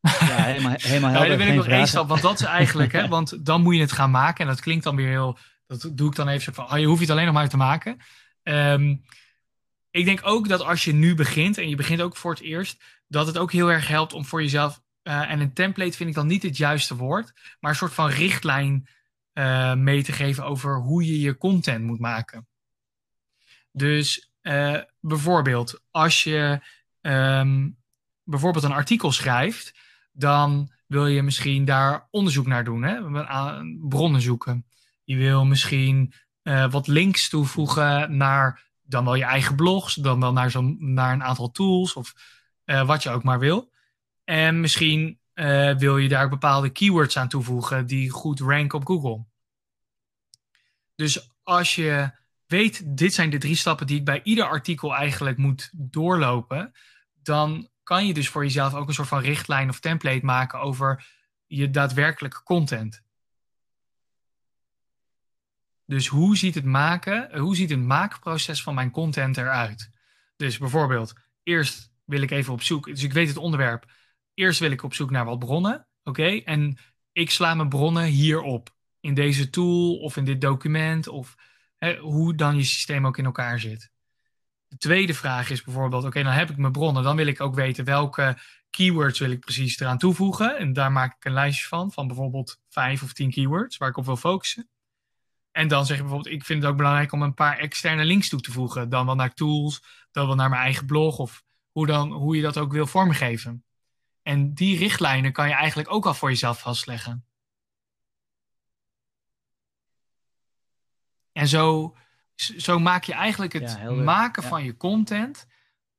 Ja, 0.02 0.44
helemaal, 0.44 0.76
helemaal 0.92 1.12
helder. 1.12 1.32
ja, 1.32 1.38
dan 1.38 1.48
ik 1.48 1.56
nog 1.56 1.68
één 1.68 1.88
stap, 1.88 2.08
want 2.08 2.22
dat 2.22 2.40
is 2.40 2.46
eigenlijk, 2.46 2.92
hè, 2.92 3.08
want 3.18 3.46
dan 3.46 3.62
moet 3.62 3.76
je 3.76 3.82
het 3.82 3.92
gaan 3.92 4.12
maken. 4.12 4.46
En 4.46 4.52
dat 4.52 4.62
klinkt 4.62 4.84
dan 4.84 4.96
weer 4.96 5.08
heel, 5.08 5.38
dat 5.68 5.90
doe 5.92 6.10
ik 6.10 6.16
dan 6.16 6.28
even 6.28 6.54
van, 6.54 6.72
oh, 6.72 6.78
je 6.78 6.86
hoeft 6.86 7.02
het 7.02 7.10
alleen 7.10 7.26
nog 7.26 7.34
maar 7.34 7.50
te 7.50 7.58
maken. 7.58 8.00
Um, 8.44 9.06
ik 9.92 10.06
denk 10.06 10.20
ook 10.24 10.48
dat 10.48 10.62
als 10.62 10.84
je 10.84 10.94
nu 10.94 11.16
begint, 11.16 11.58
en 11.58 11.70
je 11.70 11.76
begint 11.76 12.02
ook 12.02 12.18
voor 12.18 12.32
het 12.32 12.42
eerst, 12.42 12.84
dat 13.08 13.28
het 13.28 13.38
ook 13.38 13.52
heel 13.52 13.72
erg 13.72 13.88
helpt 13.88 14.14
om 14.14 14.26
voor 14.26 14.42
jezelf, 14.42 14.82
uh, 15.04 15.32
en 15.32 15.40
een 15.40 15.54
template 15.54 15.98
vind 15.98 16.10
ik 16.10 16.16
dan 16.16 16.28
niet 16.28 16.44
het 16.44 16.58
juiste 16.58 16.96
woord, 16.96 17.34
maar 17.60 17.72
een 17.72 17.78
soort 17.78 17.94
van 17.94 18.10
richtlijn 18.10 18.88
uh, 19.34 19.74
mee 19.74 20.04
te 20.04 20.12
geven 20.12 20.46
over 20.46 20.76
hoe 20.76 21.06
je 21.06 21.20
je 21.20 21.38
content 21.38 21.84
moet 21.84 22.00
maken. 22.00 22.48
Dus 23.72 24.32
uh, 24.42 24.78
bijvoorbeeld, 25.00 25.82
als 25.92 26.24
je 26.24 26.60
um, 27.02 27.78
bijvoorbeeld 28.24 28.64
een 28.64 28.72
artikel 28.72 29.12
schrijft, 29.12 29.74
dan 30.12 30.72
wil 30.88 31.08
je 31.08 31.22
misschien 31.22 31.66
daar 31.66 32.08
onderzoek 32.10 32.46
naar 32.46 32.64
doen, 32.64 32.84
hè? 32.84 33.02
bronnen 33.88 34.22
zoeken. 34.22 34.66
Je 35.04 35.16
wil 35.16 35.46
misschien 35.46 36.14
wat 36.44 36.88
links 36.88 37.30
toevoegen 37.30 38.18
naar 38.18 38.72
dan 38.92 39.06
wel 39.06 39.16
je 39.16 39.24
eigen 39.24 39.56
blogs, 39.56 39.94
dan 39.96 40.20
wel 40.20 40.34
naar, 40.34 40.52
zo, 40.52 40.76
naar 40.78 41.14
een 41.14 41.24
aantal 41.24 41.52
tools 41.52 41.94
of 41.94 42.14
uh, 42.66 42.86
wat 42.86 43.04
je 43.04 43.10
ook 43.10 43.24
maar 43.24 43.40
wil. 43.40 43.72
En 44.24 44.60
misschien 44.60 45.20
uh, 45.34 45.76
wil 45.76 45.98
je 45.98 46.10
daar 46.10 46.30
bepaalde 46.30 46.70
keywords 46.70 47.18
aan 47.18 47.28
toevoegen 47.28 47.86
die 47.86 48.10
goed 48.10 48.40
ranken 48.40 48.80
op 48.80 48.86
Google. 48.86 49.26
Dus 50.96 51.32
als 51.44 51.76
je 51.76 52.12
weet, 52.48 52.98
dit 52.98 53.14
zijn 53.14 53.30
de 53.30 53.38
drie 53.38 53.56
stappen 53.56 53.88
die 53.88 53.98
ik 53.98 54.06
bij 54.06 54.22
ieder 54.24 54.46
artikel 54.46 54.96
eigenlijk 54.96 55.38
moet 55.38 55.70
doorlopen, 55.74 56.72
dan 57.14 57.70
kan 57.84 58.08
je 58.08 58.14
dus 58.14 58.30
voor 58.30 58.44
jezelf 58.44 58.74
ook 58.74 58.88
een 58.88 58.94
soort 58.94 59.08
van 59.08 59.22
richtlijn 59.22 59.70
of 59.70 59.80
template 59.80 60.26
maken 60.26 60.60
over 60.60 61.08
je 61.46 61.70
daadwerkelijke 61.70 62.44
content. 62.44 63.04
Dus 65.92 66.08
hoe 66.08 66.38
ziet 66.38 66.56
het 66.56 66.66
maken, 66.66 67.40
hoe 67.40 67.56
ziet 67.56 67.70
het 67.70 67.80
maakproces 67.80 68.64
van 68.64 68.76
mijn 68.76 68.92
content 68.92 69.38
eruit? 69.38 69.90
Dus 70.36 70.58
bijvoorbeeld, 70.58 71.14
eerst 71.44 71.92
wil 72.06 72.22
ik 72.22 72.32
even 72.32 72.54
op 72.54 72.62
zoek, 72.62 72.86
dus 72.86 73.04
ik 73.04 73.14
weet 73.14 73.28
het 73.28 73.38
onderwerp. 73.38 73.86
Eerst 74.34 74.60
wil 74.60 74.72
ik 74.72 74.84
op 74.84 74.94
zoek 74.94 75.10
naar 75.10 75.26
wat 75.26 75.40
bronnen, 75.40 75.88
oké? 76.04 76.42
En 76.44 76.78
ik 77.12 77.32
sla 77.32 77.54
mijn 77.54 77.70
bronnen 77.70 78.04
hierop, 78.04 78.76
in 79.00 79.14
deze 79.14 79.50
tool 79.50 79.96
of 79.98 80.18
in 80.18 80.26
dit 80.26 80.42
document 80.42 81.08
of 81.08 81.36
hè, 81.78 81.98
hoe 81.98 82.36
dan 82.36 82.58
je 82.58 82.64
systeem 82.64 83.08
ook 83.08 83.18
in 83.18 83.26
elkaar 83.26 83.60
zit. 83.60 83.92
De 84.68 84.78
tweede 84.78 85.14
vraag 85.14 85.50
is 85.50 85.64
bijvoorbeeld, 85.64 86.06
oké, 86.06 86.24
dan 86.24 86.34
heb 86.34 86.50
ik 86.50 86.58
mijn 86.58 86.72
bronnen, 86.72 87.04
dan 87.04 87.16
wil 87.16 87.28
ik 87.28 87.42
ook 87.42 87.56
weten 87.56 87.86
welke 87.86 88.38
keywords 88.70 89.20
wil 89.20 89.32
ik 89.32 89.40
precies 89.40 89.80
eraan 89.80 89.98
toevoegen. 89.98 90.58
En 90.58 90.74
daar 90.74 90.92
maak 90.92 91.16
ik 91.16 91.26
een 91.26 91.34
lijstje 91.34 91.68
van, 91.68 91.92
van 91.92 92.08
bijvoorbeeld 92.08 92.60
vijf 92.70 93.04
of 93.04 93.14
tien 93.14 93.32
keywords 93.32 93.78
waar 93.78 93.90
ik 93.90 93.98
op 93.98 94.06
wil 94.06 94.18
focussen. 94.18 94.70
En 95.52 95.68
dan 95.68 95.86
zeg 95.86 95.98
je 95.98 96.04
bijvoorbeeld, 96.04 96.34
ik 96.36 96.46
vind 96.46 96.62
het 96.62 96.72
ook 96.72 96.78
belangrijk 96.78 97.12
om 97.12 97.22
een 97.22 97.34
paar 97.34 97.58
externe 97.58 98.06
links 98.06 98.30
toe 98.30 98.42
te 98.42 98.52
voegen. 98.52 98.90
Dan 98.90 99.06
wel 99.06 99.16
naar 99.16 99.34
tools, 99.34 99.84
dan 100.12 100.28
wel 100.28 100.36
naar 100.36 100.50
mijn 100.50 100.62
eigen 100.62 100.86
blog 100.86 101.18
of 101.18 101.44
hoe, 101.72 101.86
dan, 101.86 102.12
hoe 102.12 102.36
je 102.36 102.42
dat 102.42 102.58
ook 102.58 102.72
wil 102.72 102.88
vormgeven. 102.88 103.64
En 104.22 104.54
die 104.54 104.78
richtlijnen 104.78 105.32
kan 105.32 105.48
je 105.48 105.54
eigenlijk 105.54 105.92
ook 105.92 106.06
al 106.06 106.14
voor 106.14 106.30
jezelf 106.30 106.60
vastleggen. 106.60 107.26
En 111.32 111.48
zo, 111.48 111.96
zo 112.36 112.80
maak 112.80 113.04
je 113.04 113.14
eigenlijk 113.14 113.54
het 113.54 113.90
maken 114.04 114.44
van 114.44 114.64
je 114.64 114.78
content 114.78 115.48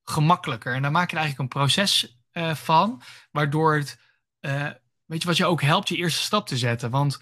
gemakkelijker. 0.03 0.75
En 0.75 0.83
dan 0.83 0.93
maak 0.93 1.11
je 1.11 1.17
er 1.17 1.23
eigenlijk 1.23 1.55
een 1.55 1.61
proces 1.61 2.21
uh, 2.33 2.55
van, 2.55 3.03
waardoor 3.31 3.75
het, 3.75 4.01
uh, 4.41 4.71
weet 5.05 5.23
je 5.23 5.29
wat 5.29 5.37
je 5.37 5.47
ook 5.47 5.63
helpt, 5.63 5.89
je 5.89 5.97
eerste 5.97 6.23
stap 6.23 6.47
te 6.47 6.57
zetten. 6.57 6.91
Want 6.91 7.19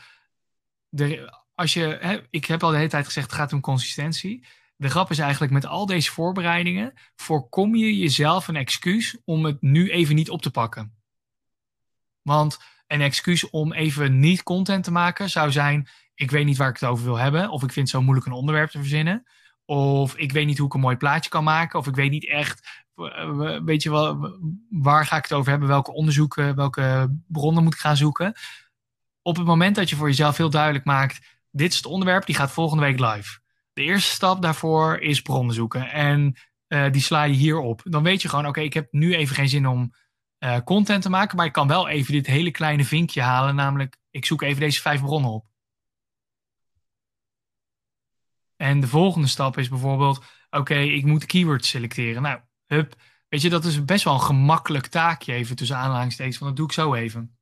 de, 0.88 1.39
als 1.60 1.72
je, 1.72 1.98
hè, 2.00 2.18
ik 2.30 2.44
heb 2.44 2.62
al 2.62 2.70
de 2.70 2.76
hele 2.76 2.88
tijd 2.88 3.04
gezegd, 3.04 3.26
het 3.26 3.38
gaat 3.38 3.52
om 3.52 3.60
consistentie. 3.60 4.46
De 4.76 4.90
grap 4.90 5.10
is 5.10 5.18
eigenlijk 5.18 5.52
met 5.52 5.66
al 5.66 5.86
deze 5.86 6.10
voorbereidingen 6.10 6.92
voorkom 7.16 7.74
je 7.74 7.98
jezelf 7.98 8.48
een 8.48 8.56
excuus 8.56 9.16
om 9.24 9.44
het 9.44 9.62
nu 9.62 9.90
even 9.90 10.14
niet 10.14 10.30
op 10.30 10.42
te 10.42 10.50
pakken. 10.50 10.94
Want 12.22 12.58
een 12.86 13.00
excuus 13.00 13.50
om 13.50 13.72
even 13.72 14.18
niet 14.18 14.42
content 14.42 14.84
te 14.84 14.90
maken 14.90 15.30
zou 15.30 15.50
zijn: 15.50 15.88
ik 16.14 16.30
weet 16.30 16.44
niet 16.44 16.56
waar 16.56 16.68
ik 16.68 16.80
het 16.80 16.88
over 16.88 17.04
wil 17.04 17.18
hebben, 17.18 17.50
of 17.50 17.62
ik 17.62 17.72
vind 17.72 17.86
het 17.86 17.96
zo 17.96 18.02
moeilijk 18.02 18.26
een 18.26 18.32
onderwerp 18.32 18.70
te 18.70 18.78
verzinnen, 18.78 19.26
of 19.64 20.16
ik 20.16 20.32
weet 20.32 20.46
niet 20.46 20.58
hoe 20.58 20.66
ik 20.66 20.74
een 20.74 20.80
mooi 20.80 20.96
plaatje 20.96 21.30
kan 21.30 21.44
maken, 21.44 21.78
of 21.78 21.86
ik 21.86 21.94
weet 21.94 22.10
niet 22.10 22.28
echt, 22.28 22.84
weet 23.64 23.82
je 23.82 23.90
wel, 23.90 24.38
waar 24.70 25.06
ga 25.06 25.16
ik 25.16 25.22
het 25.22 25.32
over 25.32 25.50
hebben, 25.50 25.68
welke 25.68 25.92
onderzoeken, 25.92 26.54
welke 26.56 27.16
bronnen 27.26 27.62
moet 27.62 27.74
ik 27.74 27.80
gaan 27.80 27.96
zoeken. 27.96 28.34
Op 29.22 29.36
het 29.36 29.46
moment 29.46 29.76
dat 29.76 29.90
je 29.90 29.96
voor 29.96 30.08
jezelf 30.08 30.36
heel 30.36 30.50
duidelijk 30.50 30.84
maakt: 30.84 31.38
dit 31.50 31.70
is 31.70 31.76
het 31.76 31.86
onderwerp, 31.86 32.26
die 32.26 32.34
gaat 32.34 32.50
volgende 32.50 32.84
week 32.84 32.98
live. 32.98 33.40
De 33.72 33.82
eerste 33.82 34.10
stap 34.10 34.42
daarvoor 34.42 34.98
is 34.98 35.22
bronnen 35.22 35.54
zoeken. 35.54 35.90
En 35.90 36.36
uh, 36.68 36.90
die 36.90 37.02
sla 37.02 37.22
je 37.22 37.34
hier 37.34 37.58
op. 37.58 37.80
Dan 37.84 38.02
weet 38.02 38.22
je 38.22 38.28
gewoon, 38.28 38.46
oké, 38.46 38.60
ik 38.60 38.74
heb 38.74 38.92
nu 38.92 39.14
even 39.14 39.34
geen 39.34 39.48
zin 39.48 39.66
om 39.66 39.94
uh, 40.38 40.58
content 40.64 41.02
te 41.02 41.10
maken. 41.10 41.36
Maar 41.36 41.46
ik 41.46 41.52
kan 41.52 41.68
wel 41.68 41.88
even 41.88 42.12
dit 42.12 42.26
hele 42.26 42.50
kleine 42.50 42.84
vinkje 42.84 43.22
halen. 43.22 43.54
Namelijk, 43.54 43.96
ik 44.10 44.24
zoek 44.24 44.42
even 44.42 44.60
deze 44.60 44.80
vijf 44.80 45.00
bronnen 45.00 45.30
op. 45.30 45.46
En 48.56 48.80
de 48.80 48.88
volgende 48.88 49.26
stap 49.26 49.58
is 49.58 49.68
bijvoorbeeld, 49.68 50.24
oké, 50.50 50.74
ik 50.74 51.04
moet 51.04 51.26
keywords 51.26 51.68
selecteren. 51.68 52.22
Nou, 52.22 52.40
hup. 52.66 52.94
Weet 53.28 53.42
je, 53.42 53.50
dat 53.50 53.64
is 53.64 53.84
best 53.84 54.04
wel 54.04 54.14
een 54.14 54.20
gemakkelijk 54.20 54.86
taakje 54.86 55.32
even 55.32 55.56
tussen 55.56 55.76
aanhalingstekens. 55.76 56.38
Want 56.38 56.50
dat 56.50 56.58
doe 56.58 56.66
ik 56.66 56.84
zo 56.84 56.94
even. 56.94 57.38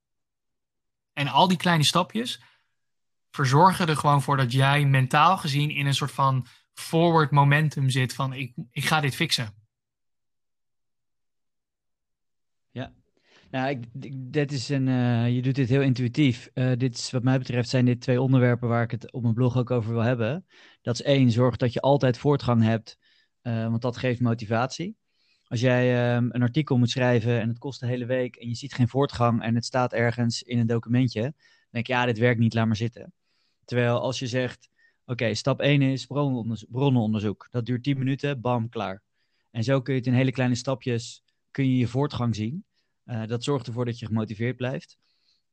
En 1.13 1.29
al 1.29 1.49
die 1.49 1.57
kleine 1.57 1.85
stapjes, 1.85 2.43
verzorgen 3.31 3.89
er 3.89 3.97
gewoon 3.97 4.23
voor 4.23 4.37
dat 4.37 4.53
jij 4.53 4.85
mentaal 4.85 5.39
gezien 5.39 5.71
in 5.71 5.87
een 5.87 5.95
soort 5.95 6.13
van 6.13 6.47
forward 6.75 7.31
momentum 7.31 7.91
zit 7.91 8.15
van 8.15 8.33
ik, 8.33 8.55
ik 8.71 8.85
ga 8.85 9.01
dit 9.01 9.15
fixen. 9.15 9.55
Ja, 12.71 12.93
nou, 13.51 13.83
ik, 14.31 14.51
is 14.51 14.69
een, 14.69 14.87
uh, 14.87 15.35
je 15.35 15.43
doet 15.43 15.55
dit 15.55 15.69
heel 15.69 15.83
intuïtief. 15.83 16.49
Uh, 16.55 16.73
dit 16.77 16.99
is, 16.99 17.11
wat 17.11 17.23
mij 17.23 17.39
betreft 17.39 17.69
zijn 17.69 17.85
dit 17.85 18.01
twee 18.01 18.21
onderwerpen 18.21 18.69
waar 18.69 18.83
ik 18.83 18.91
het 18.91 19.13
op 19.13 19.23
mijn 19.23 19.35
blog 19.35 19.57
ook 19.57 19.71
over 19.71 19.93
wil 19.93 20.03
hebben. 20.03 20.47
Dat 20.83 20.95
is 20.95 21.03
één, 21.03 21.31
zorg 21.31 21.57
dat 21.57 21.73
je 21.73 21.81
altijd 21.81 22.19
voortgang 22.19 22.63
hebt, 22.63 22.99
uh, 23.43 23.69
want 23.69 23.83
dat 23.83 23.97
geeft 23.97 24.21
motivatie. 24.21 24.97
Als 25.49 25.61
jij 25.61 26.15
ehm, 26.15 26.29
een 26.31 26.43
artikel 26.43 26.79
moet 26.79 26.91
schrijven 26.91 27.41
en 27.41 27.49
het 27.49 27.59
kost 27.59 27.81
de 27.81 27.87
hele 27.87 28.07
week 28.07 28.37
en 28.37 28.49
je 28.49 28.55
ziet 28.55 28.75
geen 28.75 28.89
voortgang 28.89 29.43
en 29.43 29.55
het 29.55 29.65
staat 29.65 29.93
ergens 29.93 30.43
in 30.43 30.59
een 30.59 30.67
documentje, 30.67 31.35
denk 31.71 31.87
je, 31.87 31.93
ja, 31.93 32.07
dit 32.07 32.19
werkt 32.19 32.41
niet, 32.41 32.55
laat 32.55 32.67
maar 32.67 32.77
zitten. 32.77 33.13
Terwijl 33.65 34.01
als 34.01 34.19
je 34.19 34.27
zegt, 34.27 34.69
oké, 35.05 35.35
stap 35.35 35.61
1 35.61 35.83
is 35.83 36.07
bronnenonderzoek. 36.71 37.49
Dat 37.51 37.67
duurt 37.67 37.83
10 37.83 37.99
minuten, 37.99 38.41
bam, 38.41 38.69
klaar. 38.69 39.03
En 39.51 39.65
zo 39.65 39.81
kun 39.81 39.93
je 39.93 39.99
het 39.99 40.09
in 40.09 40.15
hele 40.15 40.33
kleine 40.33 40.55
stapjes, 40.55 41.25
kun 41.51 41.71
je 41.71 41.77
je 41.77 41.87
voortgang 41.87 42.37
zien. 42.37 42.65
Uh, 43.05 43.27
dat 43.27 43.45
zorgt 43.45 43.67
ervoor 43.67 43.85
dat 43.85 43.99
je 43.99 44.07
gemotiveerd 44.07 44.57
blijft. 44.57 44.99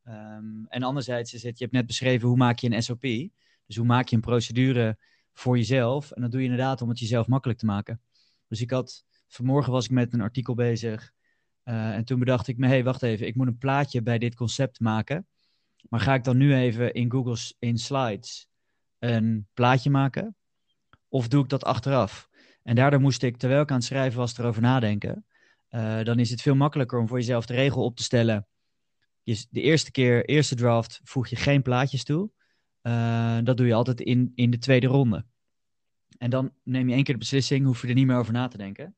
Um, 0.07 0.65
en 0.67 0.83
anderzijds 0.83 1.33
is 1.33 1.43
het, 1.43 1.57
je 1.57 1.63
hebt 1.63 1.75
net 1.75 1.85
beschreven, 1.85 2.27
hoe 2.27 2.37
maak 2.37 2.59
je 2.59 2.71
een 2.71 2.83
SOP? 2.83 3.01
Dus 3.65 3.75
hoe 3.75 3.85
maak 3.85 4.07
je 4.07 4.15
een 4.15 4.21
procedure 4.21 4.97
voor 5.33 5.57
jezelf? 5.57 6.11
En 6.11 6.21
dat 6.21 6.31
doe 6.31 6.39
je 6.39 6.45
inderdaad 6.45 6.81
om 6.81 6.89
het 6.89 6.99
jezelf 6.99 7.27
makkelijk 7.27 7.59
te 7.59 7.65
maken. 7.65 8.01
Dus 8.47 8.61
ik 8.61 8.71
had, 8.71 9.05
vanmorgen 9.27 9.71
was 9.71 9.85
ik 9.85 9.91
met 9.91 10.13
een 10.13 10.21
artikel 10.21 10.53
bezig. 10.53 11.13
Uh, 11.63 11.95
en 11.95 12.05
toen 12.05 12.19
bedacht 12.19 12.47
ik 12.47 12.57
me, 12.57 12.65
hé, 12.65 12.71
hey, 12.71 12.83
wacht 12.83 13.03
even, 13.03 13.27
ik 13.27 13.35
moet 13.35 13.47
een 13.47 13.57
plaatje 13.57 14.01
bij 14.01 14.17
dit 14.17 14.35
concept 14.35 14.79
maken. 14.79 15.27
Maar 15.89 15.99
ga 15.99 16.13
ik 16.13 16.23
dan 16.23 16.37
nu 16.37 16.55
even 16.55 16.93
in 16.93 17.11
Google 17.11 17.37
in 17.59 17.77
Slides 17.77 18.47
een 18.99 19.47
plaatje 19.53 19.89
maken? 19.89 20.35
Of 21.07 21.27
doe 21.27 21.43
ik 21.43 21.49
dat 21.49 21.63
achteraf? 21.63 22.29
En 22.63 22.75
daardoor 22.75 23.01
moest 23.01 23.23
ik, 23.23 23.37
terwijl 23.37 23.61
ik 23.61 23.69
aan 23.69 23.75
het 23.75 23.85
schrijven 23.85 24.19
was, 24.19 24.37
erover 24.37 24.61
nadenken. 24.61 25.25
Uh, 25.69 26.03
dan 26.03 26.19
is 26.19 26.29
het 26.29 26.41
veel 26.41 26.55
makkelijker 26.55 26.99
om 26.99 27.07
voor 27.07 27.17
jezelf 27.17 27.45
de 27.45 27.53
regel 27.53 27.83
op 27.83 27.95
te 27.95 28.03
stellen. 28.03 28.47
Je, 29.23 29.45
de 29.49 29.61
eerste 29.61 29.91
keer, 29.91 30.25
eerste 30.25 30.55
draft, 30.55 30.99
voeg 31.03 31.27
je 31.27 31.35
geen 31.35 31.61
plaatjes 31.61 32.03
toe. 32.03 32.29
Uh, 32.81 33.37
dat 33.43 33.57
doe 33.57 33.67
je 33.67 33.73
altijd 33.73 34.01
in, 34.01 34.31
in 34.35 34.49
de 34.49 34.57
tweede 34.57 34.87
ronde. 34.87 35.25
En 36.17 36.29
dan 36.29 36.53
neem 36.63 36.87
je 36.87 36.93
één 36.93 37.03
keer 37.03 37.13
de 37.13 37.19
beslissing, 37.19 37.65
hoef 37.65 37.81
je 37.81 37.87
er 37.87 37.93
niet 37.93 38.07
meer 38.07 38.17
over 38.17 38.33
na 38.33 38.47
te 38.47 38.57
denken. 38.57 38.95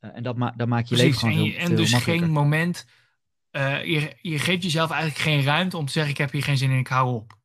Uh, 0.00 0.16
en 0.16 0.22
dat 0.22 0.36
ma 0.36 0.50
dan 0.56 0.68
maak 0.68 0.86
je 0.86 0.94
Precies, 0.94 1.22
leven 1.22 1.38
gewoon 1.38 1.54
en, 1.54 1.70
en 1.70 1.76
dus 1.76 1.94
geen 1.94 2.30
moment 2.30 2.84
uh, 3.52 3.84
je, 3.84 4.16
je 4.20 4.38
geeft 4.38 4.62
jezelf 4.62 4.90
eigenlijk 4.90 5.20
geen 5.20 5.42
ruimte 5.42 5.76
om 5.76 5.86
te 5.86 5.92
zeggen: 5.92 6.12
Ik 6.12 6.18
heb 6.18 6.32
hier 6.32 6.42
geen 6.42 6.56
zin 6.56 6.70
in, 6.70 6.78
ik 6.78 6.86
hou 6.86 7.14
op. 7.14 7.40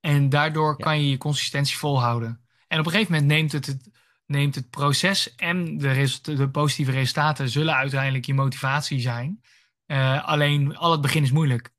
En 0.00 0.28
daardoor 0.28 0.74
ja. 0.78 0.84
kan 0.84 1.00
je 1.00 1.10
je 1.10 1.18
consistentie 1.18 1.76
volhouden. 1.76 2.46
En 2.68 2.78
op 2.78 2.86
een 2.86 2.92
gegeven 2.92 3.12
moment 3.12 3.30
neemt 3.30 3.52
het, 3.52 3.66
het, 3.66 3.90
neemt 4.26 4.54
het 4.54 4.70
proces 4.70 5.34
en 5.34 5.78
de, 5.78 6.18
de, 6.22 6.50
positieve 6.50 6.90
resultaten 6.90 7.48
zullen 7.48 7.74
uiteindelijk 7.74 8.24
je 8.24 8.34
motivatie 8.34 9.00
zijn. 9.00 9.42
Uh, 9.86 10.24
alleen 10.24 10.76
al 10.76 10.92
het 10.92 11.00
begin 11.00 11.22
is 11.22 11.30
moeilijk. 11.30 11.72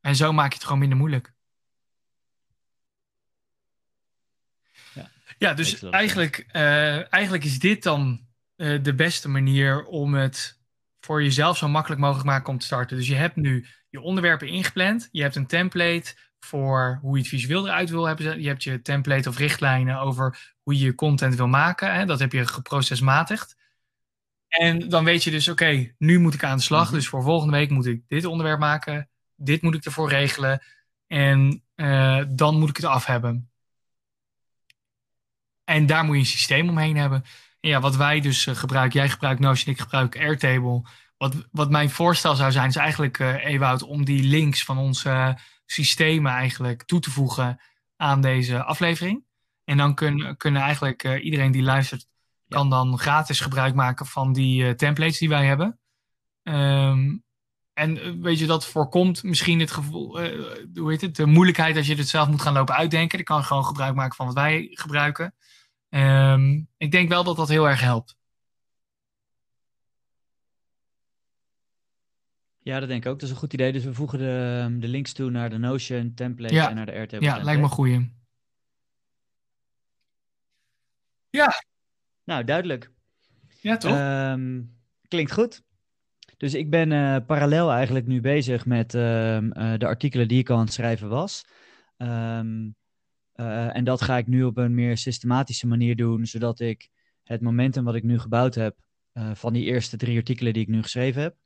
En 0.00 0.16
zo 0.16 0.32
maak 0.32 0.48
je 0.48 0.54
het 0.54 0.64
gewoon 0.64 0.78
minder 0.78 0.98
moeilijk. 0.98 1.32
Ja, 4.94 5.10
ja 5.38 5.54
dus 5.54 5.82
eigenlijk, 5.82 6.46
uh, 6.52 7.12
eigenlijk 7.12 7.44
is 7.44 7.58
dit 7.58 7.82
dan 7.82 8.26
uh, 8.62 8.82
de 8.82 8.94
beste 8.94 9.28
manier 9.28 9.84
om 9.84 10.14
het 10.14 10.60
voor 11.00 11.22
jezelf 11.22 11.56
zo 11.56 11.68
makkelijk 11.68 12.00
mogelijk 12.00 12.26
maken 12.26 12.48
om 12.48 12.58
te 12.58 12.66
starten. 12.66 12.96
Dus 12.96 13.08
je 13.08 13.14
hebt 13.14 13.36
nu 13.36 13.66
je 13.88 14.00
onderwerpen 14.00 14.48
ingepland. 14.48 15.08
Je 15.12 15.22
hebt 15.22 15.36
een 15.36 15.46
template 15.46 16.14
voor 16.40 16.98
hoe 17.00 17.12
je 17.12 17.18
het 17.18 17.28
visueel 17.30 17.66
eruit 17.66 17.90
wil 17.90 18.04
hebben. 18.04 18.42
Je 18.42 18.48
hebt 18.48 18.62
je 18.62 18.82
template 18.82 19.28
of 19.28 19.38
richtlijnen 19.38 20.00
over 20.00 20.54
hoe 20.62 20.78
je 20.78 20.84
je 20.84 20.94
content 20.94 21.34
wil 21.34 21.46
maken. 21.46 21.94
Hè? 21.94 22.06
Dat 22.06 22.18
heb 22.18 22.32
je 22.32 22.46
geprocesmatigd. 22.46 23.56
En 24.48 24.88
dan 24.88 25.04
weet 25.04 25.24
je 25.24 25.30
dus, 25.30 25.48
oké, 25.48 25.94
nu 25.98 26.18
moet 26.18 26.34
ik 26.34 26.44
aan 26.44 26.56
de 26.56 26.62
slag. 26.62 26.86
Mhm. 26.86 26.94
Dus 26.94 27.08
voor 27.08 27.22
volgende 27.22 27.56
week 27.56 27.70
moet 27.70 27.86
ik 27.86 28.02
dit 28.08 28.24
onderwerp 28.24 28.58
maken. 28.58 29.10
Dit 29.34 29.62
moet 29.62 29.74
ik 29.74 29.84
ervoor 29.84 30.08
regelen. 30.08 30.62
En 31.06 31.64
uh, 31.76 32.22
dan 32.28 32.58
moet 32.58 32.68
ik 32.68 32.76
het 32.76 32.86
af 32.86 33.06
hebben. 33.06 33.50
En 35.64 35.86
daar 35.86 36.04
moet 36.04 36.14
je 36.14 36.20
een 36.20 36.26
systeem 36.26 36.68
omheen 36.68 36.96
hebben 36.96 37.24
ja, 37.70 37.80
wat 37.80 37.96
wij 37.96 38.20
dus 38.20 38.46
uh, 38.46 38.54
gebruiken, 38.54 39.00
jij 39.00 39.08
gebruikt 39.08 39.40
Notion, 39.40 39.74
ik 39.74 39.80
gebruik 39.80 40.16
Airtable. 40.16 40.82
Wat, 41.16 41.34
wat 41.50 41.70
mijn 41.70 41.90
voorstel 41.90 42.34
zou 42.34 42.52
zijn, 42.52 42.68
is 42.68 42.76
eigenlijk, 42.76 43.18
uh, 43.18 43.44
Ewout, 43.44 43.82
om 43.82 44.04
die 44.04 44.22
links 44.22 44.64
van 44.64 44.78
onze 44.78 45.38
systemen 45.66 46.32
eigenlijk 46.32 46.84
toe 46.84 47.00
te 47.00 47.10
voegen 47.10 47.60
aan 47.96 48.20
deze 48.20 48.62
aflevering. 48.62 49.24
En 49.64 49.76
dan 49.76 49.94
kun, 49.94 50.36
kunnen 50.36 50.62
eigenlijk 50.62 51.04
uh, 51.04 51.24
iedereen 51.24 51.52
die 51.52 51.62
luistert, 51.62 52.06
kan 52.48 52.70
dan 52.70 52.98
gratis 52.98 53.40
gebruik 53.40 53.74
maken 53.74 54.06
van 54.06 54.32
die 54.32 54.74
templates 54.74 55.18
die 55.18 55.28
wij 55.28 55.46
hebben. 55.46 55.78
Um, 56.42 57.24
en 57.72 58.22
weet 58.22 58.38
je, 58.38 58.46
dat 58.46 58.66
voorkomt 58.66 59.22
misschien 59.22 59.60
het 59.60 59.70
gevoel, 59.70 60.20
hoe 60.74 60.90
heet 60.90 61.00
het, 61.00 61.16
de 61.16 61.26
moeilijkheid 61.26 61.76
als 61.76 61.86
je 61.86 61.94
het 61.94 62.08
zelf 62.08 62.28
moet 62.28 62.42
gaan 62.42 62.52
lopen 62.52 62.74
uitdenken. 62.74 63.18
Ik 63.18 63.24
kan 63.24 63.44
gewoon 63.44 63.64
gebruik 63.64 63.94
maken 63.94 64.16
van 64.16 64.26
wat 64.26 64.34
wij 64.34 64.68
gebruiken. 64.70 65.34
Um, 65.94 66.68
ik 66.76 66.90
denk 66.90 67.08
wel 67.08 67.24
dat 67.24 67.36
dat 67.36 67.48
heel 67.48 67.68
erg 67.68 67.80
helpt. 67.80 68.16
Ja, 72.58 72.80
dat 72.80 72.88
denk 72.88 73.04
ik 73.04 73.10
ook. 73.10 73.18
Dat 73.18 73.28
is 73.28 73.34
een 73.34 73.40
goed 73.40 73.52
idee. 73.52 73.72
Dus 73.72 73.84
we 73.84 73.94
voegen 73.94 74.18
de, 74.18 74.60
ehm, 74.62 74.78
de 74.78 74.88
links 74.88 75.12
toe 75.12 75.30
naar 75.30 75.50
de 75.50 75.58
Notion 75.58 76.14
template 76.14 76.60
en 76.60 76.74
naar 76.74 76.86
de 76.86 76.92
Airtable. 76.92 77.26
Ja, 77.26 77.42
lijkt 77.42 77.60
me 77.60 77.66
een 77.66 77.72
goeie. 77.72 78.12
Ja. 81.30 81.52
Nou, 82.24 82.44
duidelijk. 82.44 82.90
Ja, 83.60 83.76
toch? 83.76 83.98
Um, 83.98 84.76
klinkt 85.08 85.32
goed. 85.32 85.62
Dus 86.36 86.54
ik 86.54 86.70
ben 86.70 86.90
uh, 86.90 87.16
parallel 87.26 87.72
eigenlijk 87.72 88.06
nu 88.06 88.20
bezig 88.20 88.66
met 88.66 88.94
uh, 88.94 89.00
de 89.76 89.86
artikelen 89.86 90.28
die 90.28 90.38
ik 90.38 90.50
al 90.50 90.56
aan 90.56 90.64
het 90.64 90.72
schrijven 90.72 91.08
was. 91.08 91.44
Um, 91.96 92.76
en 93.34 93.84
dat 93.84 94.02
ga 94.02 94.16
ik 94.16 94.26
nu 94.26 94.44
op 94.44 94.56
een 94.56 94.74
meer 94.74 94.96
systematische 94.96 95.66
manier 95.66 95.96
doen, 95.96 96.26
zodat 96.26 96.60
ik 96.60 96.88
het 97.24 97.40
momentum 97.40 97.84
wat 97.84 97.94
ik 97.94 98.02
nu 98.02 98.18
gebouwd 98.18 98.54
heb 98.54 98.76
van 99.32 99.52
die 99.52 99.64
eerste 99.64 99.96
drie 99.96 100.16
artikelen 100.16 100.52
die 100.52 100.62
ik 100.62 100.68
nu 100.68 100.82
geschreven 100.82 101.22
heb, 101.22 101.36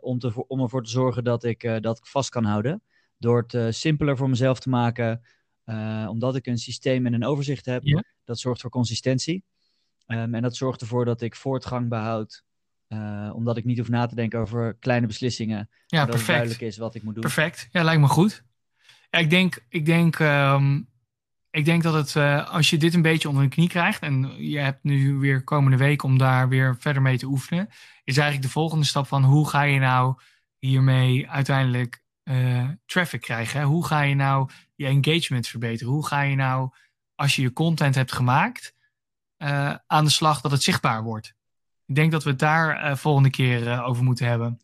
om, 0.00 0.18
te, 0.18 0.46
om 0.46 0.60
ervoor 0.60 0.84
te 0.84 0.90
zorgen 0.90 1.24
dat 1.24 1.44
ik 1.44 1.78
dat 1.80 1.98
ik 1.98 2.06
vast 2.06 2.30
kan 2.30 2.44
houden. 2.44 2.82
Door 3.18 3.44
het 3.46 3.74
simpeler 3.74 4.16
voor 4.16 4.28
mezelf 4.28 4.60
te 4.60 4.68
maken, 4.68 5.22
omdat 6.08 6.36
ik 6.36 6.46
een 6.46 6.58
systeem 6.58 7.06
en 7.06 7.12
een 7.12 7.24
overzicht 7.24 7.66
heb. 7.66 8.04
Dat 8.24 8.38
zorgt 8.38 8.60
voor 8.60 8.70
consistentie. 8.70 9.44
Um, 10.06 10.34
en 10.34 10.42
dat 10.42 10.56
zorgt 10.56 10.80
ervoor 10.80 11.04
dat 11.04 11.20
ik 11.20 11.36
voortgang 11.36 11.88
behoud 11.88 12.44
omdat 13.32 13.56
ik 13.56 13.64
niet 13.64 13.78
hoef 13.78 13.88
na 13.88 14.06
te 14.06 14.14
denken 14.14 14.38
over 14.38 14.74
kleine 14.74 15.06
beslissingen. 15.06 15.70
Ja, 15.86 15.98
dat 15.98 16.08
perfect. 16.08 16.26
duidelijk 16.26 16.60
is 16.60 16.76
wat 16.76 16.94
ik 16.94 17.02
moet 17.02 17.14
doen. 17.14 17.22
Perfect. 17.22 17.68
Ja, 17.70 17.82
lijkt 17.82 18.00
me 18.00 18.06
goed. 18.06 18.44
Ja, 19.10 19.18
ik 19.18 19.30
denk, 19.30 19.64
ik 19.68 19.86
denk, 19.86 20.18
um, 20.18 20.88
ik 21.54 21.64
denk 21.64 21.82
dat 21.82 21.94
het, 21.94 22.14
uh, 22.14 22.50
als 22.50 22.70
je 22.70 22.76
dit 22.76 22.94
een 22.94 23.02
beetje 23.02 23.28
onder 23.28 23.42
de 23.42 23.48
knie 23.48 23.68
krijgt. 23.68 24.02
en 24.02 24.34
je 24.38 24.58
hebt 24.58 24.82
nu 24.82 25.14
weer 25.14 25.44
komende 25.44 25.76
week 25.76 26.02
om 26.02 26.18
daar 26.18 26.48
weer 26.48 26.76
verder 26.78 27.02
mee 27.02 27.18
te 27.18 27.26
oefenen. 27.26 27.68
is 28.04 28.16
eigenlijk 28.16 28.46
de 28.46 28.52
volgende 28.52 28.84
stap 28.84 29.06
van 29.06 29.24
hoe 29.24 29.48
ga 29.48 29.62
je 29.62 29.78
nou 29.78 30.18
hiermee 30.58 31.30
uiteindelijk 31.30 32.02
uh, 32.24 32.68
traffic 32.86 33.20
krijgen? 33.20 33.62
Hoe 33.62 33.86
ga 33.86 34.00
je 34.00 34.14
nou 34.14 34.50
je 34.74 34.86
engagement 34.86 35.48
verbeteren? 35.48 35.92
Hoe 35.92 36.06
ga 36.06 36.20
je 36.20 36.36
nou, 36.36 36.70
als 37.14 37.36
je 37.36 37.42
je 37.42 37.52
content 37.52 37.94
hebt 37.94 38.12
gemaakt. 38.12 38.74
aan 39.86 40.04
de 40.04 40.10
slag 40.10 40.40
dat 40.40 40.50
het 40.50 40.62
zichtbaar 40.62 41.02
wordt. 41.02 41.34
Ik 41.86 41.94
denk 41.94 42.12
dat 42.12 42.24
we 42.24 42.30
het 42.30 42.38
daar 42.38 42.98
volgende 42.98 43.30
keer 43.30 43.82
over 43.82 44.04
moeten 44.04 44.26
hebben. 44.26 44.52